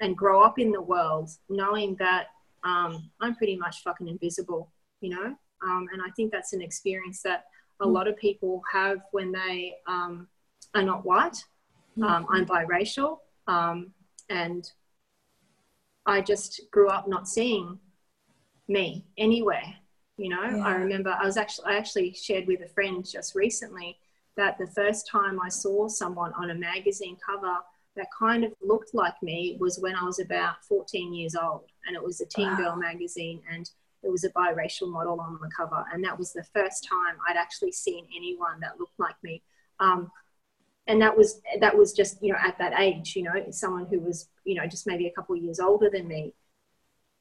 and 0.00 0.16
grow 0.16 0.42
up 0.42 0.58
in 0.58 0.70
the 0.70 0.82
world 0.82 1.30
knowing 1.48 1.96
that 1.96 2.26
um, 2.64 3.10
I'm 3.20 3.34
pretty 3.34 3.56
much 3.56 3.82
fucking 3.82 4.08
invisible 4.08 4.70
you 5.02 5.10
know? 5.10 5.36
Um, 5.62 5.86
and 5.92 6.00
I 6.00 6.10
think 6.16 6.32
that's 6.32 6.54
an 6.54 6.62
experience 6.62 7.20
that 7.22 7.44
a 7.80 7.86
lot 7.86 8.08
of 8.08 8.16
people 8.16 8.62
have 8.72 9.00
when 9.10 9.32
they 9.32 9.74
um, 9.86 10.28
are 10.74 10.82
not 10.82 11.04
white. 11.04 11.36
Um, 12.02 12.26
I'm 12.30 12.46
biracial 12.46 13.18
um, 13.48 13.92
and 14.30 14.64
I 16.06 16.20
just 16.20 16.60
grew 16.70 16.88
up 16.88 17.08
not 17.08 17.28
seeing 17.28 17.78
me 18.68 19.06
anywhere 19.16 19.74
you 20.16 20.28
know, 20.28 20.42
yeah. 20.42 20.64
I 20.64 20.74
remember 20.74 21.10
I 21.10 21.24
was 21.24 21.36
actually 21.36 21.66
I 21.72 21.76
actually 21.76 22.12
shared 22.12 22.46
with 22.46 22.60
a 22.60 22.68
friend 22.68 23.04
just 23.08 23.34
recently 23.34 23.98
that 24.36 24.58
the 24.58 24.66
first 24.68 25.08
time 25.08 25.40
I 25.40 25.48
saw 25.48 25.88
someone 25.88 26.32
on 26.34 26.50
a 26.50 26.54
magazine 26.54 27.16
cover 27.24 27.56
that 27.96 28.06
kind 28.16 28.44
of 28.44 28.52
looked 28.62 28.94
like 28.94 29.20
me 29.22 29.56
was 29.60 29.78
when 29.78 29.94
I 29.94 30.04
was 30.04 30.18
about 30.18 30.64
14 30.64 31.12
years 31.12 31.34
old, 31.34 31.64
and 31.86 31.96
it 31.96 32.02
was 32.02 32.20
a 32.20 32.26
teen 32.26 32.48
wow. 32.50 32.56
girl 32.56 32.76
magazine, 32.76 33.42
and 33.52 33.68
it 34.02 34.10
was 34.10 34.24
a 34.24 34.30
biracial 34.30 34.88
model 34.88 35.20
on 35.20 35.38
the 35.42 35.50
cover, 35.54 35.84
and 35.92 36.02
that 36.04 36.18
was 36.18 36.32
the 36.32 36.44
first 36.54 36.88
time 36.88 37.16
I'd 37.28 37.36
actually 37.36 37.72
seen 37.72 38.06
anyone 38.16 38.60
that 38.60 38.78
looked 38.78 38.98
like 38.98 39.16
me. 39.22 39.42
Um, 39.80 40.10
and 40.86 41.00
that 41.00 41.16
was 41.16 41.40
that 41.60 41.76
was 41.76 41.92
just 41.92 42.22
you 42.22 42.32
know 42.32 42.38
at 42.42 42.58
that 42.58 42.78
age, 42.78 43.14
you 43.16 43.22
know, 43.22 43.32
someone 43.50 43.86
who 43.86 44.00
was 44.00 44.28
you 44.44 44.54
know 44.54 44.66
just 44.66 44.86
maybe 44.86 45.06
a 45.06 45.12
couple 45.12 45.36
of 45.36 45.42
years 45.42 45.60
older 45.60 45.90
than 45.90 46.08
me. 46.08 46.34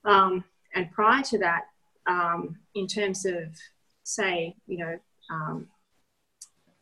Um, 0.03 0.43
and 0.73 0.91
prior 0.91 1.21
to 1.23 1.37
that, 1.39 1.63
um, 2.07 2.57
in 2.75 2.87
terms 2.87 3.25
of, 3.25 3.55
say, 4.03 4.55
you 4.67 4.77
know, 4.77 4.99
um, 5.29 5.67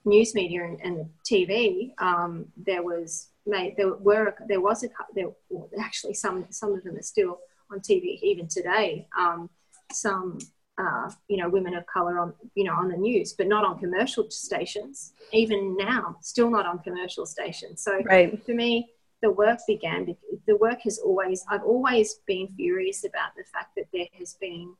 news 0.05 0.33
media 0.35 0.63
and, 0.63 0.79
and 0.81 1.09
TV, 1.29 1.93
um, 1.99 2.45
there 2.55 2.83
was 2.83 3.29
made 3.45 3.75
there 3.77 3.93
were 3.95 4.35
there 4.47 4.61
was 4.61 4.83
a 4.83 4.89
there 5.15 5.29
well, 5.49 5.69
actually 5.79 6.13
some 6.13 6.45
some 6.49 6.73
of 6.73 6.83
them 6.83 6.97
are 6.97 7.01
still 7.01 7.39
on 7.71 7.79
TV 7.79 8.19
even 8.21 8.47
today. 8.47 9.07
Um, 9.17 9.49
some 9.91 10.39
uh, 10.79 11.11
you 11.27 11.37
know, 11.37 11.49
women 11.49 11.75
of 11.75 11.85
color 11.87 12.19
on, 12.19 12.33
you 12.55 12.63
know, 12.63 12.73
on 12.73 12.87
the 12.87 12.95
news, 12.95 13.33
but 13.33 13.47
not 13.47 13.65
on 13.65 13.77
commercial 13.77 14.31
stations. 14.31 15.13
Even 15.33 15.75
now, 15.75 16.15
still 16.21 16.49
not 16.49 16.65
on 16.65 16.79
commercial 16.79 17.25
stations. 17.25 17.81
So 17.81 18.01
right. 18.03 18.41
for 18.45 18.53
me, 18.53 18.89
the 19.21 19.29
work 19.29 19.59
began. 19.67 20.15
The 20.47 20.55
work 20.55 20.79
has 20.83 20.97
always. 20.97 21.43
I've 21.49 21.63
always 21.63 22.21
been 22.25 22.47
furious 22.55 23.03
about 23.03 23.35
the 23.35 23.43
fact 23.43 23.75
that 23.75 23.87
there 23.91 24.07
has 24.17 24.35
been, 24.39 24.73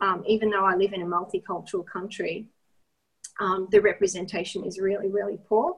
um, 0.00 0.24
even 0.26 0.50
though 0.50 0.64
I 0.64 0.74
live 0.74 0.92
in 0.92 1.02
a 1.02 1.06
multicultural 1.06 1.86
country, 1.86 2.46
um, 3.38 3.68
the 3.70 3.80
representation 3.80 4.64
is 4.64 4.80
really, 4.80 5.08
really 5.08 5.38
poor. 5.48 5.76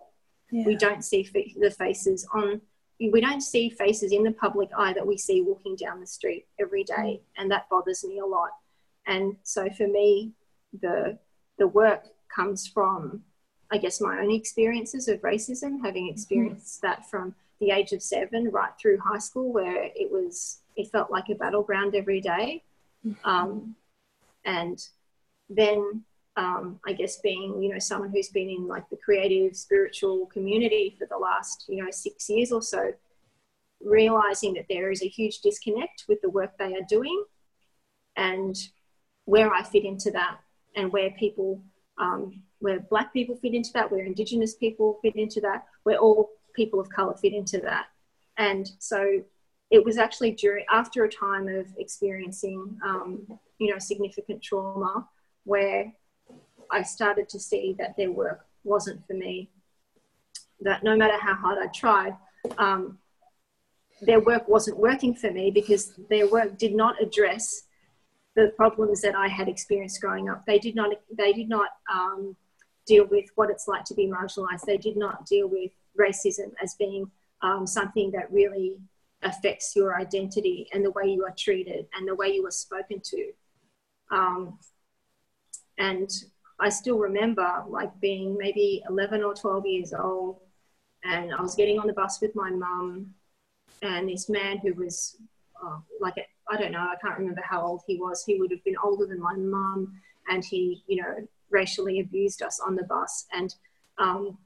Yeah. 0.51 0.65
We 0.65 0.77
don't 0.77 1.05
see 1.05 1.29
the 1.61 1.71
faces 1.71 2.27
on. 2.33 2.63
We 2.99 3.21
don't 3.21 3.43
see 3.43 3.69
faces 3.69 4.13
in 4.13 4.23
the 4.23 4.33
public 4.33 4.71
eye 4.79 4.95
that 4.95 5.07
we 5.07 5.19
see 5.19 5.43
walking 5.43 5.77
down 5.77 6.01
the 6.01 6.07
street 6.07 6.47
every 6.59 6.85
day, 6.85 7.21
and 7.37 7.51
that 7.51 7.69
bothers 7.69 8.05
me 8.05 8.21
a 8.21 8.25
lot 8.25 8.51
and 9.07 9.37
so 9.43 9.69
for 9.71 9.87
me, 9.87 10.33
the 10.81 11.19
the 11.59 11.69
work 11.69 12.05
comes 12.35 12.67
from, 12.67 13.23
I 13.71 13.79
guess, 13.79 14.01
my 14.01 14.19
own 14.19 14.31
experiences 14.31 15.09
of 15.09 15.21
racism, 15.21 15.85
having 15.85 16.09
experienced 16.09 16.83
mm-hmm. 16.83 16.87
that 16.89 17.09
from 17.09 17.35
the 17.61 17.71
age 17.71 17.93
of 17.93 18.03
seven 18.03 18.51
right 18.51 18.73
through 18.81 18.99
high 18.99 19.19
school, 19.19 19.53
where 19.53 19.85
it 19.95 20.11
was 20.11 20.61
it 20.77 20.91
felt 20.91 21.11
like 21.11 21.29
a 21.29 21.35
battleground 21.35 21.95
every 21.95 22.21
day. 22.21 22.63
Mm-hmm. 23.07 23.29
Um, 23.29 23.77
and 24.45 24.87
then 25.49 26.05
um, 26.37 26.81
I 26.87 26.93
guess 26.93 27.19
being 27.19 27.63
you 27.63 27.73
know 27.73 27.79
someone 27.79 28.11
who's 28.11 28.29
been 28.29 28.51
in 28.51 28.67
like 28.67 28.89
the 28.91 28.97
creative 28.97 29.57
spiritual 29.57 30.27
community 30.27 30.97
for 30.99 31.07
the 31.07 31.17
last 31.17 31.65
you 31.69 31.83
know 31.83 31.91
six 31.91 32.29
years 32.29 32.51
or 32.51 32.63
so, 32.63 32.93
realizing 33.81 34.55
that 34.55 34.67
there 34.69 34.91
is 34.91 35.03
a 35.03 35.09
huge 35.09 35.41
disconnect 35.41 36.05
with 36.09 36.21
the 36.23 36.31
work 36.31 36.57
they 36.59 36.75
are 36.75 36.87
doing, 36.89 37.25
and 38.17 38.57
where 39.25 39.53
I 39.53 39.63
fit 39.63 39.85
into 39.85 40.11
that 40.13 40.39
and 40.77 40.93
where 40.93 41.11
people, 41.13 41.61
um, 41.99 42.43
where 42.59 42.81
Black 42.81 43.13
people 43.13 43.37
fit 43.37 43.55
into 43.55 43.73
that, 43.75 43.91
where 43.91 44.05
Indigenous 44.05 44.55
people 44.55 44.99
fit 45.03 45.17
into 45.17 45.41
that, 45.41 45.65
where 45.85 45.99
all 45.99 46.31
people 46.55 46.81
of 46.81 46.89
color 46.89 47.15
fit 47.15 47.33
into 47.33 47.59
that. 47.61 47.87
And 48.37 48.71
so 48.79 49.23
it 49.71 49.85
was 49.85 49.99
actually 49.99 50.33
during, 50.33 50.65
after 50.71 51.05
a 51.05 51.09
time 51.09 51.49
of 51.49 51.67
experiencing, 51.79 52.79
um, 52.85 53.39
you 53.59 53.73
know, 53.73 53.79
significant 53.79 54.43
trauma 54.43 55.09
where 55.45 55.93
I 56.71 56.83
started 56.83 57.29
to 57.31 57.39
see 57.39 57.75
that 57.79 57.97
their 57.97 58.11
work 58.11 58.47
wasn't 58.65 59.07
for 59.07 59.15
me. 59.15 59.51
That 60.61 60.83
no 60.83 60.97
matter 60.97 61.19
how 61.19 61.35
hard 61.35 61.59
I 61.59 61.67
tried, 61.69 62.17
um, 62.59 62.99
their 64.01 64.21
work 64.21 64.49
wasn't 64.49 64.79
working 64.79 65.15
for 65.15 65.31
me 65.31 65.51
because 65.51 65.95
their 66.09 66.29
work 66.29 66.59
did 66.59 66.75
not 66.75 67.01
address 67.01 67.64
the 68.37 68.53
problems 68.57 69.01
that 69.03 69.15
I 69.15 69.29
had 69.29 69.49
experienced 69.49 70.01
growing 70.01 70.29
up. 70.29 70.45
They 70.47 70.59
did 70.59 70.75
not, 70.75 70.91
they 71.17 71.33
did 71.33 71.49
not 71.49 71.69
um, 71.93 72.37
deal 72.87 73.07
with 73.07 73.27
what 73.37 73.51
it's 73.51 73.69
like 73.69 73.85
to 73.85 73.95
be 73.95 74.07
marginalized. 74.07 74.65
They 74.67 74.77
did 74.77 74.97
not 74.97 75.27
deal 75.27 75.49
with 75.49 75.71
racism 75.99 76.53
as 76.63 76.75
being 76.75 77.11
um, 77.43 77.67
something 77.67 78.11
that 78.13 78.33
really 78.33 78.79
affects 79.23 79.75
your 79.75 79.99
identity 79.99 80.69
and 80.73 80.85
the 80.85 80.91
way 80.91 81.07
you 81.07 81.25
are 81.25 81.35
treated 81.37 81.87
and 81.97 82.07
the 82.07 82.15
way 82.15 82.29
you 82.29 82.47
are 82.47 82.51
spoken 82.51 83.01
to. 83.01 83.33
Um, 84.11 84.59
and 85.79 86.11
I 86.61 86.69
still 86.69 86.99
remember 86.99 87.65
like 87.69 87.99
being 88.01 88.37
maybe 88.39 88.83
11 88.89 89.23
or 89.23 89.35
12 89.35 89.67
years 89.67 89.93
old 89.93 90.41
and 91.03 91.35
I 91.35 91.41
was 91.41 91.55
getting 91.55 91.79
on 91.79 91.87
the 91.87 91.93
bus 91.93 92.21
with 92.21 92.35
my 92.35 92.51
mum 92.51 93.15
and 93.83 94.09
this 94.09 94.29
man 94.29 94.59
who 94.59 94.73
was 94.75 95.17
uh, 95.63 95.79
like 96.01 96.15
I 96.51 96.57
don't 96.57 96.73
know, 96.73 96.81
I 96.81 96.97
can't 97.01 97.19
remember 97.19 97.43
how 97.49 97.63
old 97.63 97.83
he 97.87 97.97
was. 97.97 98.25
He 98.25 98.39
would 98.39 98.51
have 98.51 98.65
been 98.65 98.77
older 98.83 99.07
than 99.07 99.21
my 99.21 99.35
mum, 99.35 100.01
and 100.29 100.45
he, 100.45 100.83
you 100.87 101.03
know, 101.03 101.27
racially 101.51 102.01
abused 102.01 102.43
us 102.43 102.61
on 102.61 102.75
the 102.75 102.85
bus. 102.85 103.27
And 103.33 103.55
um, 103.99 104.39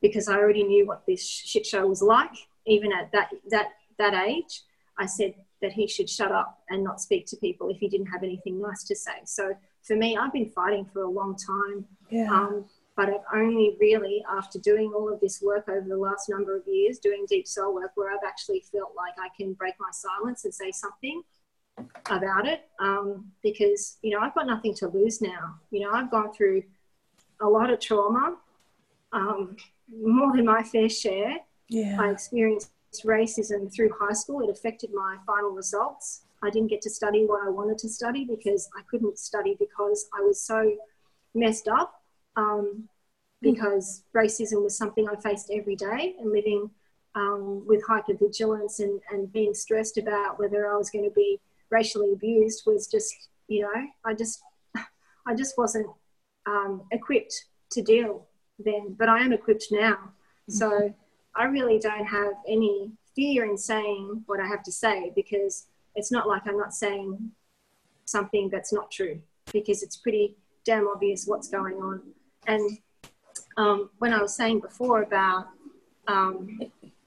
because 0.00 0.28
I 0.28 0.36
already 0.36 0.62
knew 0.62 0.86
what 0.86 1.04
this 1.06 1.26
shit 1.26 1.66
show 1.66 1.86
was 1.86 2.02
like, 2.02 2.30
even 2.66 2.92
at 2.92 3.10
that 3.12 3.30
that 3.50 3.68
that 3.98 4.14
age, 4.14 4.62
I 4.98 5.06
said 5.06 5.34
that 5.60 5.72
he 5.72 5.88
should 5.88 6.08
shut 6.08 6.30
up 6.30 6.60
and 6.68 6.84
not 6.84 7.00
speak 7.00 7.26
to 7.26 7.36
people 7.36 7.68
if 7.68 7.78
he 7.78 7.88
didn't 7.88 8.06
have 8.06 8.22
anything 8.22 8.60
nice 8.60 8.84
to 8.84 8.94
say. 8.94 9.20
So 9.24 9.54
for 9.82 9.96
me, 9.96 10.16
I've 10.16 10.32
been 10.32 10.50
fighting 10.50 10.86
for 10.92 11.02
a 11.02 11.10
long 11.10 11.36
time. 11.36 11.84
Yeah. 12.10 12.32
Um, 12.32 12.66
but 12.98 13.08
I've 13.10 13.20
only 13.32 13.76
really, 13.78 14.24
after 14.28 14.58
doing 14.58 14.92
all 14.92 15.08
of 15.08 15.20
this 15.20 15.40
work 15.40 15.68
over 15.68 15.86
the 15.88 15.96
last 15.96 16.28
number 16.28 16.56
of 16.56 16.64
years, 16.66 16.98
doing 16.98 17.26
deep 17.28 17.46
soul 17.46 17.72
work, 17.72 17.92
where 17.94 18.10
I've 18.12 18.26
actually 18.26 18.64
felt 18.72 18.92
like 18.96 19.12
I 19.20 19.28
can 19.40 19.52
break 19.52 19.74
my 19.78 19.90
silence 19.92 20.44
and 20.44 20.52
say 20.52 20.72
something 20.72 21.22
about 22.06 22.48
it. 22.48 22.68
Um, 22.80 23.26
because, 23.40 23.98
you 24.02 24.10
know, 24.10 24.18
I've 24.18 24.34
got 24.34 24.48
nothing 24.48 24.74
to 24.74 24.88
lose 24.88 25.22
now. 25.22 25.60
You 25.70 25.82
know, 25.82 25.92
I've 25.92 26.10
gone 26.10 26.32
through 26.32 26.64
a 27.40 27.46
lot 27.46 27.70
of 27.70 27.78
trauma, 27.78 28.36
um, 29.12 29.56
more 29.96 30.34
than 30.34 30.46
my 30.46 30.64
fair 30.64 30.88
share. 30.88 31.36
Yeah. 31.68 31.98
I 32.00 32.10
experienced 32.10 32.72
racism 33.04 33.72
through 33.72 33.90
high 33.96 34.12
school. 34.12 34.40
It 34.40 34.50
affected 34.50 34.90
my 34.92 35.18
final 35.24 35.50
results. 35.50 36.22
I 36.42 36.50
didn't 36.50 36.68
get 36.68 36.82
to 36.82 36.90
study 36.90 37.26
what 37.26 37.46
I 37.46 37.48
wanted 37.48 37.78
to 37.78 37.88
study 37.88 38.24
because 38.24 38.68
I 38.76 38.82
couldn't 38.90 39.20
study 39.20 39.56
because 39.56 40.08
I 40.18 40.20
was 40.20 40.40
so 40.42 40.74
messed 41.32 41.68
up 41.68 41.97
um, 42.38 42.88
because 43.42 44.04
racism 44.16 44.62
was 44.62 44.76
something 44.76 45.08
I 45.08 45.16
faced 45.16 45.50
every 45.52 45.76
day 45.76 46.14
and 46.18 46.32
living 46.32 46.70
um, 47.14 47.66
with 47.66 47.84
hypervigilance 47.84 48.78
and, 48.78 49.00
and 49.10 49.32
being 49.32 49.54
stressed 49.54 49.98
about 49.98 50.38
whether 50.38 50.72
I 50.72 50.76
was 50.76 50.90
going 50.90 51.04
to 51.04 51.14
be 51.14 51.40
racially 51.70 52.12
abused 52.12 52.62
was 52.66 52.86
just, 52.86 53.14
you 53.48 53.62
know, 53.62 53.86
I 54.04 54.14
just, 54.14 54.42
I 55.26 55.34
just 55.34 55.58
wasn't 55.58 55.88
um, 56.46 56.82
equipped 56.92 57.46
to 57.72 57.82
deal 57.82 58.26
then, 58.58 58.94
but 58.98 59.08
I 59.08 59.20
am 59.20 59.32
equipped 59.32 59.66
now. 59.70 59.98
So 60.50 60.94
I 61.36 61.44
really 61.44 61.78
don't 61.78 62.06
have 62.06 62.32
any 62.48 62.90
fear 63.14 63.44
in 63.44 63.58
saying 63.58 64.22
what 64.26 64.40
I 64.40 64.46
have 64.46 64.62
to 64.62 64.72
say 64.72 65.12
because 65.14 65.66
it's 65.94 66.10
not 66.10 66.26
like 66.26 66.46
I'm 66.46 66.56
not 66.56 66.72
saying 66.72 67.32
something 68.06 68.48
that's 68.48 68.72
not 68.72 68.90
true 68.90 69.20
because 69.52 69.82
it's 69.82 69.96
pretty 69.96 70.36
damn 70.64 70.88
obvious 70.88 71.26
what's 71.26 71.48
going 71.48 71.74
on. 71.74 72.00
And 72.48 72.78
um, 73.58 73.90
when 73.98 74.12
I 74.12 74.20
was 74.20 74.34
saying 74.34 74.60
before 74.60 75.02
about 75.02 75.48
um, 76.08 76.58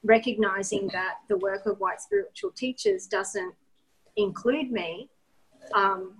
recognizing 0.03 0.87
that 0.89 1.15
the 1.27 1.37
work 1.37 1.65
of 1.65 1.79
white 1.79 1.99
spiritual 1.99 2.51
teachers 2.51 3.07
doesn't 3.07 3.53
include 4.15 4.71
me, 4.71 5.09
um, 5.73 6.13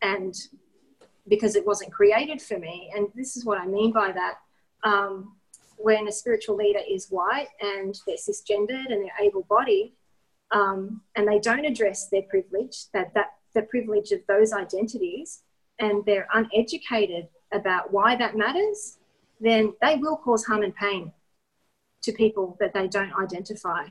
and 0.00 0.34
because 1.28 1.54
it 1.54 1.66
wasn't 1.66 1.92
created 1.92 2.40
for 2.40 2.58
me, 2.58 2.90
and 2.96 3.08
this 3.14 3.36
is 3.36 3.44
what 3.44 3.60
I 3.60 3.66
mean 3.66 3.92
by 3.92 4.10
that. 4.10 4.36
Um, 4.82 5.34
when 5.78 6.08
a 6.08 6.12
spiritual 6.12 6.56
leader 6.56 6.80
is 6.88 7.08
white 7.10 7.48
and 7.60 7.94
they're 8.06 8.16
cisgendered 8.16 8.90
and 8.90 9.02
they're 9.02 9.26
able-bodied, 9.26 9.92
um, 10.50 11.02
and 11.14 11.28
they 11.28 11.38
don't 11.38 11.66
address 11.66 12.08
their 12.08 12.22
privilege, 12.22 12.86
that 12.94 13.12
that 13.12 13.34
the 13.54 13.62
privilege 13.62 14.12
of 14.12 14.20
those 14.28 14.54
identities, 14.54 15.42
and 15.78 16.04
they're 16.06 16.28
uneducated 16.32 17.28
about 17.52 17.92
why 17.92 18.16
that 18.16 18.36
matters, 18.36 18.98
then 19.40 19.72
they 19.82 19.96
will 19.96 20.16
cause 20.16 20.44
harm 20.44 20.62
and 20.62 20.74
pain 20.74 21.12
to 22.02 22.12
people 22.12 22.56
that 22.60 22.72
they 22.72 22.88
don't 22.88 23.12
identify 23.14 23.84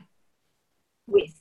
with 1.07 1.33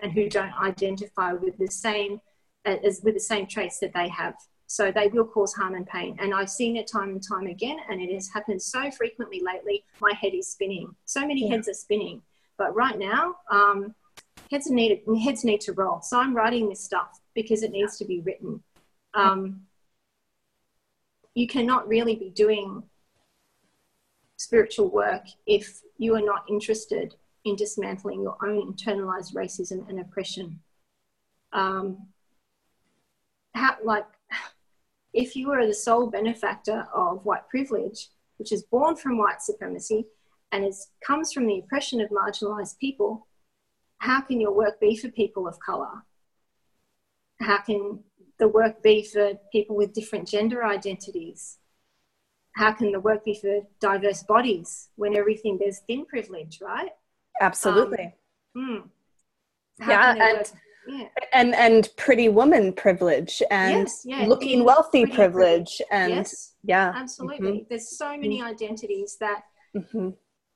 and 0.00 0.12
who 0.12 0.28
don't 0.28 0.54
identify 0.60 1.32
with 1.32 1.56
the 1.58 1.68
same 1.68 2.20
as 2.64 3.02
with 3.02 3.14
the 3.14 3.20
same 3.20 3.46
traits 3.46 3.78
that 3.78 3.92
they 3.94 4.08
have. 4.08 4.34
So 4.66 4.90
they 4.90 5.08
will 5.08 5.26
cause 5.26 5.54
harm 5.54 5.74
and 5.74 5.86
pain. 5.86 6.16
And 6.20 6.34
I've 6.34 6.50
seen 6.50 6.76
it 6.76 6.86
time 6.90 7.10
and 7.10 7.22
time 7.22 7.46
again, 7.46 7.76
and 7.88 8.00
it 8.00 8.12
has 8.12 8.30
happened 8.32 8.62
so 8.62 8.90
frequently 8.90 9.40
lately. 9.44 9.84
My 10.00 10.12
head 10.18 10.34
is 10.34 10.48
spinning. 10.48 10.94
So 11.04 11.20
many 11.20 11.44
yeah. 11.44 11.56
heads 11.56 11.68
are 11.68 11.74
spinning. 11.74 12.22
But 12.56 12.74
right 12.74 12.98
now, 12.98 13.36
um, 13.50 13.94
heads 14.50 14.70
need 14.70 15.02
heads 15.22 15.44
need 15.44 15.60
to 15.62 15.72
roll. 15.72 16.00
So 16.00 16.18
I'm 16.18 16.34
writing 16.34 16.68
this 16.68 16.80
stuff 16.80 17.20
because 17.34 17.62
it 17.62 17.72
needs 17.72 17.98
to 17.98 18.04
be 18.04 18.20
written. 18.20 18.62
Um, 19.12 19.60
you 21.34 21.46
cannot 21.46 21.88
really 21.88 22.14
be 22.14 22.30
doing 22.30 22.82
spiritual 24.36 24.90
work 24.90 25.24
if 25.46 25.80
you 25.98 26.14
are 26.14 26.20
not 26.20 26.44
interested 26.48 27.14
in 27.44 27.56
dismantling 27.56 28.22
your 28.22 28.36
own 28.42 28.72
internalized 28.72 29.34
racism 29.34 29.88
and 29.88 30.00
oppression. 30.00 30.60
Um, 31.52 32.08
how, 33.54 33.76
like, 33.84 34.06
if 35.12 35.36
you 35.36 35.52
are 35.52 35.66
the 35.66 35.74
sole 35.74 36.08
benefactor 36.08 36.86
of 36.92 37.24
white 37.24 37.48
privilege, 37.48 38.08
which 38.38 38.50
is 38.50 38.64
born 38.64 38.96
from 38.96 39.18
white 39.18 39.40
supremacy 39.40 40.06
and 40.50 40.64
is, 40.64 40.88
comes 41.06 41.32
from 41.32 41.46
the 41.46 41.60
oppression 41.60 42.00
of 42.00 42.10
marginalized 42.10 42.78
people, 42.78 43.26
how 43.98 44.20
can 44.20 44.40
your 44.40 44.52
work 44.52 44.80
be 44.80 44.96
for 44.96 45.08
people 45.08 45.46
of 45.46 45.58
color? 45.60 46.02
How 47.40 47.58
can 47.58 48.00
the 48.38 48.48
work 48.48 48.82
be 48.82 49.02
for 49.02 49.32
people 49.52 49.76
with 49.76 49.92
different 49.92 50.28
gender 50.28 50.64
identities? 50.64 51.58
How 52.56 52.72
can 52.72 52.92
the 52.92 53.00
work 53.00 53.24
be 53.24 53.34
for 53.34 53.60
diverse 53.80 54.22
bodies 54.22 54.88
when 54.96 55.16
everything 55.16 55.58
there's 55.58 55.80
thin 55.86 56.06
privilege, 56.06 56.60
right? 56.60 56.90
Absolutely. 57.40 58.14
Um, 58.56 58.90
yeah, 59.80 60.14
and 60.20 60.52
yeah. 60.86 61.08
and 61.32 61.54
and 61.54 61.88
pretty 61.96 62.28
woman 62.28 62.72
privilege 62.72 63.42
and 63.50 63.88
Yes, 63.88 64.02
yeah, 64.04 64.26
looking 64.26 64.64
wealthy 64.64 65.04
pretty 65.04 65.14
privilege 65.14 65.82
and 65.90 66.12
yes, 66.12 66.54
yeah 66.62 66.92
absolutely. 66.94 67.66
There's 67.68 67.96
so 67.96 68.16
many 68.16 68.42
identities 68.42 69.16
that 69.20 69.42
hmm 69.90 70.10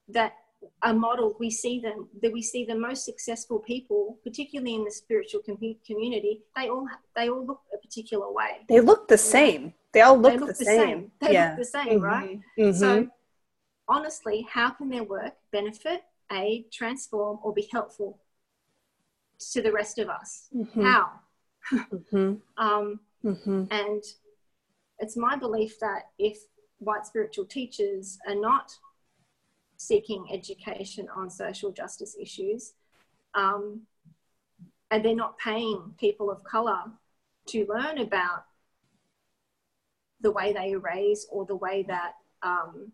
that 0.08 0.34
are 0.82 0.94
model 0.94 1.36
We 1.38 1.50
see 1.50 1.80
them 1.80 2.08
that 2.22 2.32
we 2.32 2.42
see 2.42 2.64
the 2.64 2.74
most 2.74 3.04
successful 3.04 3.58
people, 3.60 4.18
particularly 4.24 4.74
in 4.74 4.84
the 4.84 4.90
spiritual 4.90 5.40
com- 5.44 5.76
community. 5.86 6.42
They 6.56 6.68
all 6.68 6.86
they 7.16 7.28
all 7.28 7.44
look 7.46 7.62
a 7.74 7.78
particular 7.78 8.30
way. 8.32 8.64
they 8.68 8.80
look 8.80 9.08
the 9.08 9.18
same 9.18 9.74
they 9.92 10.02
all 10.02 10.18
look, 10.18 10.32
they 10.32 10.38
look 10.38 10.56
the, 10.56 10.64
same, 10.64 11.10
They 11.20 11.32
yeah 11.32 11.50
look 11.50 11.58
the 11.58 11.64
same, 11.64 12.00
right? 12.00 12.40
Mhm. 12.58 12.74
So, 12.74 13.10
honestly, 13.88 14.46
how 14.50 14.70
can 14.70 14.88
their 14.90 15.04
work 15.04 15.34
benefit, 15.50 16.04
aid, 16.30 16.70
transform, 16.70 17.38
or 17.42 17.52
be 17.54 17.68
helpful 17.72 18.20
to 19.52 19.62
the 19.62 19.72
rest 19.72 19.98
of 19.98 20.08
us? 20.08 20.48
Mhm. 20.54 20.82
How? 20.84 21.20
Mhm. 21.72 22.40
Um, 22.56 23.00
Mhm. 23.24 23.68
and 23.70 24.02
it's 24.98 25.16
my 25.16 25.36
belief 25.36 25.78
that 25.80 26.10
if 26.18 26.38
white 26.78 27.06
spiritual 27.06 27.46
teachers 27.46 28.18
are 28.26 28.34
not 28.34 28.76
seeking 29.78 30.26
education 30.30 31.08
on 31.16 31.30
social 31.30 31.72
justice 31.72 32.16
issues, 32.20 32.74
um, 33.34 33.80
and 34.90 35.04
they're 35.04 35.14
not 35.14 35.38
paying 35.38 35.94
people 35.98 36.30
of 36.30 36.44
color 36.44 36.82
to 37.46 37.66
learn 37.66 37.98
about 37.98 38.44
the 40.20 40.30
way 40.30 40.52
they 40.52 40.74
are 40.74 40.80
raised 40.80 41.28
or 41.30 41.46
the 41.46 41.56
way 41.56 41.84
that 41.88 42.14
um, 42.42 42.92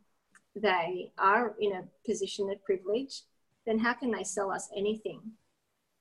they 0.55 1.11
are 1.19 1.55
in 1.61 1.73
a 1.73 1.85
position 2.07 2.51
of 2.51 2.63
privilege, 2.65 3.23
then 3.67 3.79
how 3.79 3.95
can 3.95 4.11
they 4.11 4.25
sell 4.25 4.51
us 4.51 4.69
anything? 4.77 5.21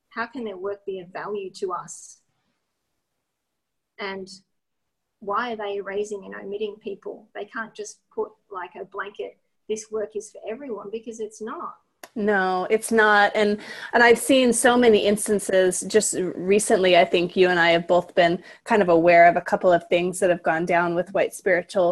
How 0.09 0.27
can 0.27 0.43
their 0.43 0.57
work 0.57 0.86
be 0.86 0.99
of 0.99 1.07
value 1.07 1.49
to 1.55 1.71
us? 1.71 2.19
And 3.97 4.27
why 5.19 5.53
are 5.53 5.55
they 5.55 5.75
erasing 5.75 6.23
and 6.25 6.36
omitting 6.36 6.75
people? 6.84 7.29
They 7.34 7.45
can't 7.45 7.73
just 7.73 7.99
put 8.13 8.31
like 8.51 8.71
a 8.79 8.86
blanket, 8.86 9.38
this 9.74 9.86
work 9.91 10.11
is 10.15 10.26
for 10.32 10.41
everyone, 10.53 10.89
because 10.97 11.19
it's 11.28 11.41
not. 11.41 11.74
No, 12.15 12.67
it's 12.76 12.91
not. 12.91 13.32
And 13.41 13.51
and 13.93 14.01
I've 14.07 14.19
seen 14.32 14.53
so 14.53 14.71
many 14.86 14.99
instances 15.13 15.71
just 15.95 16.09
recently 16.36 16.91
I 17.03 17.05
think 17.13 17.36
you 17.39 17.47
and 17.49 17.59
I 17.67 17.69
have 17.76 17.88
both 17.88 18.09
been 18.21 18.36
kind 18.71 18.82
of 18.84 18.89
aware 18.89 19.26
of 19.28 19.36
a 19.36 19.41
couple 19.51 19.71
of 19.78 19.82
things 19.93 20.19
that 20.19 20.30
have 20.30 20.43
gone 20.43 20.65
down 20.74 20.89
with 20.97 21.13
white 21.17 21.34
spiritual 21.41 21.89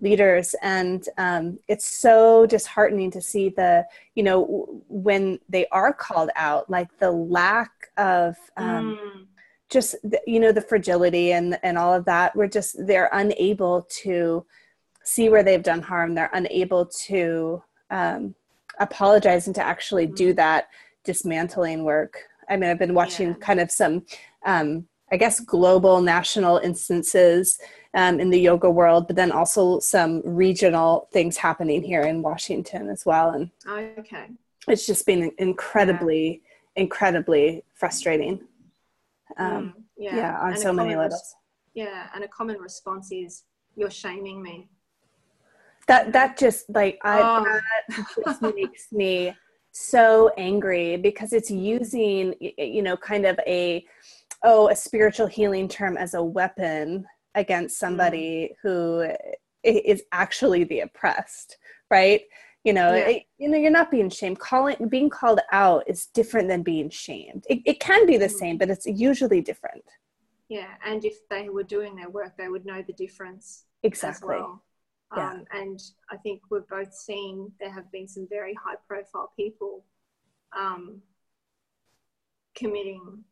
leaders 0.00 0.46
and 0.62 1.00
um, 1.18 1.44
it's 1.72 1.88
so 2.06 2.46
disheartening 2.46 3.10
to 3.16 3.20
see 3.20 3.46
the 3.60 3.84
you 4.16 4.24
know 4.28 4.38
w- 4.46 4.82
when 5.06 5.38
they 5.54 5.64
are 5.80 5.92
called 6.06 6.30
out 6.36 6.62
like 6.76 6.90
the 6.98 7.10
lack 7.10 7.72
of 7.96 8.34
um, 8.56 8.86
Mm. 8.98 9.26
just 9.76 9.90
the, 10.12 10.18
you 10.32 10.40
know 10.40 10.52
the 10.58 10.66
fragility 10.70 11.26
and 11.38 11.48
and 11.62 11.74
all 11.80 11.92
of 11.98 12.04
that 12.06 12.28
we're 12.34 12.54
just 12.58 12.70
they're 12.88 13.10
unable 13.22 13.74
to 14.02 14.18
see 15.14 15.28
where 15.28 15.42
they've 15.42 15.62
done 15.72 15.82
harm 15.82 16.14
they're 16.14 16.30
unable 16.40 16.84
to 16.86 17.62
um, 17.90 18.34
apologize 18.78 19.46
and 19.46 19.54
to 19.56 19.64
actually 19.72 20.06
do 20.06 20.28
Mhm. 20.32 20.36
that 20.36 20.68
dismantling 21.04 21.80
work 21.92 22.12
i 22.48 22.56
mean 22.56 22.68
i've 22.70 22.78
been 22.84 22.94
watching 23.02 23.28
Yeah. 23.30 23.46
kind 23.48 23.60
of 23.64 23.70
some 23.80 23.94
um, 24.52 24.68
i 25.12 25.16
guess 25.22 25.36
global 25.40 26.00
national 26.16 26.56
instances 26.58 27.58
um, 28.00 28.14
in 28.22 28.28
the 28.30 28.38
yoga 28.48 28.70
world 28.80 29.02
but 29.08 29.16
then 29.16 29.32
also 29.32 29.62
some 29.80 30.12
regional 30.24 31.08
things 31.16 31.36
happening 31.46 31.82
here 31.82 32.02
in 32.10 32.22
washington 32.30 32.88
as 32.94 33.02
well 33.10 33.28
and 33.36 33.50
Okay. 34.02 34.26
it's 34.72 34.86
just 34.90 35.04
been 35.10 35.22
incredibly 35.38 36.42
incredibly 36.76 37.44
frustrating 37.74 38.36
um, 39.38 39.48
Mm, 39.48 39.82
yeah. 39.96 40.16
yeah 40.20 40.32
on 40.44 40.52
And 40.52 40.58
so 40.66 40.72
many 40.72 40.90
common 40.90 40.98
res- 41.04 41.12
levels 41.12 41.34
yeah. 41.74 42.08
And 42.14 42.24
a 42.24 42.28
common 42.38 42.56
response 42.58 43.06
is, 43.12 43.44
you're 43.78 43.92
shaming 44.04 44.38
me. 44.42 44.56
That 45.86 46.12
that 46.12 46.38
just 46.38 46.68
like 46.70 46.98
i 47.04 47.20
Oh. 47.20 47.44
that 47.44 48.06
just 48.24 48.42
makes 48.54 48.92
me 48.92 49.34
so 49.72 50.30
angry 50.36 50.96
because 50.96 51.32
it's 51.32 51.50
using 51.50 52.34
you 52.40 52.82
know 52.82 52.96
kind 52.96 53.24
of 53.26 53.38
a 53.46 53.84
oh 54.44 54.68
a 54.68 54.76
spiritual 54.76 55.26
healing 55.26 55.68
term 55.68 55.96
as 55.96 56.14
a 56.14 56.22
weapon 56.22 57.06
against 57.34 57.78
somebody 57.78 58.54
who 58.62 59.02
i- 59.02 59.16
is 59.64 60.02
actually 60.12 60.64
the 60.64 60.80
oppressed 60.80 61.56
right 61.90 62.22
you 62.64 62.72
know 62.72 62.94
Yeah. 62.94 63.08
it- 63.08 63.22
you 63.38 63.48
know 63.48 63.58
you're 63.58 63.70
not 63.70 63.90
being 63.90 64.10
shamed 64.10 64.38
calling 64.40 64.88
being 64.88 65.08
called 65.08 65.40
out 65.52 65.84
is 65.86 66.06
different 66.06 66.48
than 66.48 66.62
being 66.62 66.90
shamed 66.90 67.44
it, 67.48 67.60
it 67.64 67.78
can 67.80 68.06
be 68.06 68.16
the 68.16 68.26
Mm. 68.26 68.38
same 68.42 68.58
but 68.58 68.70
it's 68.70 68.86
usually 68.86 69.40
different 69.40 69.84
Yeah. 70.58 70.72
And 70.84 71.04
if 71.04 71.16
they 71.32 71.48
were 71.48 71.62
doing 71.76 71.94
their 71.94 72.10
work, 72.10 72.32
they 72.36 72.48
would 72.48 72.66
know 72.70 72.82
the 72.82 72.92
difference 73.04 73.66
exactly 73.84 74.34
as 74.34 74.40
well. 74.42 74.64
Yeah. 75.16 75.30
Um, 75.30 75.44
and 75.52 75.80
I 76.10 76.16
think 76.16 76.42
we've 76.50 76.68
both 76.68 76.94
seen 76.94 77.50
there 77.58 77.72
have 77.72 77.90
been 77.90 78.06
some 78.06 78.28
very 78.30 78.54
high 78.54 78.76
profile 78.86 79.32
people 79.36 79.84
um, 80.56 81.02
committing 82.54 83.24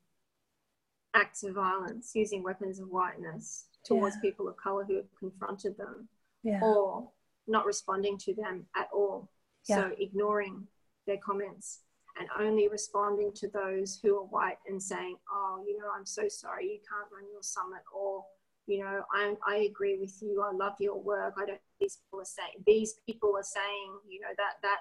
acts 1.14 1.42
of 1.42 1.54
violence 1.54 2.12
using 2.14 2.42
weapons 2.42 2.80
of 2.80 2.88
whiteness 2.88 3.66
towards 3.84 4.16
Yeah. 4.16 4.22
people 4.22 4.48
of 4.48 4.56
color 4.56 4.84
who 4.84 4.96
have 4.96 5.14
confronted 5.18 5.76
them 5.76 6.08
yeah 6.42 6.60
or 6.62 7.10
not 7.46 7.64
responding 7.64 8.18
to 8.18 8.34
them 8.34 8.66
at 8.76 8.88
all. 8.92 9.30
So 9.62 9.92
ignoring 9.98 10.66
their 11.06 11.18
comments 11.18 11.80
and 12.18 12.28
only 12.38 12.68
responding 12.68 13.32
to 13.34 13.48
those 13.48 13.98
who 14.02 14.16
are 14.16 14.24
white 14.24 14.58
and 14.66 14.82
saying, 14.82 15.16
oh, 15.30 15.62
you 15.66 15.78
know, 15.78 15.90
I'm 15.94 16.06
so 16.06 16.26
sorry 16.28 16.64
you 16.64 16.78
can't 16.88 17.10
run 17.12 17.30
your 17.30 17.42
summit 17.42 17.82
or, 17.94 18.24
you 18.66 18.82
know, 18.82 19.02
I, 19.12 19.34
I 19.46 19.56
agree 19.70 19.98
with 19.98 20.22
you. 20.22 20.42
I 20.42 20.52
love 20.52 20.74
your 20.80 20.98
work. 20.98 21.34
I 21.38 21.46
don't, 21.46 21.60
these 21.80 21.98
people 22.04 22.20
are 22.20 22.24
saying, 22.24 22.52
these 22.66 22.94
people 23.06 23.32
are 23.36 23.42
saying, 23.42 23.98
you 24.08 24.20
know, 24.20 24.28
that, 24.36 24.54
that 24.62 24.80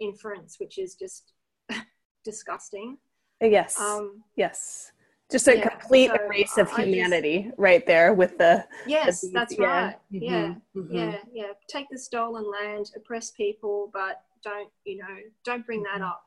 inference, 0.00 0.56
which 0.58 0.78
is 0.78 0.94
just 0.94 1.32
disgusting. 2.24 2.98
yes 3.40 3.78
Um, 3.78 4.22
Yes. 4.36 4.92
Just 5.30 5.46
a 5.46 5.56
Yeah, 5.58 5.68
complete 5.68 6.08
so 6.10 6.16
erase 6.26 6.58
of 6.58 6.66
I 6.68 6.70
just- 6.70 6.86
humanity 6.88 7.52
right 7.56 7.86
there 7.86 8.14
with 8.14 8.36
the. 8.38 8.66
yes, 8.86 9.20
the- 9.20 9.30
that's 9.32 9.56
yeah, 9.56 9.84
right. 9.86 9.96
Yeah. 10.10 10.54
mhm, 10.54 10.60
mhm. 10.76 10.88
yeah 10.90 11.18
yeah 11.32 11.52
take 11.68 11.86
the 11.90 11.98
stolen 11.98 12.44
land 12.50 12.90
oppress 12.96 13.30
people 13.30 13.90
but 13.92 14.24
don't 14.42 14.70
you 14.84 14.96
know 14.98 15.16
don't 15.44 15.64
bring 15.64 15.82
that 15.84 16.00
Mhm. 16.00 16.10
up 16.10 16.22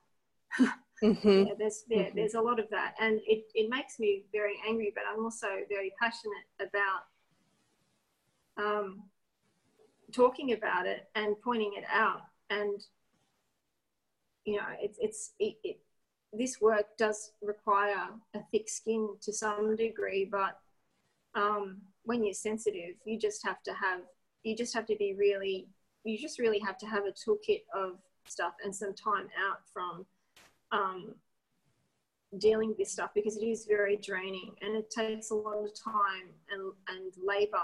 Mhm. 1.03 1.47
yeah 1.47 1.53
there's 1.59 1.83
there, 1.89 2.05
Mhm. 2.11 2.15
there's 2.15 2.35
a 2.35 2.41
lot 2.41 2.59
of 2.63 2.69
that 2.69 2.95
and 2.99 3.19
it, 3.27 3.41
it 3.55 3.69
makes 3.69 3.99
me 3.99 4.23
very 4.31 4.55
angry 4.69 4.91
but 4.95 5.03
i'm 5.11 5.21
also 5.25 5.47
very 5.67 5.91
passionate 5.99 6.47
about 6.61 7.03
um, 8.55 9.03
talking 10.13 10.53
about 10.53 10.85
it 10.85 11.07
and 11.15 11.35
pointing 11.41 11.73
it 11.75 11.83
out 11.91 12.21
and 12.49 12.85
you 14.45 14.57
know 14.57 14.67
it's 14.79 14.97
it's 15.01 15.31
it, 15.39 15.55
it, 15.63 15.79
this 16.31 16.59
work 16.61 16.85
does 16.97 17.31
require 17.41 18.09
a 18.33 18.39
thick 18.51 18.69
skin 18.69 19.09
to 19.21 19.31
some 19.33 19.75
degree 19.75 20.27
but 20.29 20.59
um, 21.35 21.81
when 22.03 22.23
you're 22.23 22.33
sensitive 22.33 22.95
you 23.05 23.17
just 23.17 23.45
have 23.45 23.61
to 23.63 23.71
have 23.73 24.01
you 24.43 24.55
just 24.55 24.73
have 24.73 24.85
to 24.85 24.95
be 24.97 25.13
really 25.17 25.67
you 26.03 26.17
just 26.17 26.39
really 26.39 26.59
have 26.59 26.77
to 26.77 26.85
have 26.85 27.03
a 27.05 27.11
toolkit 27.11 27.61
of 27.73 27.97
stuff 28.27 28.53
and 28.63 28.75
some 28.75 28.93
time 28.93 29.27
out 29.49 29.61
from 29.71 30.05
um, 30.71 31.15
dealing 32.39 32.69
with 32.69 32.77
this 32.77 32.91
stuff 32.91 33.11
because 33.13 33.37
it 33.37 33.45
is 33.45 33.65
very 33.65 33.95
draining 33.97 34.51
and 34.61 34.75
it 34.75 34.89
takes 34.89 35.29
a 35.31 35.35
lot 35.35 35.63
of 35.63 35.71
time 35.73 36.29
and, 36.51 36.73
and 36.89 37.13
labor 37.25 37.57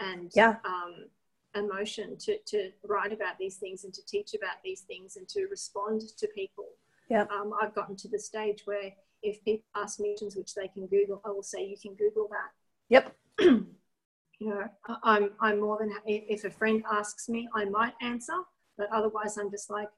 and 0.00 0.30
Yeah. 0.34 0.56
um, 0.64 1.06
emotion 1.54 2.16
to, 2.18 2.38
to 2.46 2.70
write 2.84 3.12
about 3.12 3.38
these 3.38 3.56
things 3.56 3.84
and 3.84 3.92
to 3.94 4.04
teach 4.06 4.34
about 4.34 4.56
these 4.64 4.82
things 4.82 5.16
and 5.16 5.28
to 5.28 5.46
respond 5.50 6.02
to 6.18 6.28
people. 6.28 6.66
Yeah. 7.08 7.24
Um, 7.32 7.52
I've 7.60 7.74
gotten 7.74 7.96
to 7.96 8.08
the 8.08 8.18
stage 8.18 8.62
where 8.66 8.92
if 9.22 9.42
people 9.44 9.64
ask 9.74 9.98
me 9.98 10.10
questions 10.10 10.36
which 10.36 10.54
they 10.54 10.68
can 10.68 10.86
Google, 10.86 11.20
I 11.24 11.30
will 11.30 11.42
say, 11.42 11.64
you 11.64 11.76
can 11.80 11.94
Google 11.94 12.28
that. 12.30 12.50
Yep. 12.88 13.16
You 14.40 14.50
know, 14.50 14.68
I'm, 15.02 15.30
I'm 15.40 15.60
more 15.60 15.78
than, 15.80 15.92
if, 16.06 16.44
if 16.44 16.44
a 16.44 16.56
friend 16.56 16.84
asks 16.92 17.28
me, 17.28 17.48
I 17.56 17.64
might 17.64 17.94
answer, 18.00 18.34
but 18.76 18.86
otherwise 18.92 19.36
I'm 19.36 19.50
just 19.50 19.68
like, 19.68 19.88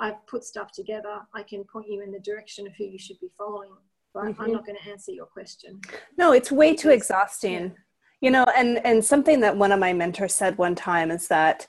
I've 0.00 0.26
put 0.26 0.42
stuff 0.42 0.72
together. 0.72 1.20
I 1.32 1.44
can 1.44 1.62
point 1.62 1.86
you 1.88 2.02
in 2.02 2.10
the 2.10 2.18
direction 2.18 2.66
of 2.66 2.72
who 2.76 2.82
you 2.82 2.98
should 2.98 3.20
be 3.20 3.30
following, 3.38 3.70
but 4.12 4.24
Mhm. 4.24 4.40
I'm 4.40 4.50
not 4.50 4.66
going 4.66 4.76
to 4.82 4.90
answer 4.90 5.12
your 5.12 5.26
question. 5.26 5.80
No, 6.18 6.32
it's 6.32 6.50
way 6.50 6.74
too 6.74 6.90
exhausting. 6.90 7.76
You 8.20 8.30
know, 8.30 8.44
and 8.56 8.84
and 8.84 9.04
something 9.04 9.40
that 9.40 9.56
one 9.56 9.72
of 9.72 9.80
my 9.80 9.92
mentors 9.92 10.34
said 10.34 10.56
one 10.58 10.74
time 10.74 11.10
is 11.10 11.28
that, 11.28 11.66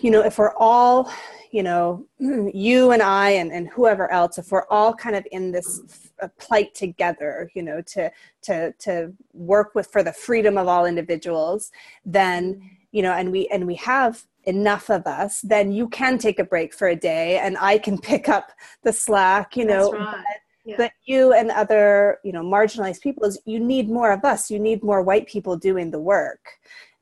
you 0.00 0.10
know, 0.10 0.20
if 0.20 0.38
we're 0.38 0.54
all, 0.56 1.10
you 1.50 1.62
know, 1.62 2.06
you 2.18 2.90
and 2.90 3.02
I 3.02 3.30
and, 3.30 3.50
and 3.50 3.68
whoever 3.68 4.10
else, 4.12 4.38
if 4.38 4.50
we're 4.50 4.68
all 4.68 4.94
kind 4.94 5.16
of 5.16 5.26
in 5.32 5.50
this 5.50 6.10
plight 6.38 6.74
together, 6.74 7.50
you 7.54 7.62
know, 7.62 7.80
to 7.82 8.10
to 8.42 8.72
to 8.72 9.12
work 9.32 9.74
with 9.74 9.90
for 9.90 10.02
the 10.02 10.12
freedom 10.12 10.58
of 10.58 10.68
all 10.68 10.84
individuals, 10.84 11.72
then 12.04 12.70
you 12.94 13.02
know 13.02 13.12
and 13.12 13.30
we 13.32 13.48
and 13.48 13.66
we 13.66 13.74
have 13.74 14.24
enough 14.44 14.88
of 14.88 15.06
us 15.06 15.40
then 15.40 15.72
you 15.72 15.88
can 15.88 16.16
take 16.16 16.38
a 16.38 16.44
break 16.44 16.72
for 16.72 16.88
a 16.88 16.96
day 16.96 17.38
and 17.38 17.56
i 17.58 17.76
can 17.76 17.98
pick 18.10 18.28
up 18.28 18.52
the 18.84 18.92
slack 18.92 19.56
you 19.56 19.66
know 19.66 19.90
That's 19.90 20.04
right. 20.04 20.24
Yeah. 20.64 20.76
but 20.76 20.92
you 21.04 21.32
and 21.32 21.50
other 21.50 22.18
you 22.24 22.32
know 22.32 22.42
marginalized 22.42 23.02
people 23.02 23.24
is 23.24 23.38
you 23.44 23.60
need 23.60 23.88
more 23.88 24.12
of 24.12 24.24
us 24.24 24.50
you 24.50 24.58
need 24.58 24.82
more 24.82 25.02
white 25.02 25.26
people 25.26 25.56
doing 25.56 25.90
the 25.90 25.98
work 25.98 26.40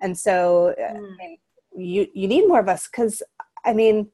and 0.01 0.19
so 0.19 0.75
mm. 0.79 1.39
you 1.77 2.07
you 2.13 2.27
need 2.29 2.47
more 2.47 2.61
of 2.61 2.69
us 2.69 2.89
because 2.89 3.23
i 3.65 3.73
mean 3.73 4.09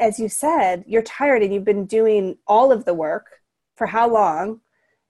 as 0.00 0.18
you 0.18 0.28
said 0.28 0.84
you're 0.86 1.02
tired 1.02 1.42
and 1.42 1.52
you've 1.52 1.64
been 1.64 1.86
doing 1.86 2.36
all 2.46 2.70
of 2.70 2.84
the 2.84 2.94
work 2.94 3.26
for 3.76 3.86
how 3.86 4.08
long 4.08 4.60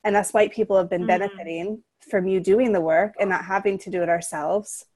and 0.04 0.16
us 0.16 0.32
white 0.32 0.52
people 0.52 0.76
have 0.76 0.90
been 0.90 1.04
mm. 1.04 1.08
benefiting 1.08 1.82
from 2.00 2.26
you 2.26 2.40
doing 2.40 2.72
the 2.72 2.80
work 2.80 3.14
and 3.20 3.30
not 3.30 3.44
having 3.44 3.78
to 3.78 3.90
do 3.90 4.02
it 4.02 4.08
ourselves 4.08 4.86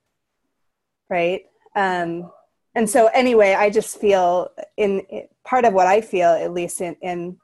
right 1.10 1.42
um 1.76 2.30
and 2.74 2.88
so 2.88 3.08
anyway 3.08 3.54
i 3.54 3.68
just 3.68 4.00
feel 4.00 4.50
in, 4.78 5.00
in 5.00 5.28
part 5.44 5.66
of 5.66 5.74
what 5.74 5.86
i 5.86 6.00
feel 6.00 6.30
at 6.30 6.52
least 6.52 6.80
in, 6.80 6.96
in 7.02 7.36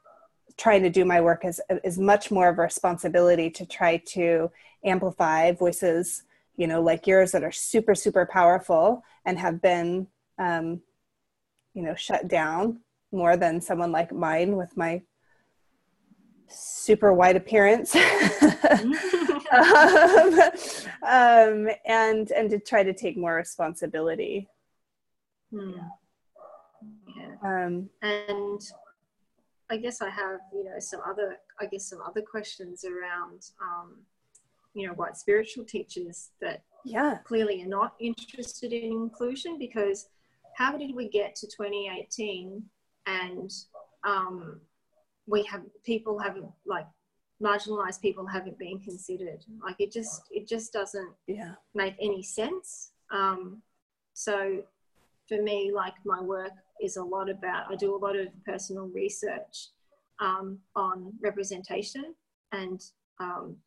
trying 0.57 0.83
to 0.83 0.89
do 0.89 1.05
my 1.05 1.21
work 1.21 1.45
is 1.45 1.61
is 1.83 1.97
much 1.97 2.31
more 2.31 2.49
of 2.49 2.59
a 2.59 2.61
responsibility 2.61 3.49
to 3.49 3.65
try 3.65 3.97
to 3.97 4.51
amplify 4.85 5.51
voices 5.51 6.23
you 6.57 6.67
know 6.67 6.81
like 6.81 7.07
yours 7.07 7.31
that 7.31 7.43
are 7.43 7.51
super 7.51 7.95
super 7.95 8.25
powerful 8.25 9.03
and 9.25 9.39
have 9.39 9.61
been 9.61 10.07
um, 10.39 10.81
you 11.73 11.81
know 11.81 11.95
shut 11.95 12.27
down 12.27 12.79
more 13.11 13.37
than 13.37 13.61
someone 13.61 13.91
like 13.91 14.11
mine 14.11 14.55
with 14.55 14.75
my 14.77 15.01
super 16.47 17.13
white 17.13 17.35
appearance 17.35 17.95
um, 17.95 18.93
um, 21.03 21.67
and 21.85 22.31
and 22.31 22.49
to 22.49 22.59
try 22.59 22.83
to 22.83 22.93
take 22.93 23.17
more 23.17 23.35
responsibility 23.35 24.47
hmm. 25.51 25.71
yeah. 27.17 27.35
um, 27.43 27.89
and 28.01 28.61
I 29.69 29.77
guess 29.77 30.01
I 30.01 30.09
have, 30.09 30.39
you 30.53 30.63
know, 30.63 30.79
some 30.79 31.01
other, 31.07 31.37
I 31.59 31.65
guess 31.65 31.89
some 31.89 32.01
other 32.01 32.21
questions 32.21 32.85
around, 32.85 33.49
um, 33.61 33.97
you 34.73 34.87
know, 34.87 34.93
white 34.93 35.17
spiritual 35.17 35.65
teachers 35.65 36.31
that 36.41 36.63
yeah. 36.85 37.17
clearly 37.23 37.63
are 37.63 37.67
not 37.67 37.95
interested 37.99 38.73
in 38.73 38.91
inclusion 38.91 39.57
because 39.57 40.07
how 40.55 40.77
did 40.77 40.95
we 40.95 41.09
get 41.09 41.35
to 41.35 41.47
2018 41.47 42.63
and 43.05 43.51
um, 44.03 44.59
we 45.27 45.43
have 45.43 45.61
people 45.85 46.19
haven't 46.19 46.49
like 46.65 46.87
marginalized 47.41 48.01
people 48.01 48.25
haven't 48.25 48.59
been 48.59 48.79
considered? 48.79 49.43
Like 49.63 49.77
it 49.79 49.91
just 49.91 50.23
it 50.31 50.47
just 50.47 50.73
doesn't 50.73 51.13
yeah. 51.27 51.53
make 51.73 51.95
any 51.99 52.23
sense. 52.23 52.91
Um, 53.11 53.61
so 54.13 54.63
for 55.27 55.41
me 55.41 55.71
like 55.73 55.93
my 56.05 56.21
work 56.21 56.51
is 56.81 56.97
a 56.97 57.03
lot 57.03 57.29
about, 57.29 57.71
I 57.71 57.75
do 57.75 57.95
a 57.95 57.97
lot 57.97 58.15
of 58.15 58.27
personal 58.45 58.87
research 58.87 59.69
um, 60.19 60.59
on 60.75 61.13
representation 61.21 62.13
and, 62.51 62.81
um, 63.19 63.57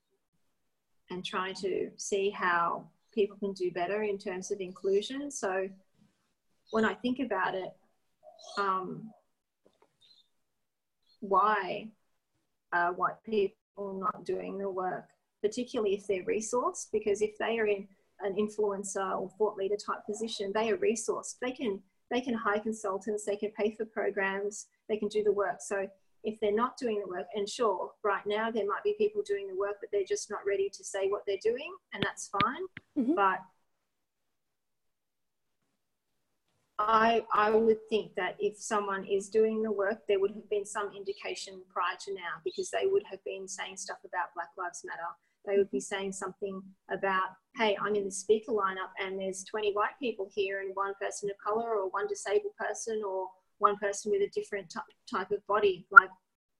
and 1.11 1.25
trying 1.25 1.55
to 1.55 1.91
see 1.97 2.31
how 2.31 2.89
people 3.15 3.37
can 3.39 3.53
do 3.53 3.71
better 3.71 4.03
in 4.03 4.19
terms 4.19 4.51
of 4.51 4.61
inclusion. 4.61 5.31
So 5.31 5.69
when 6.73 6.85
I 6.85 6.95
think 6.95 7.21
about 7.21 7.55
it, 7.55 7.73
um, 8.59 9.11
why 11.21 11.89
are 12.73 12.93
white 12.93 13.23
people 13.25 13.99
not 13.99 14.25
doing 14.25 14.59
the 14.59 14.69
work, 14.69 15.09
particularly 15.43 15.95
if 15.95 16.07
they're 16.07 16.25
resourced? 16.25 16.89
Because 16.93 17.23
if 17.23 17.39
they 17.39 17.59
are 17.59 17.67
in 17.67 17.89
an 18.21 18.35
influencer 18.35 19.19
or 19.19 19.31
thought 19.39 19.57
leader 19.57 19.77
type 19.77 20.05
position, 20.07 20.53
they 20.55 20.71
are 20.71 20.77
resourced. 20.77 21.37
They 21.41 21.53
can 21.53 21.81
they 22.11 22.21
can 22.21 22.35
hire 22.35 22.61
consultants, 22.61 23.25
they 23.25 23.37
can 23.37 23.51
pay 23.51 23.75
for 23.75 23.85
programs, 23.85 24.67
they 24.89 24.97
can 24.97 25.09
do 25.09 25.25
the 25.25 25.33
work. 25.33 25.57
So 25.61 25.89
if 26.23 26.39
they're 26.41 26.55
not 26.55 26.77
doing 26.77 27.01
the 27.01 27.09
work, 27.09 27.27
and 27.35 27.49
sure, 27.49 27.91
right 28.05 28.25
now 28.27 28.51
there 28.51 28.67
might 28.67 28.85
be 28.85 28.95
people 28.97 29.23
doing 29.27 29.49
the 29.49 29.57
work, 29.57 29.77
but 29.81 29.91
they're 29.93 30.05
just 30.09 30.31
not 30.31 30.41
ready 30.47 30.69
to 30.69 30.85
say 30.85 31.09
what 31.09 31.23
they're 31.27 31.37
doing, 31.43 31.75
and 31.93 32.03
that's 32.03 32.29
fine. 32.29 32.63
Mm-hmm. 32.97 33.15
But 33.15 33.41
I, 36.79 37.25
I 37.33 37.51
would 37.51 37.79
think 37.89 38.15
that 38.17 38.37
if 38.39 38.57
someone 38.59 39.05
is 39.05 39.31
doing 39.31 39.63
the 39.63 39.73
work, 39.73 40.07
there 40.07 40.21
would 40.21 40.33
have 40.33 40.49
been 40.51 40.67
some 40.67 40.93
indication 40.95 41.61
prior 41.73 41.97
to 42.05 42.15
now 42.15 42.41
because 42.45 42.71
they 42.71 42.87
would 42.87 43.05
have 43.11 43.23
been 43.25 43.49
saying 43.49 43.79
stuff 43.79 43.99
about 44.05 44.35
Black 44.35 44.51
Lives 44.59 44.85
Matter 44.85 45.09
they 45.47 45.57
would 45.57 45.71
be 45.71 45.81
saying 45.81 46.13
something 46.13 46.63
about, 46.91 47.31
hey, 47.57 47.77
I'm 47.81 47.95
in 47.95 48.05
the 48.05 48.11
speaker 48.11 48.53
lineup 48.53 48.93
and 49.01 49.19
there's 49.19 49.45
20 49.45 49.73
white 49.73 49.99
people 49.99 50.29
here 50.35 50.61
and 50.61 50.75
one 50.75 50.93
person 51.01 51.31
of 51.31 51.37
color 51.39 51.77
or 51.77 51.89
one 51.89 52.07
disabled 52.07 52.55
person 52.59 53.03
or 53.07 53.29
one 53.59 53.77
person 53.79 54.13
with 54.13 54.21
a 54.21 54.31
different 54.35 54.69
t- 54.69 54.79
type 55.11 55.31
of 55.31 55.47
body. 55.47 55.87
Like, 55.91 56.11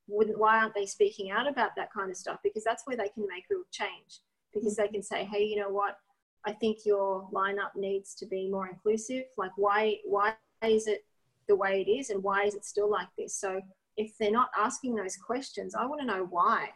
wouldn't, 0.09 0.39
why 0.39 0.59
aren't 0.59 0.75
they 0.75 0.87
speaking 0.87 1.31
out 1.31 1.49
about 1.49 1.77
that 1.77 1.93
kind 1.93 2.11
of 2.11 2.17
stuff? 2.17 2.39
Because 2.43 2.65
that's 2.65 2.87
where 2.87 2.97
they 2.97 3.09
can 3.09 3.27
make 3.29 3.45
real 3.51 3.65
change. 3.71 4.21
Because 4.55 4.77
they 4.77 4.89
can 4.89 5.03
say, 5.03 5.25
hey, 5.25 5.45
you 5.45 5.57
know 5.57 5.69
what? 5.69 5.99
I 6.47 6.53
think 6.53 6.87
your 6.87 7.29
lineup 7.33 7.75
needs 7.77 8.15
to 8.15 8.27
be 8.27 8.49
more 8.49 8.69
inclusive. 8.69 9.25
Like, 9.37 9.51
why, 9.57 9.99
why 10.05 10.35
is 10.63 10.87
it 10.87 11.05
the 11.47 11.57
way 11.57 11.85
it 11.87 11.91
is 11.91 12.11
and 12.11 12.23
why 12.23 12.45
is 12.45 12.55
it 12.55 12.65
still 12.65 12.91
like 12.91 13.09
this? 13.19 13.35
So, 13.35 13.61
if 13.99 14.17
they're 14.19 14.31
not 14.31 14.51
asking 14.57 14.95
those 14.95 15.17
questions, 15.17 15.75
I 15.75 15.87
want 15.87 16.03
to 16.03 16.07
know 16.07 16.27
why 16.29 16.69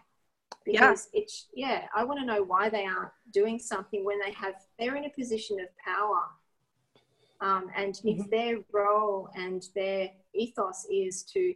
because 0.65 1.09
yeah. 1.13 1.21
it's 1.21 1.47
yeah 1.55 1.83
i 1.95 2.05
want 2.05 2.19
to 2.19 2.27
know 2.27 2.43
why 2.43 2.69
they 2.69 2.85
aren't 2.85 3.13
doing 3.33 3.59
something 3.59 4.05
when 4.05 4.19
they 4.21 4.33
have 4.33 4.55
they're 4.79 4.97
in 4.97 5.05
a 5.05 5.11
position 5.11 5.59
of 5.61 5.67
power 5.85 6.23
um, 7.43 7.69
and 7.75 7.95
mm-hmm. 7.95 8.21
if 8.21 8.31
their 8.31 8.59
role 8.73 9.31
and 9.35 9.69
their 9.75 10.11
ethos 10.35 10.87
is 10.91 11.23
to 11.23 11.55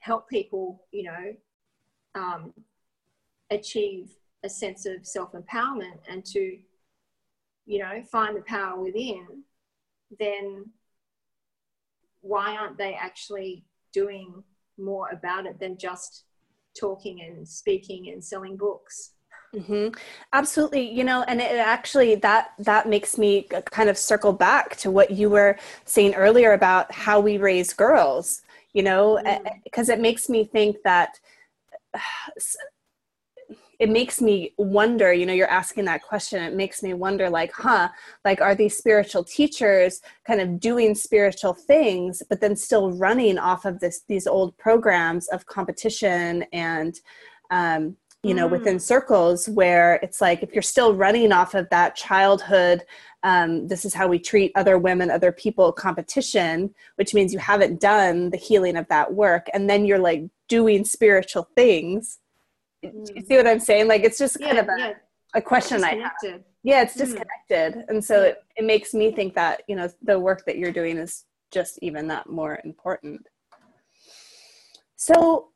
help 0.00 0.28
people 0.28 0.84
you 0.92 1.04
know 1.04 1.34
um, 2.14 2.52
achieve 3.50 4.10
a 4.42 4.48
sense 4.48 4.86
of 4.86 5.06
self-empowerment 5.06 5.98
and 6.08 6.24
to 6.24 6.58
you 7.66 7.78
know 7.78 8.02
find 8.10 8.36
the 8.36 8.42
power 8.42 8.80
within 8.80 9.44
then 10.18 10.64
why 12.22 12.56
aren't 12.56 12.76
they 12.76 12.94
actually 12.94 13.64
doing 13.92 14.42
more 14.78 15.08
about 15.10 15.46
it 15.46 15.58
than 15.60 15.76
just 15.76 16.24
talking 16.78 17.22
and 17.22 17.46
speaking 17.46 18.10
and 18.10 18.22
selling 18.22 18.56
books. 18.56 19.12
Mm-hmm. 19.54 19.88
Absolutely, 20.32 20.88
you 20.90 21.02
know, 21.02 21.24
and 21.26 21.40
it 21.40 21.58
actually 21.58 22.14
that 22.16 22.52
that 22.60 22.88
makes 22.88 23.18
me 23.18 23.48
kind 23.70 23.88
of 23.88 23.98
circle 23.98 24.32
back 24.32 24.76
to 24.76 24.90
what 24.90 25.10
you 25.10 25.28
were 25.28 25.58
saying 25.84 26.14
earlier 26.14 26.52
about 26.52 26.92
how 26.92 27.18
we 27.18 27.36
raise 27.38 27.72
girls. 27.72 28.42
You 28.72 28.84
know, 28.84 29.20
because 29.64 29.88
mm. 29.88 29.94
it 29.94 30.00
makes 30.00 30.28
me 30.28 30.44
think 30.44 30.76
that 30.84 31.18
it 33.80 33.88
makes 33.88 34.20
me 34.20 34.52
wonder 34.58 35.12
you 35.12 35.26
know 35.26 35.32
you're 35.32 35.50
asking 35.50 35.86
that 35.86 36.02
question 36.02 36.42
it 36.42 36.54
makes 36.54 36.82
me 36.82 36.94
wonder 36.94 37.28
like 37.28 37.50
huh 37.52 37.88
like 38.24 38.40
are 38.40 38.54
these 38.54 38.76
spiritual 38.76 39.24
teachers 39.24 40.00
kind 40.26 40.40
of 40.40 40.60
doing 40.60 40.94
spiritual 40.94 41.54
things 41.54 42.22
but 42.28 42.40
then 42.40 42.54
still 42.54 42.92
running 42.92 43.38
off 43.38 43.64
of 43.64 43.80
this 43.80 44.02
these 44.06 44.26
old 44.26 44.56
programs 44.58 45.26
of 45.28 45.46
competition 45.46 46.44
and 46.52 47.00
um, 47.50 47.96
you 48.22 48.34
know 48.34 48.46
mm. 48.46 48.52
within 48.52 48.78
circles 48.78 49.48
where 49.48 49.94
it's 50.02 50.20
like 50.20 50.42
if 50.42 50.52
you're 50.52 50.62
still 50.62 50.94
running 50.94 51.32
off 51.32 51.54
of 51.54 51.68
that 51.70 51.96
childhood 51.96 52.84
um, 53.22 53.66
this 53.68 53.84
is 53.84 53.92
how 53.92 54.06
we 54.06 54.18
treat 54.18 54.52
other 54.54 54.78
women 54.78 55.10
other 55.10 55.32
people 55.32 55.72
competition 55.72 56.72
which 56.96 57.14
means 57.14 57.32
you 57.32 57.38
haven't 57.38 57.80
done 57.80 58.30
the 58.30 58.36
healing 58.36 58.76
of 58.76 58.86
that 58.88 59.14
work 59.14 59.46
and 59.54 59.68
then 59.70 59.86
you're 59.86 59.98
like 59.98 60.24
doing 60.50 60.84
spiritual 60.84 61.48
things. 61.54 62.18
You 62.82 63.22
see 63.26 63.36
what 63.36 63.46
I'm 63.46 63.60
saying? 63.60 63.88
Like 63.88 64.04
it's 64.04 64.18
just 64.18 64.38
kind 64.40 64.56
yeah, 64.56 64.62
of 64.62 64.68
a, 64.68 64.78
yeah. 64.78 64.92
a 65.34 65.42
question 65.42 65.84
I 65.84 65.96
have. 65.96 66.40
Yeah, 66.62 66.82
it's 66.82 66.94
mm. 66.94 66.98
disconnected. 66.98 67.74
Mm. 67.74 67.88
And 67.88 68.04
so 68.04 68.22
yeah. 68.22 68.28
it, 68.28 68.44
it 68.56 68.64
makes 68.64 68.94
me 68.94 69.10
think 69.10 69.34
that, 69.34 69.62
you 69.68 69.76
know, 69.76 69.88
the 70.02 70.18
work 70.18 70.44
that 70.46 70.58
you're 70.58 70.72
doing 70.72 70.96
is 70.96 71.24
just 71.50 71.78
even 71.82 72.06
that 72.08 72.28
more 72.28 72.60
important. 72.64 73.26
So 74.96 75.48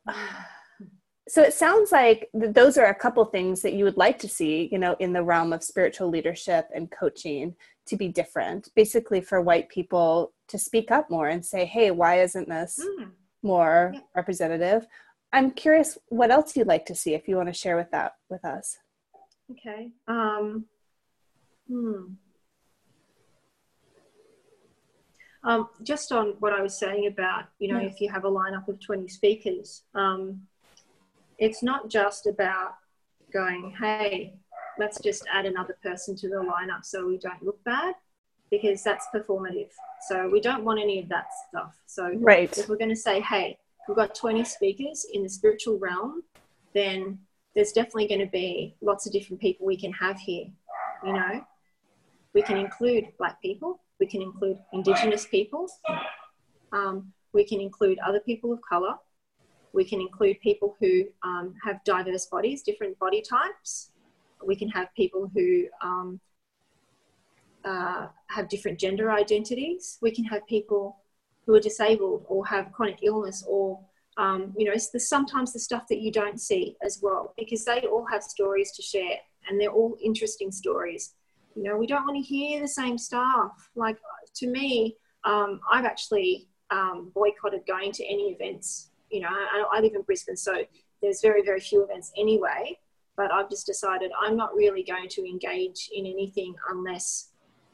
so 1.27 1.43
it 1.43 1.55
sounds 1.55 1.91
like 1.91 2.29
those 2.35 2.77
are 2.77 2.87
a 2.87 2.95
couple 2.95 3.25
things 3.25 3.63
that 3.63 3.73
you 3.73 3.85
would 3.85 3.97
like 3.97 4.19
to 4.19 4.29
see, 4.29 4.69
you 4.71 4.79
know, 4.79 4.95
in 5.01 5.13
the 5.13 5.23
realm 5.23 5.53
of 5.53 5.65
spiritual 5.65 6.09
leadership 6.09 6.69
and 6.75 6.91
coaching 6.91 7.55
to 7.87 7.97
be 7.97 8.09
different. 8.09 8.69
Basically 8.75 9.21
for 9.21 9.41
white 9.41 9.69
people 9.69 10.33
to 10.49 10.59
speak 10.59 10.91
up 10.91 11.11
more 11.11 11.29
and 11.29 11.45
say, 11.45 11.65
"Hey, 11.65 11.91
why 11.91 12.21
isn't 12.21 12.49
this 12.49 12.79
mm. 12.83 13.11
more 13.43 13.95
representative?" 14.15 14.87
I'm 15.35 15.51
curious 15.51 15.99
what 16.11 16.31
else 16.31 16.57
you'd 16.57 16.69
like 16.69 16.87
to 16.87 16.95
see 16.95 17.15
if 17.15 17.27
you 17.27 17.37
want 17.37 17.49
to 17.49 17.53
share 17.53 17.77
with 17.77 17.91
that 17.91 18.13
with 18.31 18.45
us. 18.45 18.79
Okay. 19.51 19.91
Um, 20.07 20.67
hmm. 21.69 22.13
Um, 25.43 25.69
just 25.83 26.13
on 26.13 26.37
what 26.39 26.53
I 26.53 26.63
was 26.63 26.79
saying 26.79 27.09
about, 27.09 27.47
you 27.59 27.71
know, 27.71 27.81
if 27.81 28.01
you 28.01 28.11
have 28.11 28.25
a 28.25 28.31
lineup 28.31 28.69
of 28.69 28.81
20 28.81 29.09
speakers, 29.09 29.83
um, 29.95 30.41
it's 31.39 31.65
not 31.65 31.91
just 31.91 32.29
about 32.29 32.77
going, 33.33 33.75
hey, 33.79 34.37
let's 34.79 35.01
just 35.01 35.25
add 35.31 35.47
another 35.47 35.77
person 35.83 36.15
to 36.17 36.29
the 36.29 36.37
lineup 36.37 36.85
so 36.85 37.07
we 37.07 37.19
don't 37.19 37.43
look 37.43 37.63
bad, 37.65 37.95
because 38.51 38.83
that's 38.85 39.07
performative. 39.13 39.71
So 40.09 40.31
we 40.31 40.41
don't 40.41 40.65
want 40.65 40.81
any 40.81 41.01
of 41.01 41.09
that 41.09 41.27
stuff. 41.49 41.75
So 41.87 42.13
right. 42.21 42.57
if 42.57 42.69
we're 42.69 42.79
going 42.79 42.89
to 42.89 42.97
say, 42.97 43.21
hey, 43.21 43.59
We've 43.89 43.97
got 43.97 44.15
20 44.15 44.45
speakers 44.45 45.07
in 45.13 45.23
the 45.23 45.29
spiritual 45.29 45.79
realm. 45.79 46.23
then 46.73 47.19
there's 47.55 47.71
definitely 47.71 48.09
going 48.09 48.21
to 48.21 48.33
be 48.33 48.75
lots 48.81 49.07
of 49.07 49.13
different 49.13 49.41
people 49.41 49.65
we 49.65 49.77
can 49.77 49.93
have 49.93 50.19
here. 50.19 50.47
You 51.05 51.13
know, 51.13 51.45
we 52.33 52.43
can 52.43 52.57
include 52.57 53.13
Black 53.17 53.41
people, 53.41 53.81
we 54.01 54.07
can 54.07 54.23
include 54.23 54.59
Indigenous 54.73 55.25
people, 55.27 55.69
um, 56.73 57.13
we 57.33 57.45
can 57.45 57.61
include 57.61 57.99
other 58.01 58.19
people 58.19 58.53
of 58.53 58.59
colour, 58.69 58.95
we 59.73 59.85
can 59.85 60.01
include 60.01 60.41
people 60.41 60.77
who 60.81 61.05
um, 61.23 61.55
have 61.63 61.83
diverse 61.85 62.27
bodies, 62.27 62.63
different 62.63 62.99
body 62.99 63.21
types. 63.21 63.91
We 64.45 64.57
can 64.57 64.69
have 64.69 64.89
people 64.95 65.31
who 65.35 65.67
um, 65.83 66.21
uh, 67.65 68.07
have 68.29 68.49
different 68.49 68.79
gender 68.79 69.11
identities. 69.11 69.99
We 70.01 70.13
can 70.13 70.25
have 70.25 70.47
people 70.47 70.99
who 71.47 71.55
are 71.55 71.61
disabled 71.61 72.25
or 72.29 72.47
have 72.47 72.73
chronic 72.73 72.99
illness 73.03 73.45
or 73.47 73.81
um, 74.17 74.55
you 74.57 74.67
know, 74.67 74.75
the, 74.93 75.01
sometimes 75.01 75.53
the 75.53 75.59
stuff 75.59 75.89
that 75.89 75.99
you 75.99 76.13
don't 76.13 76.41
see 76.41 76.77
as 76.83 77.01
well, 77.03 77.35
because 77.37 77.65
they 77.65 77.81
all 77.81 78.07
have 78.11 78.23
stories 78.23 78.73
to 78.73 78.83
share 78.83 79.17
and 79.49 79.61
they're 79.61 79.73
all 79.73 79.97
interesting 80.03 80.53
stories. 80.53 81.15
You 81.57 81.65
know, 81.65 81.77
we 81.77 81.87
don't 81.87 82.05
want 82.05 82.17
to 82.17 82.23
hear 82.23 82.61
the 82.61 82.69
same 82.69 82.99
stuff. 82.99 83.71
Like 83.75 83.97
to 84.37 84.47
me, 84.47 84.97
um, 85.25 85.61
I've 85.71 85.85
actually 85.85 86.49
um, 86.71 87.11
boycotted 87.15 87.63
going 87.67 87.93
to 87.93 88.05
any 88.05 88.37
events. 88.39 88.91
You 89.11 89.21
know, 89.21 89.29
I, 89.31 89.65
I 89.73 89.81
live 89.81 89.95
in 89.95 90.03
Brisbane, 90.03 90.37
so 90.37 90.65
there's 91.03 91.21
very, 91.21 91.43
very 91.45 91.61
few 91.61 91.83
events 91.85 92.13
anyway. 92.17 92.79
But 93.17 93.33
I've 93.33 93.49
just 93.49 93.67
decided 93.67 94.11
I'm 94.21 94.37
not 94.37 94.55
really 94.55 94.83
going 94.83 95.09
to 95.11 95.29
engage 95.29 95.89
in 95.95 96.05
anything 96.05 96.55
unless 96.71 97.31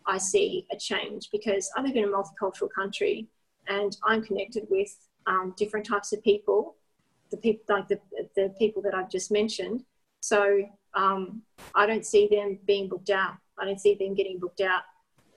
I 0.07 0.18
see 0.18 0.66
a 0.71 0.77
change 0.77 1.31
because 1.33 1.71
I 1.77 1.83
live 1.83 1.97
in 1.97 2.05
a 2.05 2.09
multicultural 2.09 2.68
country 2.75 3.27
and 3.71 3.97
I'm 4.05 4.23
connected 4.23 4.66
with 4.68 4.95
um, 5.27 5.55
different 5.57 5.87
types 5.87 6.12
of 6.12 6.23
people, 6.23 6.77
the 7.31 7.37
people 7.39 7.64
like 7.68 7.89
the, 7.89 8.01
the 8.35 8.55
people 8.59 8.83
that 8.83 8.95
I've 8.95 9.11
just 9.11 9.31
mentioned. 9.31 9.85
So 10.21 10.62
um, 10.95 11.43
I 11.75 11.87
don't 11.87 12.05
see 12.05 12.27
them 12.27 12.59
being 12.66 12.89
booked 12.89 13.11
out. 13.11 13.35
I 13.59 13.64
don't 13.64 13.81
see 13.81 13.95
them 13.95 14.14
getting 14.14 14.39
booked 14.39 14.61
out 14.61 14.83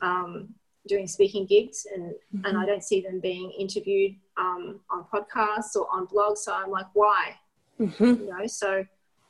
um, 0.02 0.50
doing 0.88 1.08
speaking 1.08 1.46
gigs, 1.46 1.86
and 1.94 2.12
mm-hmm. 2.12 2.46
and 2.46 2.58
I 2.58 2.66
don't 2.66 2.84
see 2.84 3.02
them 3.02 3.20
being 3.20 3.52
interviewed 3.52 4.16
um, 4.38 4.80
on 4.90 5.06
podcasts 5.14 5.76
or 5.76 5.88
on 5.92 6.08
blogs. 6.08 6.40
So 6.40 6.54
I'm 6.54 6.72
like, 6.72 6.88
why? 6.94 7.36
Mm-hmm. 7.80 8.04
You 8.04 8.36
know, 8.38 8.48
so 8.48 8.86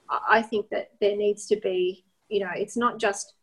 I 0.10 0.42
think 0.42 0.70
that 0.70 0.92
there 1.00 1.16
needs 1.16 1.46
to 1.48 1.58
be, 1.58 2.06
you 2.30 2.40
know, 2.40 2.52
it's 2.56 2.78
not 2.78 3.00
just 3.00 3.34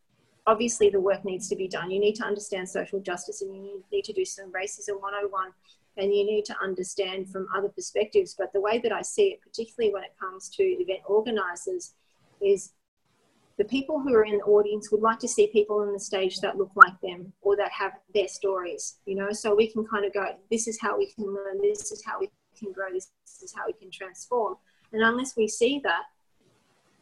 obviously 0.47 0.89
the 0.89 0.99
work 0.99 1.23
needs 1.23 1.47
to 1.49 1.55
be 1.55 1.67
done. 1.67 1.91
You 1.91 1.99
need 1.99 2.15
to 2.15 2.25
understand 2.25 2.67
social 2.67 2.99
justice 2.99 3.41
and 3.41 3.55
you 3.55 3.83
need 3.91 4.05
to 4.05 4.13
do 4.13 4.25
some 4.25 4.51
racism 4.51 4.99
101 4.99 5.51
and 5.97 6.13
you 6.13 6.25
need 6.25 6.45
to 6.45 6.55
understand 6.61 7.29
from 7.29 7.47
other 7.55 7.69
perspectives. 7.69 8.35
But 8.37 8.53
the 8.53 8.61
way 8.61 8.79
that 8.79 8.91
I 8.91 9.01
see 9.01 9.27
it, 9.27 9.41
particularly 9.41 9.93
when 9.93 10.03
it 10.03 10.15
comes 10.19 10.49
to 10.49 10.63
event 10.63 11.01
organizers, 11.05 11.93
is 12.41 12.73
the 13.57 13.65
people 13.65 13.99
who 13.99 14.13
are 14.15 14.23
in 14.23 14.37
the 14.37 14.43
audience 14.45 14.91
would 14.91 15.01
like 15.01 15.19
to 15.19 15.27
see 15.27 15.47
people 15.47 15.79
on 15.79 15.93
the 15.93 15.99
stage 15.99 16.39
that 16.39 16.57
look 16.57 16.71
like 16.75 16.99
them 17.01 17.31
or 17.41 17.55
that 17.57 17.71
have 17.71 17.93
their 18.13 18.27
stories, 18.27 18.95
you 19.05 19.15
know, 19.15 19.31
so 19.31 19.53
we 19.53 19.67
can 19.67 19.85
kind 19.85 20.05
of 20.05 20.13
go, 20.13 20.25
this 20.49 20.67
is 20.67 20.79
how 20.81 20.97
we 20.97 21.11
can 21.11 21.25
learn, 21.25 21.61
this 21.61 21.91
is 21.91 22.03
how 22.03 22.19
we 22.19 22.29
can 22.57 22.71
grow, 22.71 22.91
this 22.91 23.11
is 23.43 23.53
how 23.55 23.67
we 23.67 23.73
can 23.73 23.91
transform. 23.91 24.55
And 24.93 25.03
unless 25.03 25.35
we 25.35 25.47
see 25.47 25.79
that, 25.83 26.03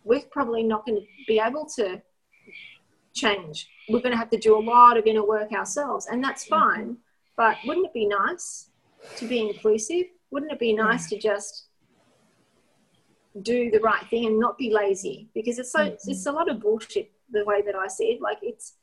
we're 0.03 0.21
probably 0.31 0.63
not 0.63 0.85
going 0.85 0.99
to 0.99 1.07
be 1.27 1.39
able 1.39 1.65
to 1.75 2.01
change. 3.19 3.67
We're 3.89 3.99
going 3.99 4.11
to 4.11 4.17
have 4.17 4.29
to 4.31 4.37
do 4.37 4.57
a 4.57 4.61
lot 4.61 4.97
of 4.97 5.05
inner 5.05 5.25
work 5.25 5.51
ourselves, 5.51 6.07
and 6.07 6.23
that's 6.23 6.45
fine. 6.45 6.97
But 7.35 7.57
wouldn't 7.65 7.87
it 7.87 7.93
be 7.93 8.05
nice 8.05 8.69
to 9.17 9.27
be 9.27 9.39
inclusive? 9.39 10.05
Wouldn't 10.31 10.51
it 10.51 10.59
be 10.59 10.73
nice 10.73 11.09
to 11.09 11.17
just 11.17 11.67
do 13.41 13.71
the 13.71 13.79
right 13.79 14.05
thing 14.09 14.25
and 14.25 14.39
not 14.39 14.57
be 14.57 14.71
lazy? 14.71 15.29
Because 15.33 15.59
it's 15.59 15.71
so 15.71 15.79
mm-hmm. 15.79 16.11
it's 16.11 16.25
a 16.25 16.31
lot 16.31 16.49
of 16.49 16.59
bullshit 16.59 17.11
the 17.31 17.45
way 17.45 17.61
that 17.61 17.75
I 17.75 17.87
see 17.87 18.05
it. 18.05 18.21
Like 18.21 18.39
it's 18.41 18.73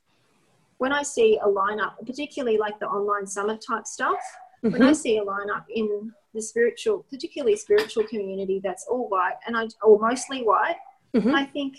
when 0.77 0.91
I 0.91 1.03
see 1.03 1.39
a 1.43 1.47
lineup, 1.47 1.93
particularly 2.05 2.57
like 2.57 2.79
the 2.79 2.87
online 2.87 3.27
summit 3.27 3.63
type 3.67 3.85
stuff, 3.85 4.19
mm-hmm. 4.63 4.71
when 4.71 4.81
I 4.81 4.85
mm-hmm. 4.87 4.93
see 4.93 5.17
a 5.17 5.23
lineup 5.23 5.65
in 5.69 6.11
the 6.33 6.41
spiritual, 6.41 7.05
particularly 7.09 7.55
spiritual 7.57 8.03
community 8.07 8.61
that's 8.63 8.85
all 8.87 9.09
white 9.09 9.35
and 9.45 9.57
I 9.57 9.67
or 9.81 9.99
mostly 9.99 10.43
white, 10.43 10.77
mm-hmm. 11.15 11.33
I 11.33 11.45
think 11.45 11.77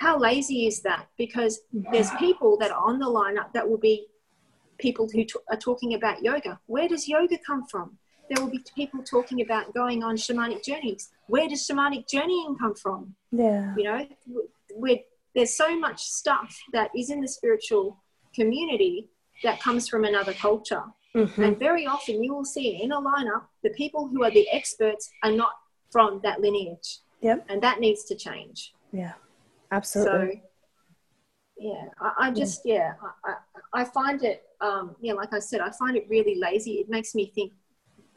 how 0.00 0.18
lazy 0.18 0.66
is 0.66 0.80
that? 0.80 1.08
Because 1.18 1.60
there's 1.92 2.10
people 2.12 2.56
that 2.56 2.70
are 2.70 2.82
on 2.88 2.98
the 2.98 3.04
lineup 3.04 3.52
that 3.52 3.68
will 3.68 3.78
be 3.78 4.06
people 4.78 5.06
who 5.12 5.24
t- 5.24 5.34
are 5.50 5.58
talking 5.58 5.92
about 5.92 6.22
yoga. 6.22 6.58
Where 6.66 6.88
does 6.88 7.06
yoga 7.06 7.36
come 7.46 7.66
from? 7.70 7.98
There 8.30 8.42
will 8.42 8.50
be 8.50 8.64
people 8.74 9.02
talking 9.02 9.42
about 9.42 9.74
going 9.74 10.02
on 10.02 10.16
shamanic 10.16 10.64
journeys. 10.64 11.10
Where 11.26 11.46
does 11.46 11.68
shamanic 11.68 12.08
journeying 12.08 12.56
come 12.58 12.74
from? 12.76 13.14
Yeah. 13.30 13.74
You 13.76 13.84
know, 13.84 14.06
where 14.74 15.00
there's 15.34 15.54
so 15.54 15.78
much 15.78 16.02
stuff 16.02 16.58
that 16.72 16.90
is 16.96 17.10
in 17.10 17.20
the 17.20 17.28
spiritual 17.28 18.02
community 18.34 19.10
that 19.42 19.60
comes 19.60 19.86
from 19.86 20.04
another 20.04 20.32
culture. 20.32 20.84
Mm-hmm. 21.14 21.42
And 21.42 21.58
very 21.58 21.86
often 21.86 22.24
you 22.24 22.32
will 22.34 22.46
see 22.46 22.82
in 22.82 22.92
a 22.92 23.00
lineup, 23.02 23.42
the 23.62 23.70
people 23.70 24.08
who 24.08 24.24
are 24.24 24.30
the 24.30 24.48
experts 24.50 25.10
are 25.22 25.32
not 25.32 25.52
from 25.90 26.22
that 26.22 26.40
lineage. 26.40 27.00
Yep. 27.20 27.44
And 27.50 27.60
that 27.62 27.80
needs 27.80 28.04
to 28.04 28.14
change. 28.14 28.72
Yeah. 28.92 29.12
Absolutely. 29.72 30.42
So, 30.42 30.48
yeah, 31.58 31.84
I, 32.00 32.28
I 32.28 32.30
just, 32.30 32.62
yeah, 32.64 32.94
I, 33.24 33.34
I 33.82 33.84
find 33.84 34.24
it, 34.24 34.42
um, 34.60 34.96
yeah, 35.00 35.12
like 35.12 35.32
I 35.32 35.38
said, 35.38 35.60
I 35.60 35.70
find 35.70 35.96
it 35.96 36.06
really 36.08 36.36
lazy. 36.36 36.72
It 36.74 36.88
makes 36.88 37.14
me 37.14 37.30
think, 37.34 37.52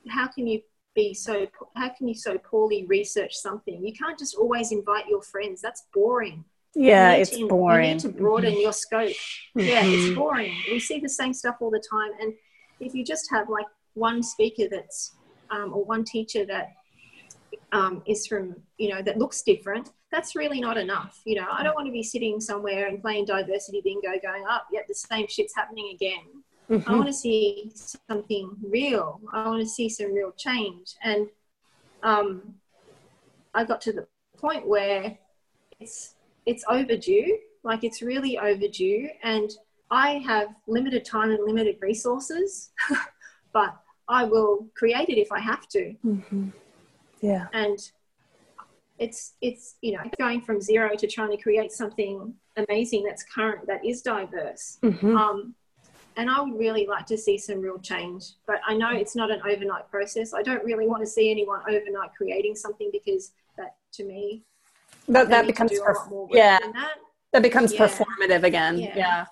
how 0.10 0.28
can 0.28 0.48
you 0.48 0.62
be 0.96 1.14
so, 1.14 1.48
how 1.76 1.90
can 1.90 2.08
you 2.08 2.16
so 2.16 2.38
poorly 2.38 2.86
research 2.88 3.36
something? 3.36 3.84
You 3.86 3.94
can't 3.94 4.18
just 4.18 4.36
always 4.36 4.72
invite 4.72 5.08
your 5.08 5.22
friends. 5.22 5.62
That's 5.62 5.84
boring. 5.94 6.46
Yeah, 6.76 7.12
it's 7.14 7.32
to, 7.32 7.48
boring. 7.48 7.88
You 7.88 7.94
need 7.94 8.00
to 8.02 8.10
broaden 8.10 8.54
mm-hmm. 8.54 8.62
your 8.62 8.74
scope. 8.74 9.10
Mm-hmm. 9.10 9.60
Yeah, 9.60 9.82
it's 9.84 10.16
boring. 10.16 10.56
We 10.72 10.80
see 10.80 11.00
the 11.00 11.10
same 11.10 11.34
stuff 11.34 11.58
all 11.60 11.70
the 11.70 11.84
time. 11.92 12.12
And 12.20 12.34
if 12.80 12.96
you 12.96 13.04
just 13.04 13.30
have 13.30 13.50
like 13.50 13.68
one 13.94 14.24
speaker 14.24 14.64
that's, 14.72 15.16
um, 15.52 15.74
or 15.74 15.84
one 15.84 16.04
teacher 16.04 16.46
that 16.46 16.72
um, 17.74 18.02
is 18.08 18.26
from, 18.26 18.56
you 18.78 18.90
know, 18.90 19.02
that 19.02 19.18
looks 19.18 19.42
different, 19.44 19.92
that's 20.14 20.36
really 20.36 20.62
not 20.62 20.78
enough. 20.78 21.22
You 21.26 21.42
know, 21.42 21.48
I 21.52 21.64
don't 21.64 21.74
want 21.74 21.88
to 21.88 21.92
be 21.92 22.04
sitting 22.04 22.40
somewhere 22.40 22.88
and 22.88 23.02
playing 23.02 23.26
diversity 23.26 23.82
bingo 23.84 24.12
going 24.22 24.46
up, 24.48 24.68
yet 24.72 24.86
the 24.88 24.94
same 24.94 25.28
shit's 25.28 25.56
happening 25.56 25.92
again. 25.96 26.44
Mm-hmm. 26.70 26.90
I 26.90 26.96
want 26.96 27.08
to 27.08 27.14
see 27.14 27.72
something 28.08 28.52
real. 28.62 29.20
I 29.34 29.48
want 29.48 29.62
to 29.62 29.68
see 29.68 29.90
some 29.90 30.14
real 30.14 30.32
change. 30.38 30.94
And 31.02 31.28
um, 32.04 32.54
I 33.56 33.64
got 33.64 33.82
to 33.82 33.92
the 33.92 34.08
point 34.38 34.68
where 34.68 35.18
it's 35.80 36.14
it's 36.46 36.64
overdue. 36.70 37.40
Like 37.64 37.84
it's 37.84 38.02
really 38.04 38.38
overdue. 38.38 39.10
And 39.24 39.50
I 39.90 40.20
have 40.28 40.50
limited 40.68 41.06
time 41.06 41.32
and 41.32 41.44
limited 41.44 41.78
resources, 41.82 42.72
but 43.54 43.76
I 44.08 44.26
will 44.26 44.68
create 44.76 45.10
it 45.10 45.18
if 45.18 45.32
I 45.32 45.40
have 45.40 45.68
to. 45.70 45.96
Mm-hmm. 46.06 46.50
Yeah. 47.22 47.48
And 47.54 47.80
it's 49.00 49.34
it's 49.42 49.76
you 49.82 49.94
know 49.94 50.04
going 50.20 50.42
from 50.42 50.62
zero 50.62 50.96
to 50.96 51.08
trying 51.08 51.32
to 51.32 51.38
create 51.38 51.72
something 51.72 52.34
amazing 52.58 53.04
that's 53.04 53.24
current 53.24 53.66
that 53.68 53.84
is 53.84 54.02
diverse 54.02 54.78
mm-hmm. 54.84 55.18
um, 55.18 55.56
and 56.18 56.30
i 56.30 56.40
would 56.40 56.58
really 56.58 56.86
like 56.86 57.06
to 57.06 57.18
see 57.18 57.38
some 57.38 57.60
real 57.60 57.80
change 57.80 58.34
but 58.46 58.60
i 58.68 58.74
know 58.76 58.92
it's 58.92 59.16
not 59.16 59.32
an 59.32 59.42
overnight 59.50 59.90
process 59.90 60.34
i 60.34 60.44
don't 60.44 60.64
really 60.64 60.88
want 60.88 61.02
to 61.02 61.08
see 61.08 61.32
anyone 61.32 61.60
overnight 61.68 62.12
creating 62.16 62.56
something 62.56 62.90
because 62.92 63.32
that 63.58 63.76
to 63.92 64.04
me 64.04 64.44
that, 65.08 65.28
that 65.30 65.48
becomes 65.48 65.72
perf- 65.72 66.28
yeah 66.32 66.60
that. 66.60 66.96
that. 67.34 67.42
becomes 67.42 67.74
yeah. 67.74 67.88
performative 67.88 68.44
again 68.44 68.78
yeah. 68.78 68.96
yeah. 68.96 69.26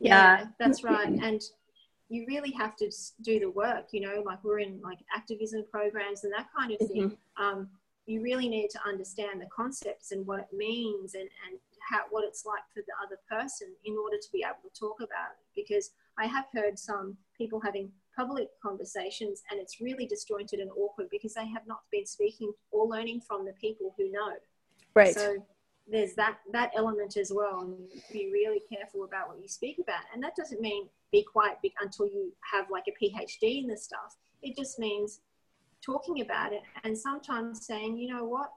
yeah 0.00 0.44
that's 0.58 0.84
right 0.84 1.08
and 1.08 1.40
you 2.10 2.24
really 2.26 2.50
have 2.52 2.76
to 2.76 2.90
do 3.22 3.38
the 3.40 3.50
work 3.50 3.86
you 3.92 4.00
know 4.00 4.22
like 4.24 4.42
we're 4.44 4.60
in 4.60 4.80
like 4.82 4.98
activism 5.14 5.64
programs 5.70 6.24
and 6.24 6.32
that 6.32 6.46
kind 6.56 6.72
of 6.72 6.78
thing 6.88 7.10
mm-hmm. 7.10 7.42
um, 7.42 7.68
you 8.08 8.22
really 8.22 8.48
need 8.48 8.70
to 8.70 8.80
understand 8.88 9.38
the 9.38 9.46
concepts 9.54 10.12
and 10.12 10.26
what 10.26 10.40
it 10.40 10.48
means 10.56 11.14
and, 11.14 11.28
and 11.46 11.58
how, 11.90 12.00
what 12.10 12.24
it's 12.24 12.46
like 12.46 12.62
for 12.72 12.80
the 12.80 12.94
other 13.04 13.18
person 13.28 13.68
in 13.84 13.96
order 14.02 14.16
to 14.16 14.28
be 14.32 14.42
able 14.42 14.56
to 14.64 14.80
talk 14.80 14.96
about 15.00 15.36
it. 15.36 15.44
Because 15.54 15.90
I 16.18 16.24
have 16.24 16.46
heard 16.54 16.78
some 16.78 17.18
people 17.36 17.60
having 17.60 17.92
public 18.16 18.48
conversations 18.62 19.42
and 19.50 19.60
it's 19.60 19.78
really 19.82 20.06
disjointed 20.06 20.58
and 20.58 20.70
awkward 20.70 21.08
because 21.10 21.34
they 21.34 21.46
have 21.48 21.66
not 21.66 21.80
been 21.92 22.06
speaking 22.06 22.50
or 22.70 22.88
learning 22.88 23.20
from 23.20 23.44
the 23.44 23.52
people 23.60 23.94
who 23.98 24.10
know. 24.10 24.32
Right. 24.94 25.14
So 25.14 25.36
there's 25.90 26.14
that 26.14 26.38
that 26.52 26.70
element 26.76 27.16
as 27.18 27.30
well 27.32 27.60
and 27.60 27.76
be 28.12 28.30
really 28.32 28.60
careful 28.72 29.04
about 29.04 29.28
what 29.28 29.40
you 29.40 29.48
speak 29.48 29.78
about 29.78 30.02
and 30.12 30.22
that 30.22 30.36
doesn't 30.36 30.60
mean 30.60 30.86
be 31.12 31.22
quiet 31.22 31.56
until 31.80 32.06
you 32.06 32.30
have 32.52 32.66
like 32.70 32.84
a 32.88 33.04
phd 33.04 33.62
in 33.62 33.66
the 33.66 33.76
stuff 33.76 34.16
it 34.42 34.54
just 34.54 34.78
means 34.78 35.20
talking 35.84 36.20
about 36.20 36.52
it 36.52 36.62
and 36.84 36.96
sometimes 36.96 37.64
saying, 37.66 37.96
you 37.96 38.08
know 38.12 38.24
what, 38.24 38.50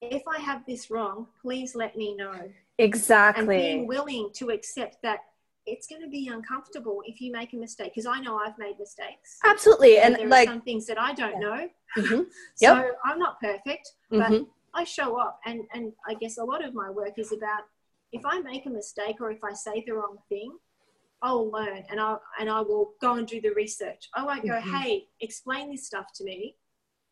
if 0.00 0.22
I 0.28 0.38
have 0.38 0.64
this 0.66 0.90
wrong, 0.90 1.26
please 1.42 1.74
let 1.74 1.96
me 1.96 2.14
know. 2.14 2.50
Exactly. 2.78 3.40
And 3.42 3.48
being 3.48 3.86
willing 3.86 4.30
to 4.34 4.50
accept 4.50 4.98
that 5.02 5.20
it's 5.66 5.86
going 5.86 6.02
to 6.02 6.08
be 6.08 6.28
uncomfortable 6.28 7.02
if 7.04 7.20
you 7.20 7.32
make 7.32 7.52
a 7.52 7.56
mistake 7.56 7.92
because 7.94 8.06
I 8.06 8.20
know 8.20 8.38
I've 8.38 8.56
made 8.58 8.78
mistakes. 8.78 9.38
Absolutely, 9.44 9.98
and, 9.98 10.14
and 10.14 10.22
there 10.22 10.28
like 10.28 10.48
are 10.48 10.52
some 10.52 10.62
things 10.62 10.86
that 10.86 10.98
I 10.98 11.12
don't 11.12 11.32
Yeah. 11.40 11.48
know. 11.48 11.68
Mhm. 11.96 12.26
so 12.54 12.90
I'm 13.04 13.18
not 13.18 13.40
perfect, 13.40 13.92
but 14.10 14.30
Mhm. 14.30 14.46
I 14.74 14.84
show 14.84 15.18
up, 15.18 15.40
and 15.46 15.66
and 15.72 15.92
I 16.06 16.14
guess 16.14 16.38
a 16.38 16.44
lot 16.44 16.64
of 16.64 16.74
my 16.74 16.90
work 16.90 17.18
is 17.18 17.32
about 17.32 17.62
if 18.12 18.24
I 18.24 18.40
make 18.40 18.66
a 18.66 18.70
mistake 18.70 19.20
or 19.20 19.30
if 19.30 19.42
I 19.42 19.52
say 19.52 19.82
the 19.86 19.92
wrong 19.94 20.18
thing, 20.28 20.58
I'll 21.22 21.50
learn 21.50 21.82
and 21.90 22.00
I 22.00 22.16
and 22.38 22.48
I 22.48 22.60
will 22.60 22.92
go 23.00 23.14
and 23.14 23.26
do 23.26 23.40
the 23.40 23.50
research. 23.50 24.08
I 24.14 24.24
won't 24.24 24.46
go, 24.46 24.52
Mhm. 24.52 24.82
hey, 24.82 25.08
explain 25.20 25.70
this 25.70 25.86
stuff 25.86 26.06
to 26.16 26.24
me, 26.24 26.56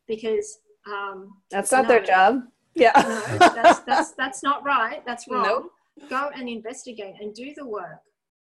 because 0.07 0.59
um, 0.91 1.41
that's 1.51 1.71
not 1.71 1.87
their 1.87 2.03
job. 2.03 2.43
Yeah. 2.75 2.91
no, 2.95 3.37
that's 3.39 3.79
that's 3.79 4.11
that's 4.11 4.43
not 4.43 4.63
right. 4.63 5.03
That's 5.05 5.27
wrong. 5.29 5.43
Nope. 5.43 5.71
Go 6.09 6.29
and 6.35 6.47
investigate 6.47 7.15
and 7.19 7.33
do 7.33 7.53
the 7.55 7.65
work, 7.67 8.01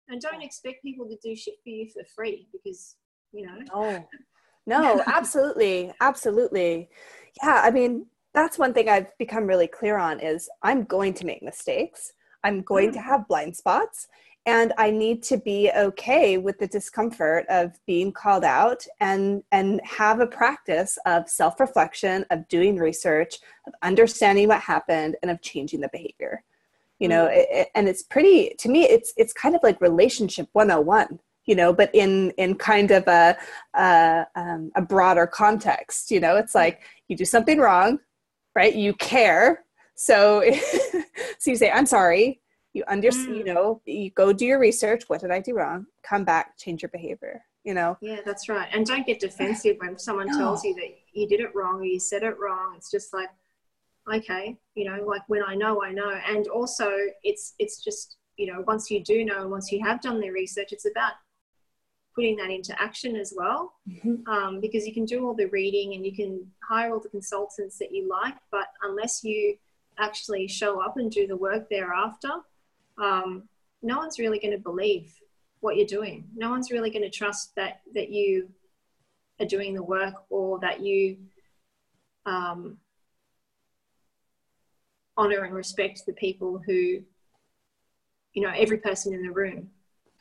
and 0.08 0.20
don't 0.20 0.42
expect 0.42 0.82
people 0.82 1.06
to 1.08 1.16
do 1.22 1.34
shit 1.36 1.54
for 1.62 1.70
you 1.70 1.88
for 1.90 2.02
free 2.14 2.48
because 2.52 2.96
you 3.32 3.46
know. 3.46 3.58
No, 3.74 4.06
no, 4.66 5.02
absolutely, 5.06 5.92
absolutely. 6.00 6.88
Yeah, 7.42 7.60
I 7.64 7.70
mean, 7.70 8.06
that's 8.32 8.58
one 8.58 8.72
thing 8.72 8.88
I've 8.88 9.16
become 9.18 9.46
really 9.46 9.66
clear 9.66 9.98
on 9.98 10.20
is 10.20 10.48
I'm 10.62 10.84
going 10.84 11.14
to 11.14 11.26
make 11.26 11.42
mistakes. 11.42 12.12
I'm 12.44 12.62
going 12.62 12.92
to 12.92 13.00
have 13.00 13.28
blind 13.28 13.56
spots, 13.56 14.08
and 14.46 14.72
I 14.76 14.90
need 14.90 15.22
to 15.24 15.36
be 15.36 15.70
okay 15.76 16.36
with 16.36 16.58
the 16.58 16.66
discomfort 16.66 17.46
of 17.48 17.78
being 17.86 18.12
called 18.12 18.44
out 18.44 18.84
and 19.00 19.42
and 19.52 19.80
have 19.84 20.20
a 20.20 20.26
practice 20.26 20.98
of 21.06 21.28
self-reflection, 21.28 22.26
of 22.30 22.48
doing 22.48 22.76
research, 22.76 23.36
of 23.66 23.74
understanding 23.82 24.48
what 24.48 24.60
happened, 24.60 25.16
and 25.22 25.30
of 25.30 25.40
changing 25.42 25.80
the 25.80 25.88
behavior. 25.92 26.42
You 26.98 27.08
know, 27.08 27.26
it, 27.26 27.46
it- 27.50 27.68
and 27.74 27.88
it's 27.88 28.02
pretty 28.02 28.54
to 28.58 28.68
me. 28.68 28.84
It's 28.84 29.12
it's 29.16 29.32
kind 29.32 29.54
of 29.54 29.62
like 29.62 29.80
relationship 29.80 30.48
101 30.52 31.18
you 31.44 31.54
know 31.56 31.72
but 31.72 31.90
in 31.94 32.30
in 32.38 32.54
kind 32.54 32.90
of 32.92 33.06
a 33.08 33.36
a, 33.74 34.26
um, 34.36 34.70
a 34.76 34.82
broader 34.82 35.26
context 35.26 36.10
you 36.10 36.20
know 36.20 36.36
it's 36.36 36.54
like 36.54 36.82
you 37.08 37.16
do 37.16 37.24
something 37.24 37.58
wrong 37.58 37.98
right 38.54 38.74
you 38.76 38.94
care 38.94 39.64
so 39.96 40.42
so 41.38 41.50
you 41.50 41.56
say 41.56 41.70
i'm 41.70 41.86
sorry 41.86 42.41
you 42.72 42.84
understand 42.88 43.36
you 43.36 43.44
Mm. 43.44 43.54
know 43.54 43.80
you 43.84 44.10
go 44.10 44.32
do 44.32 44.46
your 44.46 44.58
research 44.58 45.04
what 45.08 45.20
did 45.20 45.30
i 45.30 45.40
do 45.40 45.54
wrong 45.54 45.86
come 46.02 46.24
back 46.24 46.56
change 46.58 46.82
your 46.82 46.88
behavior 46.88 47.44
you 47.64 47.74
know 47.74 47.96
Yeah, 48.00 48.20
that's 48.24 48.48
right. 48.48 48.68
And 48.72 48.84
don't 48.86 49.06
get 49.06 49.20
defensive 49.28 49.76
when 49.78 49.98
someone 49.98 50.28
tells 50.38 50.64
you 50.64 50.74
that 50.74 50.90
you 51.12 51.28
did 51.28 51.40
it 51.40 51.54
wrong 51.54 51.80
or 51.80 51.84
you 51.84 52.00
said 52.00 52.22
it 52.22 52.36
wrong. 52.40 52.74
It's 52.76 52.90
just 52.90 53.12
like, 53.12 53.28
okay, 54.12 54.56
you 54.74 54.84
know, 54.88 55.04
like 55.04 55.22
when 55.28 55.42
I 55.44 55.54
know, 55.54 55.82
I 55.84 55.92
know. 55.92 56.10
And 56.26 56.48
also, 56.48 56.90
it's 57.22 57.54
it's 57.58 57.82
just 57.84 58.16
you 58.36 58.46
know, 58.52 58.64
once 58.66 58.90
you 58.90 59.04
do 59.04 59.24
know 59.24 59.42
and 59.42 59.50
once 59.50 59.70
you 59.70 59.80
have 59.84 60.00
done 60.00 60.18
the 60.20 60.30
research, 60.30 60.72
it's 60.72 60.86
about 60.86 61.12
putting 62.14 62.36
that 62.36 62.50
into 62.50 62.74
action 62.80 63.14
as 63.16 63.32
well. 63.36 63.74
Um, 64.26 64.60
because 64.60 64.86
you 64.86 64.94
can 64.94 65.04
do 65.04 65.24
all 65.26 65.34
the 65.34 65.46
reading 65.46 65.94
and 65.94 66.04
you 66.04 66.14
can 66.14 66.46
hire 66.68 66.92
all 66.92 67.00
the 67.00 67.08
consultants 67.08 67.78
that 67.78 67.92
you 67.92 68.08
like, 68.08 68.34
but 68.50 68.66
unless 68.82 69.22
you 69.24 69.56
actually 69.98 70.48
show 70.48 70.80
up 70.80 70.96
and 70.96 71.10
do 71.10 71.26
the 71.26 71.36
work 71.36 71.68
thereafter, 71.70 72.30
um, 72.98 73.48
no 73.82 73.98
one's 73.98 74.18
really 74.18 74.38
going 74.38 74.52
to 74.52 74.58
believe 74.58 75.12
what 75.60 75.76
you're 75.76 75.86
doing. 75.86 76.24
No 76.36 76.50
one's 76.50 76.70
really 76.70 76.90
going 76.90 77.02
to 77.02 77.10
trust 77.10 77.54
that 77.56 77.80
that 77.94 78.10
you 78.10 78.48
are 79.40 79.46
doing 79.46 79.74
the 79.74 79.82
work 79.82 80.14
or 80.30 80.58
that 80.60 80.80
you 80.80 81.16
um, 82.26 82.78
honor 85.16 85.44
and 85.44 85.54
respect 85.54 86.02
the 86.06 86.12
people 86.12 86.60
who, 86.64 87.02
you 88.34 88.42
know, 88.42 88.52
every 88.56 88.78
person 88.78 89.12
in 89.12 89.22
the 89.22 89.32
room 89.32 89.70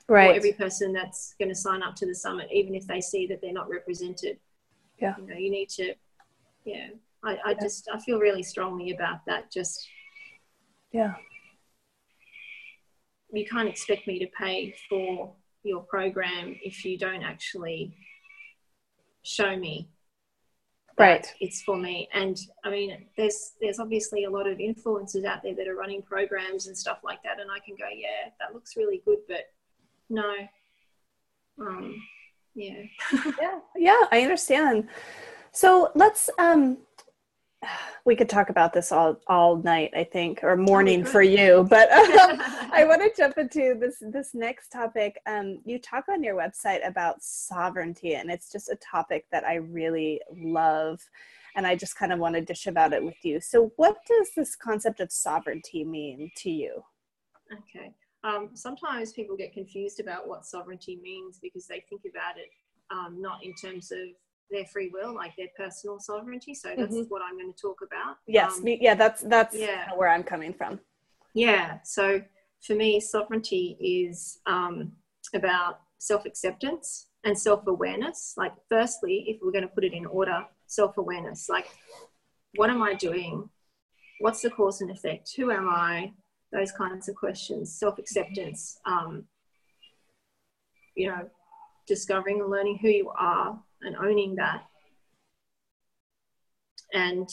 or 0.07 0.15
right 0.15 0.35
every 0.35 0.53
person 0.53 0.91
that's 0.93 1.35
going 1.39 1.49
to 1.49 1.55
sign 1.55 1.83
up 1.83 1.95
to 1.95 2.05
the 2.05 2.15
summit, 2.15 2.47
even 2.51 2.75
if 2.75 2.87
they 2.87 3.01
see 3.01 3.27
that 3.27 3.41
they're 3.41 3.53
not 3.53 3.69
represented. 3.69 4.37
Yeah. 4.99 5.15
You 5.17 5.27
know, 5.27 5.35
you 5.35 5.49
need 5.49 5.69
to, 5.69 5.93
yeah. 6.65 6.87
I, 7.23 7.37
I 7.45 7.51
Yeah. 7.51 7.61
just, 7.61 7.89
I 7.91 7.99
feel 7.99 8.19
really 8.19 8.43
strongly 8.43 8.91
about 8.91 9.25
that. 9.25 9.51
Just, 9.51 9.87
yeah 10.91 11.13
you 13.31 13.45
can't 13.45 13.69
expect 13.69 14.07
me 14.07 14.19
to 14.19 14.27
pay 14.37 14.75
for 14.89 15.33
your 15.63 15.81
program 15.83 16.55
if 16.63 16.83
you 16.83 16.97
don't 16.97 17.23
actually 17.23 17.95
show 19.23 19.55
me 19.55 19.87
right. 20.97 21.33
it's 21.39 21.61
for 21.61 21.77
me. 21.77 22.07
And 22.13 22.37
i 22.63 22.69
mean 22.69 23.05
there's 23.17 23.53
there's 23.61 23.79
obviously 23.79 24.25
a 24.25 24.29
lot 24.29 24.47
of 24.47 24.57
influencers 24.57 25.25
out 25.25 25.43
there 25.43 25.55
that 25.55 25.67
are 25.67 25.75
running 25.75 26.01
programs 26.01 26.67
and 26.67 26.77
stuff 26.77 26.99
like 27.03 27.21
that 27.23 27.39
and 27.39 27.49
i 27.51 27.59
can 27.65 27.75
go 27.75 27.85
yeah 27.93 28.29
that 28.39 28.53
looks 28.53 28.75
really 28.77 29.01
good 29.05 29.19
but 29.27 29.51
no. 30.09 30.33
Um 31.59 31.95
yeah. 32.55 32.83
Yeah 33.41 33.59
yeah 33.75 34.01
i 34.11 34.21
understand. 34.21 34.87
So 35.53 35.91
let's 35.95 36.29
um 36.37 36.77
we 38.05 38.15
could 38.15 38.29
talk 38.29 38.49
about 38.49 38.73
this 38.73 38.91
all 38.91 39.19
all 39.27 39.57
night 39.57 39.91
i 39.95 40.03
think 40.03 40.39
or 40.43 40.55
morning 40.55 41.03
for 41.03 41.21
you 41.21 41.65
but 41.69 41.91
um, 42.21 42.41
i 42.73 42.83
want 42.85 43.01
to 43.01 43.11
jump 43.15 43.37
into 43.37 43.75
this 43.79 43.97
this 44.11 44.31
next 44.33 44.69
topic. 44.69 45.19
Um 45.25 45.59
you 45.65 45.79
talk 45.79 46.05
on 46.09 46.23
your 46.23 46.35
website 46.35 46.85
about 46.87 47.21
sovereignty 47.21 48.15
and 48.15 48.31
it's 48.31 48.51
just 48.51 48.69
a 48.69 48.75
topic 48.77 49.25
that 49.31 49.43
i 49.43 49.55
really 49.55 50.21
love 50.35 50.99
and 51.55 51.67
i 51.67 51.75
just 51.75 51.95
kind 51.95 52.11
of 52.11 52.19
want 52.19 52.35
to 52.35 52.41
dish 52.41 52.67
about 52.67 52.93
it 52.93 53.03
with 53.03 53.23
you. 53.23 53.41
So 53.41 53.71
what 53.75 53.97
does 54.07 54.29
this 54.35 54.55
concept 54.55 54.99
of 54.99 55.11
sovereignty 55.11 55.83
mean 55.83 56.31
to 56.37 56.49
you? 56.49 56.83
Okay. 57.51 57.93
Um, 58.23 58.51
sometimes 58.53 59.11
people 59.13 59.35
get 59.35 59.51
confused 59.51 59.99
about 59.99 60.27
what 60.27 60.45
sovereignty 60.45 60.99
means 61.01 61.39
because 61.41 61.65
they 61.65 61.83
think 61.89 62.03
about 62.09 62.37
it 62.37 62.49
um, 62.91 63.21
not 63.21 63.43
in 63.43 63.53
terms 63.55 63.91
of 63.91 63.99
their 64.51 64.65
free 64.65 64.89
will, 64.93 65.13
like 65.15 65.35
their 65.37 65.47
personal 65.57 65.99
sovereignty. 65.99 66.53
So 66.53 66.73
that's 66.77 66.95
Mhm. 66.95 67.09
what 67.09 67.21
I'm 67.21 67.37
going 67.39 67.51
to 67.53 67.59
talk 67.59 67.79
about. 67.81 68.17
yes 68.27 68.57
Um, 68.57 68.63
me, 68.65 68.77
yeah 68.81 68.95
that's 68.95 69.21
that's 69.21 69.55
yeah. 69.55 69.93
where 69.95 70.09
i'm 70.09 70.23
coming 70.23 70.53
from 70.53 70.79
yeah. 71.33 71.79
So 71.83 72.21
for 72.65 72.75
me, 72.75 72.99
sovereignty 72.99 73.77
is 73.79 74.39
um, 74.45 74.91
about 75.33 75.79
self 75.97 76.25
acceptance 76.25 77.07
and 77.23 77.39
self 77.39 77.65
awareness. 77.67 78.33
Like, 78.35 78.51
firstly, 78.67 79.23
if 79.29 79.37
we're 79.41 79.53
going 79.57 79.63
to 79.69 79.73
put 79.77 79.85
it 79.85 79.93
in 79.93 80.05
order, 80.05 80.45
self 80.67 80.97
awareness. 80.97 81.47
Like, 81.47 81.67
what 82.55 82.69
am 82.69 82.83
I 82.83 82.95
doing? 82.95 83.49
What's 84.19 84.41
the 84.41 84.49
cause 84.49 84.81
and 84.81 84.91
effect? 84.91 85.31
Who 85.37 85.51
am 85.51 85.69
I? 85.69 86.11
Those 86.51 86.73
kinds 86.73 87.07
of 87.07 87.15
questions. 87.15 87.79
Self 87.79 87.97
acceptance. 87.97 88.77
Um, 88.85 89.23
you 90.95 91.07
know, 91.07 91.29
discovering 91.87 92.41
and 92.41 92.49
learning 92.51 92.79
who 92.81 92.89
you 92.89 93.09
are 93.17 93.57
and 93.83 93.95
owning 93.97 94.35
that. 94.35 94.63
And 96.93 97.29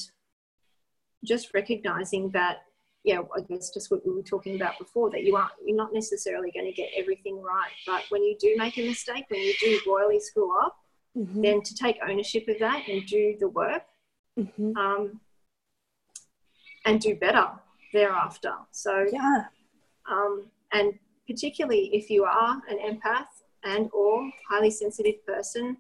just 1.25 1.53
recognizing 1.55 2.31
that 2.31 2.59
yeah, 3.05 3.21
I 3.35 3.41
guess 3.41 3.71
just 3.73 3.91
what 3.91 4.05
we 4.07 4.13
were 4.13 4.23
talking 4.23 4.57
about 4.57 4.79
before 4.79 5.09
that 5.11 5.23
you 5.23 5.35
aren't 5.37 5.53
you're 5.65 5.77
not 5.77 5.95
necessarily 5.95 6.51
going 6.51 6.67
to 6.67 6.73
get 6.73 6.91
everything 6.97 7.41
right, 7.41 7.71
but 7.87 8.03
when 8.11 8.23
you 8.23 8.37
do 8.39 8.55
make 8.59 8.77
a 8.77 8.87
mistake, 8.87 9.25
when 9.29 9.41
you 9.41 9.55
do 9.61 9.81
royally 9.87 10.21
screw 10.21 10.51
up, 10.61 10.77
Mhm. 11.17 11.43
then 11.43 11.63
to 11.63 11.75
take 11.75 11.97
ownership 12.07 12.47
of 12.49 12.59
that 12.59 12.87
and 12.89 13.07
do 13.07 13.37
the 13.41 13.49
work 13.49 13.85
Mhm. 14.37 14.77
um, 14.77 15.21
and 16.85 17.01
do 17.01 17.15
better 17.17 17.49
thereafter. 17.93 18.55
So 18.73 19.07
yeah 19.11 19.47
um, 20.07 20.51
and 20.73 20.99
particularly 21.27 21.91
if 21.95 22.11
you 22.11 22.25
are 22.25 22.63
an 22.69 22.79
empath 22.79 23.29
and 23.65 23.91
or 23.93 24.31
highly 24.49 24.71
sensitive 24.71 25.25
person 25.27 25.77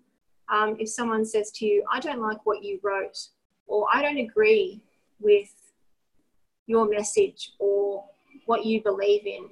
um, 0.52 0.76
if 0.78 0.88
someone 0.88 1.24
says 1.24 1.50
to 1.50 1.66
you 1.66 1.84
i 1.92 2.00
don't 2.00 2.20
like 2.20 2.44
what 2.44 2.62
you 2.62 2.78
wrote 2.82 3.18
or 3.66 3.86
i 3.92 4.02
don't 4.02 4.18
agree 4.18 4.80
with 5.20 5.50
your 6.66 6.88
message 6.88 7.52
or 7.58 8.04
what 8.46 8.64
you 8.64 8.82
believe 8.82 9.26
in 9.26 9.44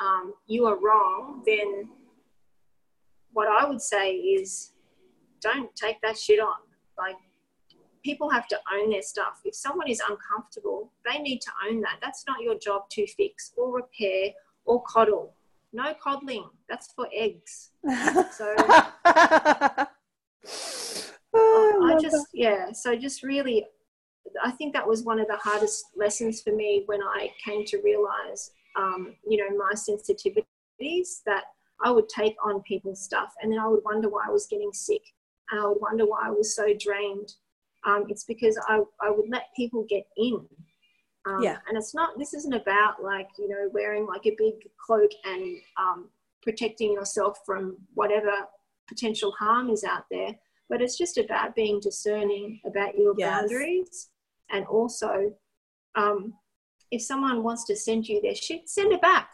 um, 0.00 0.34
you 0.46 0.66
are 0.66 0.78
wrong 0.80 1.42
then 1.46 1.88
what 3.32 3.48
i 3.48 3.66
would 3.66 3.80
say 3.80 4.14
is 4.14 4.72
don't 5.40 5.74
take 5.74 6.00
that 6.02 6.16
shit 6.16 6.40
on 6.40 6.56
like 6.98 7.16
people 8.02 8.28
have 8.30 8.46
to 8.48 8.58
own 8.74 8.90
their 8.90 9.02
stuff. 9.02 9.40
If 9.44 9.54
someone 9.54 9.88
is 9.88 10.02
uncomfortable, 10.08 10.92
they 11.10 11.18
need 11.18 11.40
to 11.40 11.50
own 11.68 11.80
that. 11.82 11.98
That's 12.02 12.24
not 12.26 12.40
your 12.42 12.58
job 12.58 12.88
to 12.90 13.06
fix 13.06 13.52
or 13.56 13.74
repair 13.74 14.32
or 14.64 14.82
coddle. 14.82 15.34
No 15.72 15.94
coddling. 16.02 16.48
That's 16.68 16.92
for 16.92 17.08
eggs. 17.14 17.70
So 18.32 18.54
I 21.96 22.00
just, 22.00 22.26
yeah. 22.32 22.72
So 22.72 22.96
just 22.96 23.22
really, 23.22 23.66
I 24.42 24.50
think 24.52 24.72
that 24.74 24.86
was 24.86 25.02
one 25.02 25.18
of 25.20 25.26
the 25.26 25.36
hardest 25.36 25.84
lessons 25.96 26.42
for 26.42 26.54
me 26.54 26.84
when 26.86 27.02
I 27.02 27.30
came 27.44 27.64
to 27.66 27.80
realize, 27.82 28.50
um, 28.76 29.14
you 29.28 29.36
know, 29.38 29.56
my 29.56 29.72
sensitivities 29.74 31.22
that 31.26 31.44
I 31.84 31.90
would 31.90 32.08
take 32.08 32.34
on 32.44 32.62
people's 32.62 33.02
stuff 33.02 33.32
and 33.42 33.52
then 33.52 33.58
I 33.58 33.66
would 33.66 33.82
wonder 33.84 34.08
why 34.08 34.26
I 34.26 34.30
was 34.30 34.46
getting 34.46 34.72
sick 34.72 35.02
and 35.50 35.60
I 35.60 35.66
would 35.66 35.80
wonder 35.80 36.06
why 36.06 36.26
I 36.26 36.30
was 36.30 36.54
so 36.54 36.68
drained. 36.78 37.34
Um, 37.84 38.06
it's 38.08 38.24
because 38.24 38.58
I, 38.68 38.80
I 39.00 39.10
would 39.10 39.28
let 39.28 39.46
people 39.56 39.84
get 39.88 40.04
in. 40.16 40.46
Um, 41.26 41.42
Yeah. 41.42 41.58
And 41.68 41.76
it's 41.76 41.94
not, 41.94 42.18
this 42.18 42.32
isn't 42.34 42.54
about 42.54 43.02
like, 43.02 43.28
you 43.38 43.48
know, 43.48 43.68
wearing 43.72 44.06
like 44.06 44.26
a 44.26 44.34
big 44.38 44.54
cloak 44.84 45.10
and 45.24 45.56
um, 45.76 46.08
protecting 46.42 46.92
yourself 46.92 47.38
from 47.44 47.76
whatever 47.94 48.32
potential 48.88 49.32
harm 49.32 49.70
is 49.70 49.84
out 49.84 50.04
there. 50.10 50.34
But 50.72 50.80
it's 50.80 50.96
just 50.96 51.18
about 51.18 51.54
being 51.54 51.80
discerning 51.80 52.62
about 52.64 52.96
your 52.96 53.14
yes. 53.18 53.28
boundaries 53.28 54.08
and 54.50 54.64
also 54.64 55.34
um, 55.94 56.32
if 56.90 57.02
someone 57.02 57.42
wants 57.42 57.64
to 57.64 57.76
send 57.76 58.08
you 58.08 58.22
their 58.22 58.34
shit, 58.34 58.70
send 58.70 58.90
it 58.90 59.02
back. 59.02 59.28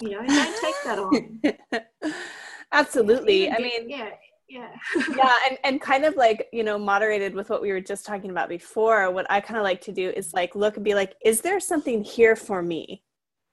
You 0.00 0.12
know, 0.12 0.26
don't 0.26 0.60
take 0.62 0.74
that 0.86 0.98
on. 0.98 2.14
Absolutely. 2.72 3.50
I 3.50 3.58
mean, 3.58 3.90
yeah, 3.90 4.08
yeah. 4.48 4.70
yeah, 5.14 5.36
and, 5.50 5.58
and 5.64 5.82
kind 5.82 6.06
of 6.06 6.16
like, 6.16 6.48
you 6.50 6.64
know, 6.64 6.78
moderated 6.78 7.34
with 7.34 7.50
what 7.50 7.60
we 7.60 7.72
were 7.72 7.82
just 7.82 8.06
talking 8.06 8.30
about 8.30 8.48
before, 8.48 9.10
what 9.10 9.26
I 9.28 9.38
kind 9.42 9.58
of 9.58 9.64
like 9.64 9.82
to 9.82 9.92
do 9.92 10.08
is 10.16 10.32
like 10.32 10.54
look 10.54 10.76
and 10.76 10.84
be 10.84 10.94
like, 10.94 11.14
is 11.22 11.42
there 11.42 11.60
something 11.60 12.02
here 12.02 12.36
for 12.36 12.62
me? 12.62 13.04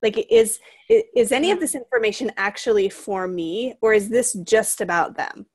Like 0.02 0.28
is 0.32 0.60
is 0.90 1.34
any 1.34 1.52
of 1.52 1.60
this 1.60 1.76
information 1.76 2.32
actually 2.38 2.88
for 2.88 3.28
me 3.28 3.76
or 3.82 3.94
is 3.94 4.08
this 4.08 4.32
just 4.46 4.80
about 4.80 5.18
them? 5.18 5.46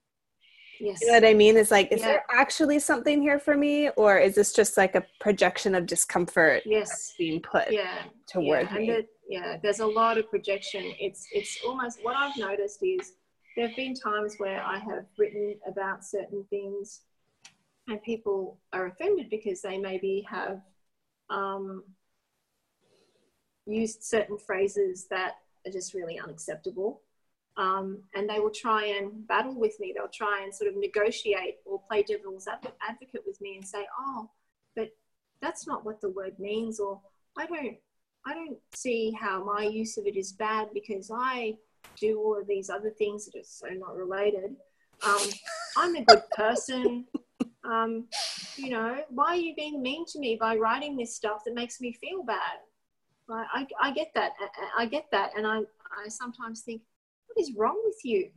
Yes. 0.82 1.00
You 1.00 1.06
know 1.06 1.12
what 1.14 1.24
I 1.24 1.34
mean? 1.34 1.56
It's 1.56 1.70
like, 1.70 1.92
is 1.92 2.00
yeah. 2.00 2.06
there 2.06 2.24
actually 2.28 2.80
something 2.80 3.22
here 3.22 3.38
for 3.38 3.56
me, 3.56 3.90
or 3.90 4.18
is 4.18 4.34
this 4.34 4.52
just 4.52 4.76
like 4.76 4.96
a 4.96 5.04
projection 5.20 5.76
of 5.76 5.86
discomfort? 5.86 6.64
Yes, 6.66 7.14
being 7.16 7.40
put 7.40 7.70
yeah 7.70 8.02
toward 8.26 8.68
yeah. 8.72 8.78
me. 8.78 9.02
Yeah, 9.28 9.58
there's 9.62 9.78
a 9.78 9.86
lot 9.86 10.18
of 10.18 10.28
projection. 10.28 10.92
It's 10.98 11.28
it's 11.32 11.60
almost 11.64 12.00
what 12.02 12.16
I've 12.16 12.36
noticed 12.36 12.80
is 12.82 13.12
there 13.56 13.68
have 13.68 13.76
been 13.76 13.94
times 13.94 14.34
where 14.38 14.60
I 14.60 14.78
have 14.78 15.04
written 15.18 15.54
about 15.68 16.04
certain 16.04 16.44
things, 16.50 17.02
and 17.86 18.02
people 18.02 18.58
are 18.72 18.86
offended 18.86 19.30
because 19.30 19.62
they 19.62 19.78
maybe 19.78 20.26
have 20.28 20.62
um, 21.30 21.84
used 23.66 24.02
certain 24.02 24.36
phrases 24.36 25.06
that 25.10 25.34
are 25.64 25.70
just 25.70 25.94
really 25.94 26.18
unacceptable 26.18 27.02
um, 27.56 28.02
and 28.14 28.28
they 28.28 28.40
will 28.40 28.50
try 28.50 28.86
and 28.86 29.26
battle 29.26 29.58
with 29.58 29.78
me. 29.78 29.92
They'll 29.94 30.08
try 30.08 30.42
and 30.42 30.54
sort 30.54 30.70
of 30.70 30.76
negotiate 30.76 31.56
or 31.64 31.80
play 31.88 32.02
devil's 32.02 32.48
advocate 32.48 33.22
with 33.26 33.40
me 33.40 33.56
and 33.56 33.66
say, 33.66 33.86
"Oh, 33.98 34.30
but 34.74 34.90
that's 35.40 35.66
not 35.66 35.84
what 35.84 36.00
the 36.00 36.10
word 36.10 36.38
means," 36.38 36.80
or 36.80 37.00
"I 37.36 37.46
don't, 37.46 37.76
I 38.26 38.34
don't 38.34 38.58
see 38.74 39.12
how 39.18 39.44
my 39.44 39.64
use 39.64 39.98
of 39.98 40.06
it 40.06 40.16
is 40.16 40.32
bad 40.32 40.68
because 40.72 41.10
I 41.12 41.58
do 42.00 42.18
all 42.20 42.40
of 42.40 42.46
these 42.46 42.70
other 42.70 42.90
things 42.90 43.26
that 43.26 43.38
are 43.38 43.44
so 43.44 43.68
not 43.68 43.96
related. 43.96 44.56
Um, 45.04 45.28
I'm 45.76 45.96
a 45.96 46.04
good 46.04 46.22
person. 46.30 47.06
Um, 47.64 48.06
you 48.56 48.70
know, 48.70 49.02
why 49.10 49.26
are 49.26 49.36
you 49.36 49.54
being 49.54 49.82
mean 49.82 50.04
to 50.06 50.18
me 50.18 50.36
by 50.40 50.56
writing 50.56 50.96
this 50.96 51.14
stuff 51.14 51.42
that 51.44 51.54
makes 51.54 51.80
me 51.80 51.92
feel 51.92 52.22
bad?" 52.22 52.60
I, 53.28 53.44
I, 53.52 53.88
I 53.88 53.92
get 53.92 54.12
that. 54.14 54.32
I, 54.40 54.82
I 54.82 54.86
get 54.86 55.06
that, 55.12 55.32
and 55.36 55.46
I, 55.46 55.58
I 55.58 56.08
sometimes 56.08 56.62
think 56.62 56.82
what 57.32 57.42
is 57.42 57.54
wrong 57.56 57.80
with 57.84 57.98
you? 58.04 58.30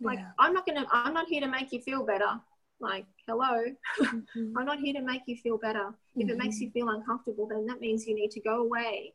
Like, 0.00 0.18
yeah. 0.18 0.30
I'm 0.38 0.52
not 0.52 0.66
gonna, 0.66 0.86
I'm 0.92 1.14
not 1.14 1.28
here 1.28 1.40
to 1.40 1.48
make 1.48 1.72
you 1.72 1.80
feel 1.80 2.04
better. 2.04 2.40
Like, 2.80 3.06
hello, 3.26 3.64
mm-hmm. 4.00 4.52
I'm 4.58 4.66
not 4.66 4.78
here 4.78 4.94
to 4.94 5.02
make 5.02 5.22
you 5.26 5.36
feel 5.36 5.58
better. 5.58 5.94
If 6.16 6.22
mm-hmm. 6.22 6.30
it 6.30 6.38
makes 6.38 6.60
you 6.60 6.68
mm-hmm. 6.68 6.78
feel 6.78 6.88
uncomfortable, 6.90 7.46
then 7.48 7.66
that 7.66 7.80
means 7.80 8.06
you 8.06 8.14
need 8.14 8.30
to 8.32 8.40
go 8.40 8.62
away. 8.62 9.14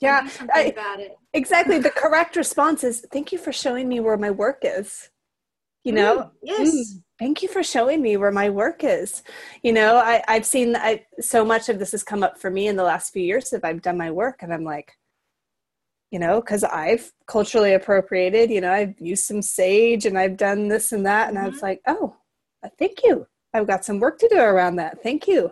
Yeah, 0.00 0.28
I, 0.54 0.62
about 0.62 1.00
it. 1.00 1.16
Exactly. 1.34 1.78
The 1.78 1.90
correct 1.90 2.36
response 2.36 2.84
is, 2.84 3.04
"Thank 3.12 3.32
you 3.32 3.38
for 3.38 3.52
showing 3.52 3.88
me 3.88 3.98
where 3.98 4.16
my 4.16 4.30
work 4.30 4.60
is." 4.62 5.10
You 5.84 5.92
know, 5.92 6.18
mm, 6.18 6.30
yes. 6.42 6.68
Mm, 6.68 7.02
thank 7.18 7.42
you 7.42 7.48
for 7.48 7.62
showing 7.62 8.00
me 8.00 8.16
where 8.16 8.30
my 8.30 8.48
work 8.48 8.84
is. 8.84 9.22
You 9.62 9.72
know, 9.72 9.96
I, 9.96 10.22
I've 10.28 10.46
seen 10.46 10.76
I, 10.76 11.04
so 11.20 11.44
much 11.44 11.68
of 11.68 11.78
this 11.78 11.92
has 11.92 12.04
come 12.04 12.22
up 12.22 12.38
for 12.38 12.50
me 12.50 12.68
in 12.68 12.76
the 12.76 12.84
last 12.84 13.12
few 13.12 13.22
years 13.22 13.50
that 13.50 13.64
I've 13.64 13.82
done 13.82 13.98
my 13.98 14.10
work, 14.10 14.42
and 14.42 14.52
I'm 14.52 14.64
like, 14.64 14.92
you 16.10 16.18
know, 16.18 16.40
because 16.40 16.64
I've 16.64 17.12
culturally 17.26 17.74
appropriated, 17.74 18.50
you 18.50 18.60
know, 18.60 18.72
I've 18.72 18.94
used 18.98 19.24
some 19.24 19.42
sage 19.42 20.06
and 20.06 20.18
I've 20.18 20.36
done 20.36 20.68
this 20.68 20.92
and 20.92 21.04
that. 21.06 21.28
And 21.28 21.36
mm-hmm. 21.36 21.46
I 21.46 21.48
was 21.48 21.56
mm-hmm. 21.56 21.66
like, 21.66 21.82
oh, 21.86 22.16
thank 22.78 23.02
you. 23.04 23.26
I've 23.54 23.66
got 23.66 23.84
some 23.84 23.98
work 23.98 24.18
to 24.18 24.28
do 24.28 24.38
around 24.38 24.76
that. 24.76 25.02
Thank 25.02 25.26
you. 25.26 25.50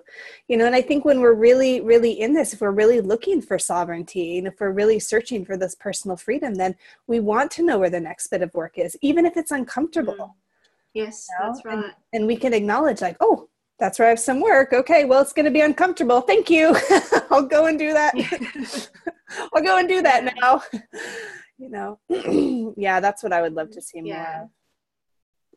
You 0.48 0.58
know, 0.58 0.66
and 0.66 0.74
I 0.74 0.82
think 0.82 1.04
when 1.04 1.20
we're 1.20 1.34
really, 1.34 1.80
really 1.80 2.20
in 2.20 2.34
this, 2.34 2.52
if 2.52 2.60
we're 2.60 2.70
really 2.70 3.00
looking 3.00 3.40
for 3.40 3.58
sovereignty 3.58 4.38
and 4.38 4.46
if 4.46 4.60
we're 4.60 4.70
really 4.70 4.98
searching 4.98 5.44
for 5.44 5.56
this 5.56 5.74
personal 5.74 6.16
freedom, 6.16 6.54
then 6.54 6.76
we 7.06 7.20
want 7.20 7.50
to 7.52 7.62
know 7.62 7.78
where 7.78 7.90
the 7.90 8.00
next 8.00 8.28
bit 8.28 8.42
of 8.42 8.52
work 8.54 8.74
is, 8.76 8.96
even 9.00 9.24
if 9.24 9.36
it's 9.36 9.50
uncomfortable. 9.50 10.14
Mm. 10.14 10.34
Yes, 10.92 11.26
you 11.28 11.38
know? 11.38 11.52
that's 11.52 11.64
right. 11.64 11.74
And, 11.74 11.92
and 12.12 12.26
we 12.26 12.36
can 12.36 12.54
acknowledge, 12.54 13.00
like, 13.00 13.16
oh, 13.20 13.48
that's 13.78 13.98
where 13.98 14.08
I 14.08 14.10
have 14.10 14.20
some 14.20 14.40
work. 14.40 14.72
Okay, 14.72 15.04
well, 15.04 15.20
it's 15.20 15.32
going 15.32 15.44
to 15.44 15.50
be 15.50 15.60
uncomfortable. 15.60 16.20
Thank 16.22 16.48
you. 16.48 16.76
I'll 17.30 17.46
go 17.46 17.66
and 17.66 17.78
do 17.78 17.92
that. 17.92 18.88
I'll 19.54 19.62
go 19.62 19.78
and 19.78 19.88
do 19.88 20.02
that 20.02 20.36
now. 20.40 20.62
you 21.58 21.70
know, 21.70 21.98
yeah, 22.76 23.00
that's 23.00 23.22
what 23.22 23.32
I 23.32 23.42
would 23.42 23.54
love 23.54 23.70
to 23.72 23.82
see 23.82 24.00
yeah. 24.04 24.38
more. 24.38 24.50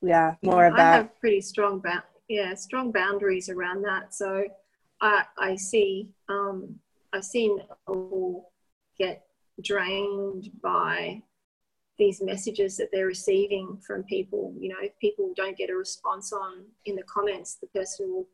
Yeah, 0.01 0.35
more 0.41 0.65
of 0.65 0.75
that. 0.75 0.93
I 0.93 0.97
have 0.97 1.19
pretty 1.19 1.41
strong, 1.41 1.79
ba- 1.79 2.05
yeah, 2.29 2.53
strong 2.55 2.91
boundaries 2.91 3.49
around 3.49 3.83
that. 3.83 4.13
So 4.13 4.45
I, 5.01 5.23
I 5.37 5.55
see, 5.57 6.09
um, 6.29 6.75
I've 7.11 7.25
seen 7.25 7.59
people 7.85 8.51
get 8.97 9.25
drained 9.61 10.51
by 10.63 11.21
these 11.97 12.21
messages 12.21 12.77
that 12.77 12.89
they're 12.93 13.05
receiving 13.05 13.77
from 13.85 14.03
people. 14.03 14.55
You 14.57 14.69
know, 14.69 14.77
if 14.81 14.97
people 14.99 15.33
don't 15.35 15.57
get 15.57 15.69
a 15.69 15.75
response 15.75 16.31
on 16.31 16.63
in 16.85 16.95
the 16.95 17.03
comments, 17.03 17.55
the 17.55 17.67
person 17.67 18.09
will 18.09 18.27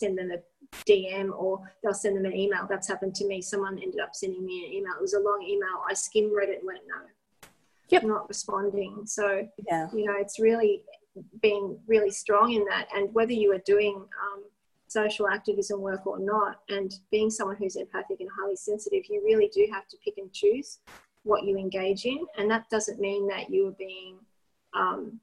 send 0.00 0.18
them 0.18 0.30
a 0.30 0.38
DM 0.86 1.30
or 1.32 1.60
they'll 1.82 1.94
send 1.94 2.16
them 2.16 2.24
an 2.24 2.36
email. 2.36 2.66
That's 2.68 2.88
happened 2.88 3.14
to 3.16 3.26
me. 3.26 3.40
Someone 3.40 3.78
ended 3.78 4.00
up 4.00 4.14
sending 4.14 4.44
me 4.44 4.66
an 4.66 4.72
email. 4.72 4.92
It 4.96 5.02
was 5.02 5.14
a 5.14 5.20
long 5.20 5.44
email. 5.48 5.82
I 5.88 5.94
skim 5.94 6.34
read 6.34 6.48
it 6.48 6.58
and 6.58 6.66
went, 6.66 6.80
no, 6.88 7.48
yep. 7.88 8.02
not 8.04 8.28
responding. 8.28 9.02
So, 9.04 9.46
yeah. 9.68 9.88
you 9.94 10.04
know, 10.04 10.14
it's 10.18 10.40
really 10.40 10.82
being 11.42 11.78
really 11.86 12.10
strong 12.10 12.52
in 12.52 12.64
that. 12.66 12.88
And 12.94 13.12
whether 13.14 13.32
you 13.32 13.52
are 13.52 13.62
doing 13.66 13.96
um, 13.96 14.44
social 14.88 15.28
activism 15.28 15.80
work 15.80 16.06
or 16.06 16.18
not, 16.18 16.60
and 16.68 16.92
being 17.10 17.30
someone 17.30 17.56
who's 17.56 17.76
empathic 17.76 18.20
and 18.20 18.28
highly 18.38 18.56
sensitive, 18.56 19.02
you 19.08 19.22
really 19.24 19.50
do 19.54 19.66
have 19.72 19.86
to 19.88 19.96
pick 20.04 20.14
and 20.18 20.32
choose 20.32 20.78
what 21.24 21.44
you 21.44 21.56
engage 21.56 22.04
in. 22.04 22.26
And 22.38 22.50
that 22.50 22.68
doesn't 22.70 23.00
mean 23.00 23.28
that 23.28 23.50
you 23.50 23.68
are 23.68 23.76
being, 23.78 24.16
um, 24.74 25.20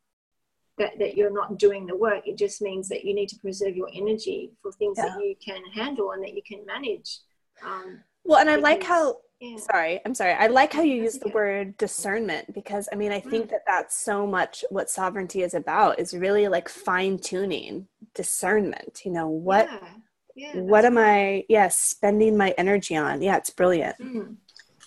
that, 0.80 0.98
that 0.98 1.16
you're 1.16 1.32
not 1.32 1.60
doing 1.60 1.86
the 1.86 1.96
work. 1.96 2.28
It 2.28 2.38
just 2.38 2.62
means 2.62 2.90
that 2.90 3.06
you 3.06 3.14
need 3.14 3.30
to 3.30 3.38
preserve 3.38 3.76
your 3.76 3.90
energy 3.94 4.52
for 4.62 4.72
things 4.72 4.98
yeah. 4.98 5.10
that 5.10 5.24
you 5.24 5.36
can 5.46 5.62
handle 5.74 6.12
and 6.12 6.24
that 6.24 6.34
you 6.34 6.42
can 6.42 6.66
manage. 6.66 7.20
Um, 7.64 8.00
well, 8.24 8.40
and 8.40 8.50
I 8.50 8.56
like 8.56 8.84
how, 8.84 9.18
yeah. 9.40 9.58
sorry, 9.58 10.02
I'm 10.06 10.16
sorry. 10.16 10.34
I 10.34 10.48
like 10.48 10.74
how 10.74 10.82
you 10.82 10.96
use 10.96 11.20
the 11.20 11.30
word 11.30 11.78
discernment 11.78 12.54
because 12.54 12.90
I 12.92 12.96
mean, 12.96 13.12
I 13.12 13.20
think 13.20 13.46
mm. 13.46 13.50
that 13.52 13.64
that's 13.68 13.96
so 13.96 14.26
much 14.26 14.66
what 14.70 14.90
sovereignty 14.90 15.44
is 15.44 15.54
about 15.54 16.00
is 16.00 16.14
really 16.14 16.48
like 16.48 16.68
fine 16.70 17.20
tuning 17.20 17.88
discernment. 18.16 19.02
You 19.06 19.12
know, 19.12 19.28
what, 19.28 19.70
yeah. 20.36 20.56
what 20.56 20.86
am 20.86 20.98
I, 20.98 21.46
yes, 21.48 21.50
yeah, 21.50 21.68
spending 21.68 22.38
my 22.38 22.56
energy 22.58 22.96
on? 22.96 23.22
Yeah, 23.22 23.38
it's 23.38 23.50
brilliant. 23.50 23.98
Mm. 24.00 24.38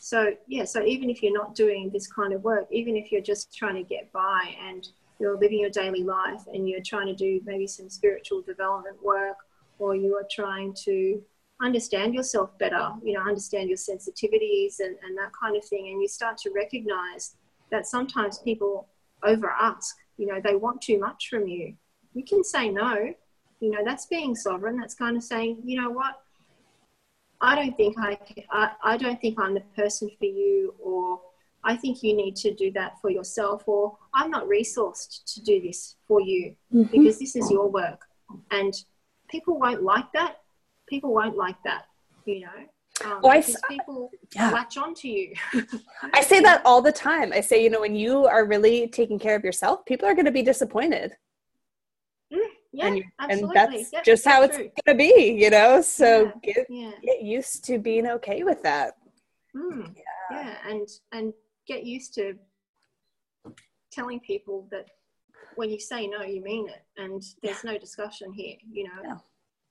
So, 0.00 0.32
yeah, 0.48 0.64
so 0.64 0.82
even 0.84 1.10
if 1.10 1.22
you're 1.22 1.32
not 1.32 1.54
doing 1.54 1.90
this 1.92 2.06
kind 2.06 2.32
of 2.32 2.42
work, 2.42 2.66
even 2.70 2.96
if 2.96 3.12
you're 3.12 3.22
just 3.22 3.54
trying 3.54 3.76
to 3.76 3.82
get 3.82 4.12
by 4.12 4.54
and 4.68 4.88
you're 5.22 5.38
living 5.38 5.60
your 5.60 5.70
daily 5.70 6.02
life 6.02 6.42
and 6.52 6.68
you're 6.68 6.82
trying 6.82 7.06
to 7.06 7.14
do 7.14 7.40
maybe 7.44 7.66
some 7.66 7.88
spiritual 7.88 8.42
development 8.42 9.02
work 9.02 9.36
or 9.78 9.94
you 9.96 10.14
are 10.16 10.26
trying 10.30 10.74
to 10.84 11.22
understand 11.62 12.12
yourself 12.12 12.58
better, 12.58 12.90
you 13.04 13.14
know, 13.14 13.20
understand 13.20 13.68
your 13.68 13.78
sensitivities 13.78 14.80
and, 14.80 14.96
and 15.04 15.16
that 15.16 15.30
kind 15.40 15.56
of 15.56 15.64
thing, 15.64 15.88
and 15.88 16.02
you 16.02 16.08
start 16.08 16.36
to 16.36 16.50
recognize 16.54 17.36
that 17.70 17.86
sometimes 17.86 18.38
people 18.38 18.88
over 19.22 19.48
ask, 19.50 19.96
you 20.18 20.26
know, 20.26 20.40
they 20.42 20.56
want 20.56 20.82
too 20.82 20.98
much 20.98 21.28
from 21.30 21.46
you. 21.46 21.74
You 22.14 22.24
can 22.24 22.42
say 22.42 22.68
no. 22.68 23.14
You 23.60 23.70
know, 23.70 23.84
that's 23.84 24.06
being 24.06 24.34
sovereign. 24.34 24.76
That's 24.76 24.94
kind 24.94 25.16
of 25.16 25.22
saying, 25.22 25.62
you 25.64 25.80
know 25.80 25.90
what, 25.90 26.20
I 27.40 27.54
don't 27.54 27.76
think 27.76 27.96
I, 27.98 28.18
I, 28.50 28.70
I 28.82 28.96
don't 28.96 29.20
think 29.20 29.38
I'm 29.38 29.54
the 29.54 29.62
person 29.76 30.10
for 30.18 30.26
you, 30.26 30.74
or 30.80 31.20
I 31.64 31.76
think 31.76 32.02
you 32.02 32.14
need 32.14 32.36
to 32.36 32.54
do 32.54 32.72
that 32.72 33.00
for 33.00 33.10
yourself, 33.10 33.68
or 33.68 33.96
I'm 34.14 34.30
not 34.30 34.46
resourced 34.48 35.24
to 35.34 35.42
do 35.42 35.60
this 35.60 35.96
for 36.08 36.20
you 36.20 36.56
mm-hmm. 36.74 36.90
because 36.90 37.18
this 37.18 37.36
is 37.36 37.50
your 37.50 37.68
work. 37.68 38.00
And 38.50 38.74
people 39.28 39.58
won't 39.58 39.82
like 39.82 40.10
that. 40.12 40.38
People 40.88 41.14
won't 41.14 41.36
like 41.36 41.56
that, 41.64 41.86
you 42.24 42.40
know. 42.40 42.48
Um, 43.04 43.20
well, 43.22 43.32
I, 43.32 43.44
people 43.68 44.10
yeah. 44.34 44.50
latch 44.50 44.76
onto 44.76 45.08
you. 45.08 45.34
I 46.12 46.20
say 46.20 46.40
that 46.40 46.62
all 46.64 46.82
the 46.82 46.92
time. 46.92 47.32
I 47.32 47.40
say, 47.40 47.62
you 47.62 47.70
know, 47.70 47.80
when 47.80 47.96
you 47.96 48.26
are 48.26 48.44
really 48.44 48.88
taking 48.88 49.18
care 49.18 49.34
of 49.34 49.44
yourself, 49.44 49.84
people 49.86 50.06
are 50.06 50.14
going 50.14 50.26
to 50.26 50.32
be 50.32 50.42
disappointed. 50.42 51.16
Yeah, 52.72 52.86
and, 52.86 53.04
absolutely. 53.18 53.48
and 53.48 53.56
that's 53.56 53.92
yep, 53.92 54.04
just 54.04 54.24
how 54.24 54.42
it's 54.42 54.56
going 54.56 54.70
to 54.86 54.94
be, 54.94 55.36
you 55.38 55.50
know? 55.50 55.82
So 55.82 56.24
yeah, 56.24 56.54
get, 56.54 56.66
yeah. 56.70 56.90
get 57.02 57.22
used 57.22 57.64
to 57.66 57.78
being 57.78 58.06
okay 58.06 58.44
with 58.44 58.62
that. 58.62 58.94
Mm, 59.54 59.94
yeah. 59.94 60.02
yeah, 60.30 60.54
and 60.66 60.88
and 61.12 61.34
get 61.66 61.84
used 61.84 62.14
to 62.14 62.34
telling 63.90 64.20
people 64.20 64.66
that 64.70 64.86
when 65.56 65.70
you 65.70 65.78
say 65.78 66.06
no, 66.06 66.22
you 66.22 66.42
mean 66.42 66.68
it, 66.68 66.82
and 66.96 67.22
there's 67.42 67.64
no 67.64 67.78
discussion 67.78 68.32
here. 68.32 68.56
You 68.70 68.84
know, 68.84 69.00
yeah. 69.04 69.16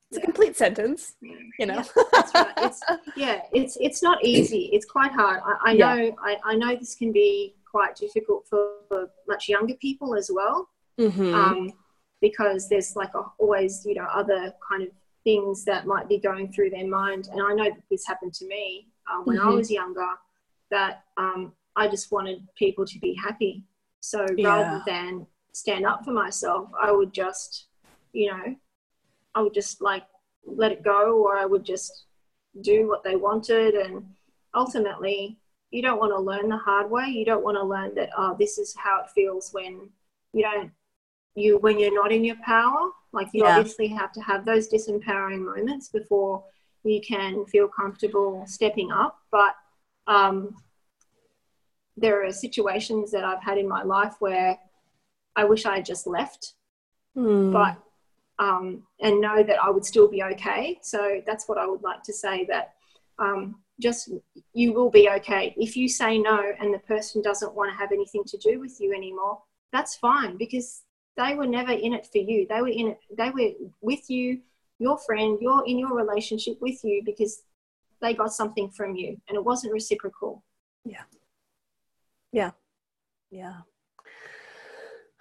it's 0.09 0.17
a 0.17 0.21
complete 0.21 0.55
sentence. 0.55 1.15
You 1.59 1.65
know, 1.65 1.83
that's 2.13 2.33
right. 2.33 2.53
It's 2.57 2.81
yeah, 3.15 3.41
it's 3.51 3.77
it's 3.81 4.03
not 4.03 4.23
easy. 4.23 4.69
It's 4.73 4.85
quite 4.85 5.11
hard. 5.11 5.41
I, 5.45 5.71
I 5.71 5.73
know. 5.73 6.15
I, 6.23 6.37
I 6.45 6.55
know 6.55 6.75
this 6.75 6.95
can 6.95 7.11
be 7.11 7.55
quite 7.69 7.95
difficult 7.95 8.45
for, 8.49 8.67
for 8.89 9.09
much 9.27 9.47
younger 9.47 9.75
people 9.75 10.13
as 10.15 10.29
well. 10.33 10.69
Mm-hmm. 10.99 11.33
Um, 11.33 11.73
because 12.21 12.69
there's 12.69 12.95
like 12.95 13.13
a, 13.15 13.23
always, 13.39 13.83
you 13.85 13.95
know, 13.95 14.05
other 14.13 14.53
kind 14.69 14.83
of 14.83 14.89
things 15.23 15.65
that 15.65 15.87
might 15.87 16.07
be 16.07 16.19
going 16.19 16.51
through 16.51 16.69
their 16.69 16.87
mind. 16.87 17.29
And 17.31 17.41
I 17.41 17.53
know 17.53 17.63
that 17.63 17.81
this 17.89 18.05
happened 18.05 18.33
to 18.35 18.45
me 18.45 18.87
uh, 19.11 19.21
when 19.23 19.39
I 19.39 19.45
Mhm. 19.45 19.55
was 19.55 19.71
younger, 19.71 20.07
that 20.69 21.05
um, 21.17 21.53
I 21.75 21.87
just 21.87 22.11
wanted 22.11 22.47
people 22.55 22.85
to 22.85 22.99
be 22.99 23.13
happy. 23.13 23.63
So 24.01 24.25
Yeah. 24.37 24.45
rather 24.45 24.83
than 24.85 25.27
stand 25.53 25.85
up 25.85 26.03
for 26.03 26.11
myself, 26.11 26.69
I 26.79 26.91
would 26.91 27.13
just, 27.13 27.67
you 28.13 28.31
know, 28.31 28.55
I 29.35 29.41
would 29.41 29.53
just 29.53 29.81
like 29.81 30.03
let 30.45 30.71
it 30.71 30.83
go, 30.83 31.21
or 31.23 31.37
I 31.37 31.45
would 31.45 31.63
just 31.63 32.05
do 32.61 32.87
what 32.87 33.03
they 33.03 33.15
wanted. 33.15 33.75
And 33.75 34.03
ultimately, 34.53 35.37
you 35.71 35.81
don't 35.81 35.99
want 35.99 36.11
to 36.11 36.19
learn 36.19 36.49
the 36.49 36.57
hard 36.57 36.89
way. 36.91 37.05
You 37.07 37.25
don't 37.25 37.43
want 37.43 37.57
to 37.57 37.63
learn 37.63 37.95
that, 37.95 38.09
oh, 38.17 38.35
this 38.37 38.57
is 38.57 38.75
how 38.75 39.01
it 39.01 39.09
feels 39.11 39.51
when 39.53 39.89
you 40.33 40.43
don't, 40.43 40.71
you, 41.35 41.57
when 41.59 41.79
you're 41.79 41.93
not 41.93 42.11
in 42.11 42.25
your 42.25 42.35
power. 42.43 42.89
Like 43.13 43.29
you 43.33 43.43
Yeah. 43.43 43.57
obviously 43.57 43.87
have 43.87 44.11
to 44.13 44.21
have 44.21 44.45
those 44.45 44.69
disempowering 44.69 45.45
moments 45.45 45.89
before 45.89 46.43
you 46.83 46.99
can 47.01 47.45
feel 47.45 47.67
comfortable 47.67 48.43
stepping 48.47 48.91
up. 48.91 49.19
But 49.31 49.55
um, 50.07 50.55
there 52.01 52.25
are 52.25 52.31
situations 52.31 53.11
that 53.11 53.23
I've 53.23 53.43
had 53.43 53.57
in 53.57 53.67
my 53.67 53.83
life 53.83 54.15
where 54.19 54.57
I 55.35 55.45
wish 55.45 55.65
I 55.65 55.75
had 55.75 55.85
just 55.85 56.07
left, 56.07 56.53
Mm. 57.17 57.51
but 57.51 57.75
um, 58.39 58.83
and 59.01 59.19
know 59.21 59.43
that 59.43 59.61
I 59.61 59.69
would 59.69 59.85
still 59.85 60.07
be 60.07 60.23
okay. 60.23 60.79
So 60.81 61.21
that's 61.27 61.47
what 61.47 61.57
I 61.57 61.67
would 61.67 61.83
like 61.83 62.01
to 62.03 62.13
say 62.13 62.45
that 62.45 62.73
um, 63.19 63.59
just 63.79 64.09
you 64.53 64.73
will 64.73 64.89
be 64.89 65.09
okay. 65.17 65.53
If 65.57 65.75
you 65.75 65.87
say 65.87 66.17
no 66.17 66.41
and 66.59 66.73
the 66.73 66.79
person 66.79 67.21
doesn't 67.21 67.53
want 67.53 67.69
to 67.69 67.77
have 67.77 67.91
anything 67.91 68.23
to 68.25 68.37
do 68.37 68.59
with 68.59 68.79
you 68.79 68.93
anymore, 68.93 69.41
that's 69.71 69.95
fine 69.95 70.37
because 70.37 70.83
they 71.17 71.35
were 71.35 71.45
never 71.45 71.71
in 71.71 71.93
it 71.93 72.07
for 72.11 72.17
you. 72.17 72.47
They 72.49 72.61
were 72.61 72.69
in 72.69 72.87
it, 72.87 72.99
they 73.15 73.29
were 73.29 73.51
with 73.81 74.09
you, 74.09 74.39
your 74.79 74.97
friend, 74.97 75.37
you're 75.39 75.65
in 75.67 75.77
your 75.77 75.93
relationship 75.93 76.59
with 76.61 76.83
you 76.83 77.03
because 77.05 77.43
they 78.01 78.13
got 78.13 78.33
something 78.33 78.69
from 78.71 78.95
you 78.95 79.17
and 79.27 79.35
it 79.35 79.43
wasn't 79.43 79.73
reciprocal. 79.73 80.43
Yeah. 80.85 81.03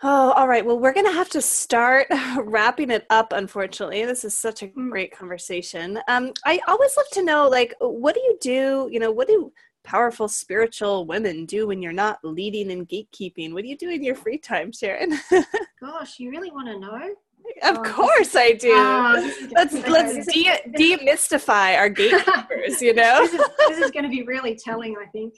Oh, 0.02 0.32
all 0.32 0.48
right. 0.48 0.64
Well, 0.64 0.78
we're 0.78 0.94
going 0.94 1.06
to 1.06 1.12
have 1.12 1.28
to 1.30 1.42
start 1.42 2.06
wrapping 2.38 2.90
it 2.90 3.04
up, 3.10 3.32
unfortunately. 3.34 4.04
This 4.06 4.24
is 4.24 4.34
such 4.36 4.62
a 4.62 4.68
Mm. 4.68 4.90
great 4.90 5.12
conversation. 5.16 6.00
Um, 6.08 6.32
I 6.46 6.60
always 6.66 6.96
love 6.96 7.08
to 7.12 7.22
know, 7.22 7.48
like, 7.48 7.74
what 7.80 8.14
do 8.14 8.20
you 8.20 8.38
do? 8.40 8.88
You 8.90 8.98
know, 8.98 9.10
what 9.10 9.28
do 9.28 9.52
powerful 9.84 10.28
spiritual 10.28 11.04
women 11.06 11.44
do 11.44 11.66
when 11.66 11.82
you're 11.82 11.92
not 11.92 12.18
leading 12.22 12.70
and 12.70 12.88
gatekeeping? 12.88 13.52
What 13.52 13.62
do 13.62 13.68
you 13.68 13.76
do 13.76 13.90
in 13.90 14.02
your 14.02 14.14
free 14.14 14.38
time, 14.38 14.72
Sharon? 14.72 15.18
Gosh, 15.80 16.18
you 16.18 16.30
really 16.30 16.50
want 16.50 16.68
to 16.68 16.78
know? 16.78 17.14
of 17.62 17.78
Oh, 17.78 17.82
course 17.82 18.36
I 18.36 18.52
do. 18.52 18.72
Ah, 18.74 19.12
let's 19.56 19.74
let's 19.88 20.26
de- 20.26 20.60
demystify 20.78 21.76
our 21.76 21.88
gatekeepers, 21.88 22.80
you 22.80 22.94
know? 22.94 23.20
this 23.22 23.34
is, 23.34 23.48
this 23.68 23.78
is 23.78 23.90
going 23.90 24.04
to 24.04 24.10
be 24.10 24.22
really 24.22 24.54
telling, 24.54 24.96
I 24.96 25.06
think. 25.06 25.34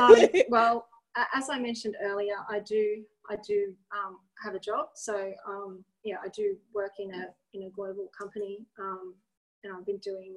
Um, 0.00 0.20
well, 0.48 0.86
as 1.34 1.48
I 1.50 1.58
mentioned 1.58 1.96
earlier, 2.02 2.34
I 2.48 2.60
do 2.60 3.04
I 3.30 3.36
do 3.46 3.72
um, 3.92 4.18
have 4.42 4.54
a 4.54 4.58
job. 4.58 4.88
So 4.94 5.32
um, 5.48 5.84
yeah, 6.02 6.16
I 6.22 6.28
do 6.28 6.56
work 6.74 6.92
in 6.98 7.12
a 7.14 7.26
in 7.52 7.64
a 7.64 7.70
global 7.70 8.10
company, 8.16 8.66
um, 8.78 9.14
and 9.62 9.72
I've 9.72 9.86
been 9.86 9.98
doing 9.98 10.34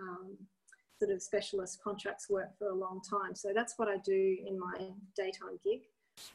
um, 0.00 0.36
sort 0.98 1.12
of 1.12 1.22
specialist 1.22 1.82
contracts 1.82 2.28
work 2.28 2.56
for 2.58 2.68
a 2.68 2.74
long 2.74 3.00
time. 3.08 3.34
So 3.34 3.52
that's 3.54 3.74
what 3.76 3.88
I 3.88 3.98
do 4.04 4.36
in 4.46 4.58
my 4.58 4.88
daytime 5.16 5.58
gig. 5.64 5.82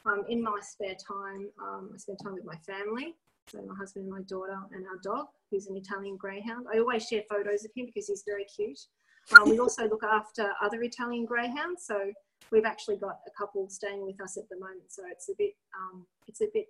Um, 0.06 0.24
in 0.28 0.42
my 0.42 0.60
spare 0.60 0.94
time, 0.94 1.48
um, 1.60 1.90
I 1.94 1.98
spend 1.98 2.18
time 2.22 2.34
with 2.34 2.44
my 2.44 2.56
family. 2.56 3.16
So 3.48 3.60
my 3.62 3.74
husband, 3.74 4.08
my 4.08 4.22
daughter, 4.22 4.56
and 4.72 4.86
our 4.86 4.98
dog, 5.02 5.26
who's 5.50 5.66
an 5.66 5.76
Italian 5.76 6.16
greyhound. 6.16 6.66
I 6.72 6.78
always 6.78 7.08
share 7.08 7.22
photos 7.28 7.64
of 7.64 7.72
him 7.74 7.86
because 7.86 8.06
he's 8.06 8.22
very 8.24 8.44
cute. 8.44 8.78
We 9.46 9.58
also 9.58 9.88
look 9.88 10.04
after 10.04 10.52
other 10.60 10.82
Italian 10.82 11.26
greyhounds. 11.26 11.84
So 11.86 12.12
we've 12.50 12.64
actually 12.64 12.96
got 12.96 13.20
a 13.26 13.30
couple 13.30 13.68
staying 13.68 14.04
with 14.04 14.20
us 14.20 14.36
at 14.36 14.48
the 14.48 14.56
moment. 14.56 14.90
So 14.90 15.02
it's 15.10 15.28
a 15.28 15.32
bit, 15.38 15.54
um, 15.76 16.06
it's 16.26 16.40
a 16.40 16.46
bit 16.52 16.66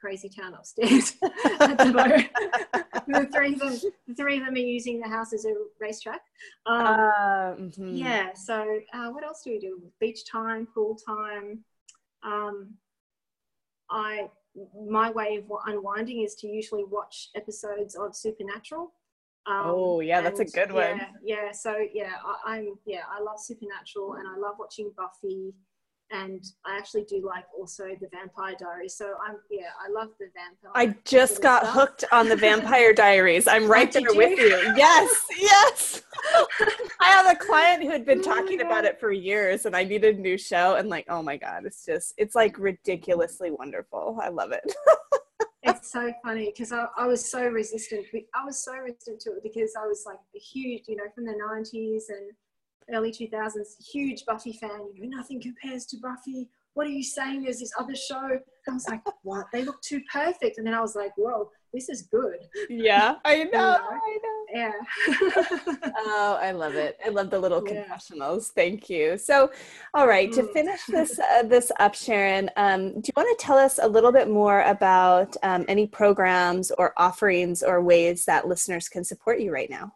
crazy 0.00 0.28
town 0.28 0.54
upstairs 0.54 1.14
at 1.60 1.78
the 1.78 1.92
moment. 1.92 2.28
the 3.06 3.28
three 3.32 3.52
of 3.54 3.60
them, 3.60 3.78
the 4.08 4.14
three 4.14 4.38
of 4.38 4.44
them 4.44 4.54
are 4.54 4.58
using 4.58 5.00
the 5.00 5.08
house 5.08 5.32
as 5.32 5.44
a 5.44 5.54
racetrack. 5.80 6.20
Um, 6.66 6.76
Uh, 6.86 7.54
mhm. 7.56 7.98
yeah. 7.98 8.32
So 8.34 8.80
uh, 8.92 9.10
what 9.10 9.24
else 9.24 9.42
do 9.44 9.50
we 9.50 9.58
do? 9.58 9.80
Beach 10.00 10.28
time, 10.28 10.66
pool 10.74 10.96
time. 10.96 11.64
Um, 12.24 12.74
I 13.90 14.28
my 14.86 15.10
way 15.10 15.36
of 15.36 15.44
unwinding 15.66 16.22
is 16.22 16.34
to 16.36 16.46
usually 16.46 16.84
watch 16.84 17.30
episodes 17.34 17.94
of 17.94 18.14
Supernatural. 18.14 18.92
Um, 19.46 19.62
Oh, 19.64 20.00
yeah, 20.00 20.20
that's 20.20 20.38
a 20.38 20.42
and 20.42 20.52
good 20.52 20.72
one. 20.72 20.98
Yeah, 20.98 21.06
yeah. 21.24 21.52
So 21.52 21.76
yeah, 21.92 22.12
I, 22.24 22.56
I'm 22.56 22.74
yeah, 22.86 23.02
I 23.10 23.20
love 23.20 23.40
Supernatural 23.40 24.14
and 24.14 24.28
I 24.28 24.36
love 24.36 24.54
watching 24.58 24.92
Buffy, 24.96 25.52
and 26.12 26.44
I 26.64 26.76
actually 26.76 27.04
do 27.04 27.24
like 27.26 27.44
also 27.58 27.84
the 28.00 28.08
Vampire 28.12 28.54
Diaries. 28.58 28.94
So 28.94 29.14
I'm 29.26 29.36
yeah, 29.50 29.70
I 29.84 29.90
love 29.90 30.10
the 30.20 30.26
vampire. 30.26 30.70
I 30.74 30.94
just 31.04 31.42
got 31.42 31.62
stuff. 31.62 31.74
hooked 31.74 32.04
on 32.12 32.28
the 32.28 32.36
Vampire 32.36 32.92
Diaries. 32.94 33.48
I'm 33.48 33.66
right 33.66 33.90
there 33.90 34.02
with 34.14 34.38
you? 34.38 34.44
you. 34.44 34.74
Yes, 34.76 35.24
yes. 35.36 36.02
I 37.00 37.06
have 37.06 37.32
a 37.32 37.34
client 37.34 37.82
who 37.82 37.90
had 37.90 38.06
been 38.06 38.20
Oh 38.20 38.22
talking 38.22 38.60
about 38.60 38.84
it 38.84 39.00
for 39.00 39.10
years, 39.10 39.66
and 39.66 39.74
I 39.74 39.82
needed 39.82 40.18
a 40.18 40.20
new 40.20 40.38
show. 40.38 40.76
And 40.76 40.88
like, 40.88 41.06
oh 41.08 41.22
my 41.22 41.36
god, 41.36 41.64
it's 41.64 41.84
just, 41.84 42.14
it's 42.16 42.36
like 42.36 42.58
ridiculously 42.58 43.50
wonderful. 43.50 44.20
I 44.22 44.28
love 44.28 44.52
it. 44.52 44.72
it's 45.62 45.92
so 45.92 46.12
funny 46.24 46.46
because 46.46 46.72
I, 46.72 46.86
I 46.96 47.06
was 47.06 47.28
so 47.28 47.46
resistant. 47.46 48.06
I 48.34 48.44
was 48.44 48.62
so 48.62 48.74
resistant 48.74 49.20
to 49.20 49.30
it 49.30 49.42
because 49.42 49.74
I 49.80 49.86
was 49.86 50.04
like 50.06 50.18
a 50.34 50.38
huge, 50.38 50.84
you 50.88 50.96
know, 50.96 51.04
from 51.14 51.24
the 51.24 51.32
90s 51.32 52.04
and 52.08 52.32
early 52.92 53.12
2000s, 53.12 53.82
huge 53.92 54.24
Buffy 54.26 54.52
fan. 54.52 54.88
You 54.94 55.08
know, 55.08 55.16
nothing 55.16 55.40
compares 55.40 55.86
to 55.86 55.98
Buffy. 55.98 56.48
What 56.74 56.86
are 56.86 56.90
you 56.90 57.04
saying? 57.04 57.42
There's 57.42 57.60
this 57.60 57.72
other 57.78 57.94
show. 57.94 58.38
I 58.68 58.72
was 58.72 58.88
like, 58.88 59.02
what? 59.22 59.46
They 59.52 59.64
look 59.64 59.80
too 59.82 60.00
perfect. 60.12 60.58
And 60.58 60.66
then 60.66 60.74
I 60.74 60.80
was 60.80 60.96
like, 60.96 61.12
whoa, 61.16 61.50
this 61.72 61.88
is 61.88 62.02
good. 62.02 62.38
Yeah, 62.68 63.16
I 63.24 63.44
know. 63.44 63.50
know? 63.52 63.78
I 63.90 64.18
know. 64.22 64.38
Yeah. 64.54 64.72
Oh, 66.04 66.38
I 66.40 66.52
love 66.52 66.74
it. 66.74 66.98
I 67.04 67.08
love 67.10 67.30
the 67.30 67.38
little 67.38 67.62
Yeah. 67.66 67.74
confessionals. 67.84 68.48
Thank 68.50 68.88
you. 68.90 69.18
So, 69.18 69.50
all 69.94 70.06
right, 70.08 70.30
to 70.32 70.42
Mm. 70.42 70.52
finish 70.52 70.86
this 70.86 71.18
uh, 71.18 71.42
this 71.42 71.70
up, 71.78 71.94
Sharon, 71.94 72.50
um, 72.56 72.92
do 73.00 73.06
you 73.08 73.12
want 73.16 73.28
to 73.38 73.44
tell 73.44 73.56
us 73.58 73.78
a 73.82 73.86
little 73.88 74.12
bit 74.12 74.28
more 74.28 74.62
about 74.62 75.36
um, 75.42 75.64
any 75.68 75.86
programs 75.86 76.70
or 76.72 76.92
offerings 76.96 77.62
or 77.62 77.80
ways 77.82 78.24
that 78.24 78.48
listeners 78.48 78.88
can 78.88 79.04
support 79.04 79.40
you 79.40 79.52
right 79.52 79.70
now? 79.70 79.92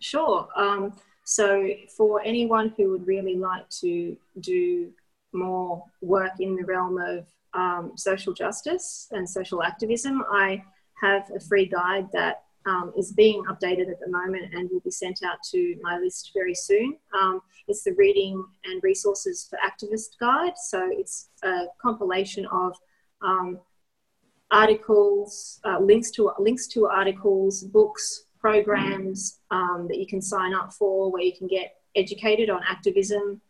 Sure. 0.00 0.48
Um, 0.56 0.92
so, 1.24 1.68
for 1.96 2.20
anyone 2.22 2.72
who 2.76 2.90
would 2.90 3.06
really 3.06 3.36
like 3.36 3.68
to 3.82 4.16
do 4.40 4.92
more 5.32 5.84
work 6.02 6.32
in 6.40 6.54
the 6.56 6.64
realm 6.64 6.98
of 6.98 7.26
um, 7.54 7.92
social 7.96 8.32
justice 8.34 9.08
and 9.12 9.28
social 9.28 9.62
activism, 9.62 10.22
I 10.30 10.62
have 11.00 11.30
a 11.34 11.40
free 11.40 11.66
guide 11.66 12.08
that 12.12 12.44
um, 12.66 12.92
is 12.96 13.12
being 13.12 13.44
updated 13.44 13.90
at 13.90 14.00
the 14.00 14.08
moment 14.08 14.54
and 14.54 14.70
will 14.70 14.80
be 14.80 14.90
sent 14.90 15.22
out 15.22 15.36
to 15.50 15.76
my 15.82 15.98
list 15.98 16.30
very 16.34 16.54
soon. 16.54 16.96
Um, 17.20 17.40
it's 17.68 17.84
the 17.84 17.92
Reading 17.92 18.42
and 18.64 18.82
Resources 18.82 19.46
for 19.48 19.58
Activist 19.58 20.18
Guide. 20.18 20.54
So, 20.56 20.88
it's 20.90 21.28
a 21.42 21.64
compilation 21.80 22.46
of 22.46 22.74
um, 23.20 23.58
articles, 24.50 25.60
uh, 25.64 25.80
links 25.80 26.10
to 26.12 26.30
links 26.38 26.66
to 26.68 26.86
articles, 26.86 27.64
books, 27.64 28.24
programs 28.44 29.40
um, 29.50 29.86
that 29.88 29.98
you 29.98 30.06
can 30.06 30.20
sign 30.20 30.54
up 30.54 30.72
for, 30.72 31.10
where 31.10 31.22
you 31.22 31.32
can 31.36 31.46
get 31.46 31.76
educated 31.96 32.50
on 32.50 32.60
activism 32.68 33.40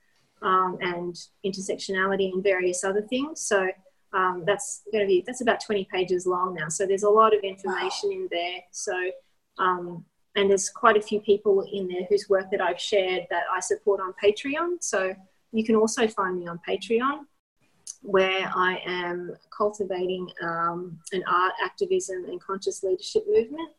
um, 0.43 0.79
and 0.81 1.17
intersectionality 1.45 2.33
and 2.33 2.43
various 2.43 2.85
other 2.85 3.03
things. 3.03 3.41
So 3.41 3.69
um, 4.15 4.45
that's 4.47 4.83
going 4.93 5.05
to 5.05 5.09
be 5.09 5.23
that's 5.27 5.41
about 5.41 5.61
20 5.61 5.87
pages 5.93 6.27
long 6.27 6.55
now. 6.55 6.69
So 6.69 6.87
there's 6.87 7.03
a 7.03 7.11
lot 7.11 7.35
of 7.35 7.43
information 7.43 8.13
in 8.13 8.29
there. 8.31 8.61
So 8.71 8.95
um, 9.59 10.05
and 10.37 10.51
there's 10.51 10.69
quite 10.69 10.97
a 10.97 11.03
few 11.03 11.21
people 11.21 11.65
in 11.73 11.89
there 11.89 12.05
whose 12.09 12.29
work 12.29 12.51
that 12.51 12.61
I've 12.61 12.81
shared 12.81 13.27
that 13.31 13.45
I 13.55 13.61
support 13.61 14.01
on 14.01 14.15
Patreon. 14.23 14.83
So 14.83 15.15
you 15.53 15.65
can 15.65 15.77
also 15.77 16.09
find 16.09 16.39
me 16.39 16.49
on 16.49 16.61
Patreon 16.69 17.21
where 18.03 18.51
I 18.55 18.81
am 18.85 19.35
cultivating 19.57 20.29
um, 20.43 20.99
an 21.13 21.23
art, 21.27 21.55
activism, 21.65 22.25
and 22.27 22.41
conscious 22.41 22.83
leadership 22.83 23.25
movement. 23.29 23.71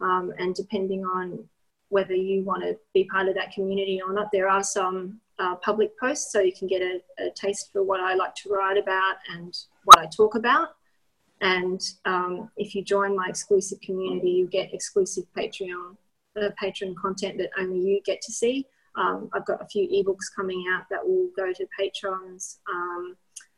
Um, 0.00 0.32
and 0.38 0.54
depending 0.54 1.04
on 1.04 1.44
whether 1.88 2.14
you 2.14 2.42
want 2.42 2.62
to 2.62 2.76
be 2.94 3.04
part 3.04 3.28
of 3.28 3.34
that 3.34 3.52
community 3.52 4.00
or 4.04 4.12
not, 4.12 4.28
there 4.32 4.48
are 4.48 4.62
some 4.62 5.20
uh, 5.38 5.56
public 5.56 5.98
posts 5.98 6.32
so 6.32 6.40
you 6.40 6.52
can 6.52 6.68
get 6.68 6.82
a, 6.82 7.00
a, 7.18 7.30
taste 7.30 7.70
for 7.72 7.82
what 7.82 8.00
I 8.00 8.14
like 8.14 8.34
to 8.36 8.50
write 8.50 8.78
about 8.78 9.16
and 9.34 9.56
what 9.84 9.98
I 9.98 10.06
talk 10.06 10.34
about. 10.34 10.70
And 11.40 11.80
um, 12.04 12.50
if 12.56 12.74
you 12.74 12.84
join 12.84 13.16
my 13.16 13.26
exclusive 13.28 13.80
community, 13.80 14.30
you 14.30 14.46
get 14.46 14.72
exclusive 14.72 15.24
Patreon, 15.36 15.96
uh, 16.40 16.50
Patreon 16.62 16.94
content 16.96 17.38
that 17.38 17.50
only 17.58 17.80
you 17.80 18.00
get 18.04 18.22
to 18.22 18.32
see. 18.32 18.66
Um, 18.94 19.28
I've 19.32 19.46
got 19.46 19.60
a 19.62 19.66
few 19.66 19.88
ebooks 19.88 20.26
coming 20.34 20.64
out 20.72 20.84
that 20.90 21.06
will 21.06 21.28
go 21.36 21.52
to 21.52 21.66
patrons. 21.76 22.60
Um, 22.70 23.16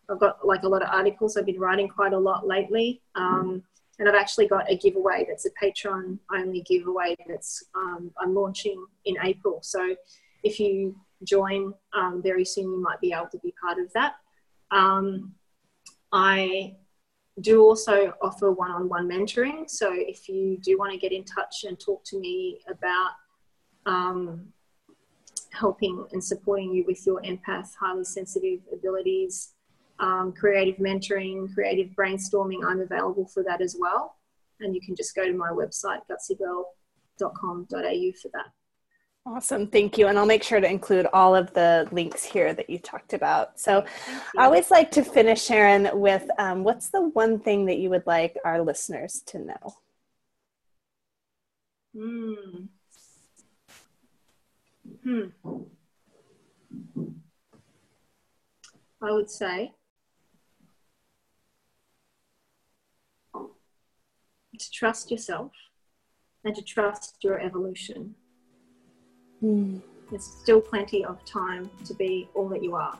I've 0.09 0.21
got 0.21 0.47
like 0.47 0.63
a 0.63 0.69
lot 0.69 0.83
of 0.83 0.89
articles. 0.91 1.37
I've 1.37 1.47
been 1.47 1.59
writing 1.61 1.89
quite 1.89 2.13
a 2.13 2.19
lot 2.19 2.47
lately. 2.47 3.03
Um, 3.15 3.63
and 3.99 4.09
I've 4.09 4.15
actually 4.15 4.49
got 4.49 4.71
a 4.71 4.77
giveaway 4.77 5.25
that's 5.29 5.47
a 5.47 5.51
Patreon 5.51 6.19
only 6.35 6.63
giveaway 6.63 7.17
that's 7.29 7.65
um, 7.75 8.11
I'm 8.19 8.35
launching 8.35 8.85
in 9.05 9.17
April. 9.23 9.61
So 9.63 9.95
if 10.43 10.59
you 10.59 10.97
join 11.23 11.75
um, 11.93 12.21
very 12.23 12.45
soon, 12.45 12.65
you 12.65 12.83
might 12.83 13.01
be 13.01 13.13
able 13.13 13.29
to 13.31 13.39
be 13.39 13.55
part 13.61 13.79
of 13.79 13.93
that. 13.93 14.15
I 16.15 16.77
do 17.41 17.63
also 17.63 18.15
offer 18.23 18.53
one 18.53 18.71
on 18.71 18.89
one 18.89 19.09
mentoring. 19.09 19.69
So 19.69 19.93
if 19.93 20.29
you 20.29 20.57
do 20.63 20.79
want 20.79 20.93
to 20.93 20.99
get 20.99 21.11
in 21.11 21.25
touch 21.25 21.65
and 21.65 21.79
talk 21.79 22.05
to 22.05 22.21
me 22.21 22.61
about 22.69 23.11
um, 23.85 24.53
helping 25.51 26.07
and 26.13 26.23
supporting 26.23 26.73
you 26.73 26.85
with 26.87 27.05
your 27.05 27.21
empath, 27.23 27.75
highly 27.75 28.05
sensitive 28.05 28.61
abilities, 28.73 29.55
um, 29.99 30.33
creative 30.33 30.77
mentoring, 30.77 31.53
creative 31.53 31.89
brainstorming, 31.97 32.65
I'm 32.65 32.81
available 32.81 33.27
for 33.27 33.43
that 33.43 33.61
as 33.61 33.77
well. 33.79 34.15
And 34.61 34.73
you 34.73 34.81
can 34.81 34.95
just 34.95 35.17
go 35.17 35.27
to 35.27 35.33
my 35.33 35.51
website, 35.51 36.03
gutsygirl.com.au 36.09 38.13
for 38.23 38.31
that. 38.33 38.53
Awesome. 39.27 39.69
Thank 39.69 39.97
you. 39.97 40.09
And 40.09 40.19
I'll 40.19 40.27
make 40.27 40.43
sure 40.43 40.61
to 40.61 40.71
include 40.71 41.07
all 41.15 41.35
of 41.35 41.53
the 41.55 41.89
links 41.91 42.23
here 42.23 42.53
that 42.53 42.69
you 42.69 42.79
talked 42.79 43.15
about. 43.15 43.59
So 43.59 43.83
I 44.37 44.45
always 44.45 44.71
like 44.71 44.91
to 44.93 45.03
finish, 45.03 45.43
Sharon, 45.43 45.89
with 45.95 46.29
um, 46.39 46.63
what's 46.63 46.91
the 46.91 47.09
one 47.09 47.41
thing 47.41 47.65
that 47.67 47.79
you 47.79 47.89
would 47.89 48.07
like 48.07 48.37
our 48.45 48.61
listeners 48.61 49.23
to 49.27 49.39
know? 49.39 49.77
Hmm. 51.97 52.65
Hmm. 55.03 55.27
I 59.01 59.13
would 59.13 59.31
say 59.31 59.73
to 64.59 64.71
trust 64.71 65.11
yourself 65.11 65.53
and 66.45 66.55
to 66.55 66.63
trust 66.63 67.17
your 67.23 67.41
evolution. 67.41 68.15
Mm. 69.45 69.83
There's 70.11 70.25
still 70.25 70.61
plenty 70.61 71.05
of 71.05 71.23
time 71.25 71.71
to 71.85 71.95
be 71.95 72.29
all 72.35 72.49
that 72.49 72.63
you 72.63 72.75
are. 72.77 72.99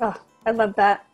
Oh, 0.00 0.14
I 0.46 0.52
love 0.52 0.74
that. 0.76 1.04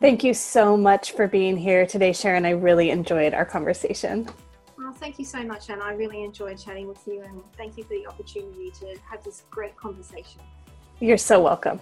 Thank 0.00 0.24
you 0.24 0.34
so 0.34 0.76
much 0.76 1.12
for 1.12 1.28
being 1.28 1.56
here 1.56 1.86
today, 1.86 2.12
Sharon. 2.12 2.46
I 2.46 2.50
really 2.50 2.90
enjoyed 2.90 3.34
our 3.34 3.44
conversation. 3.44 4.28
Well, 4.76 4.92
thank 4.92 5.18
you 5.18 5.24
so 5.24 5.42
much, 5.44 5.70
Anna. 5.70 5.84
I 5.84 5.92
really 5.92 6.24
enjoyed 6.24 6.58
chatting 6.58 6.88
with 6.88 7.06
you, 7.06 7.20
and 7.20 7.42
thank 7.56 7.76
you 7.76 7.84
for 7.84 7.90
the 7.90 8.06
opportunity 8.06 8.70
to 8.80 8.96
have 9.08 9.22
this 9.22 9.44
great 9.50 9.76
conversation. 9.76 10.40
You're 10.98 11.18
so 11.18 11.40
welcome. 11.40 11.78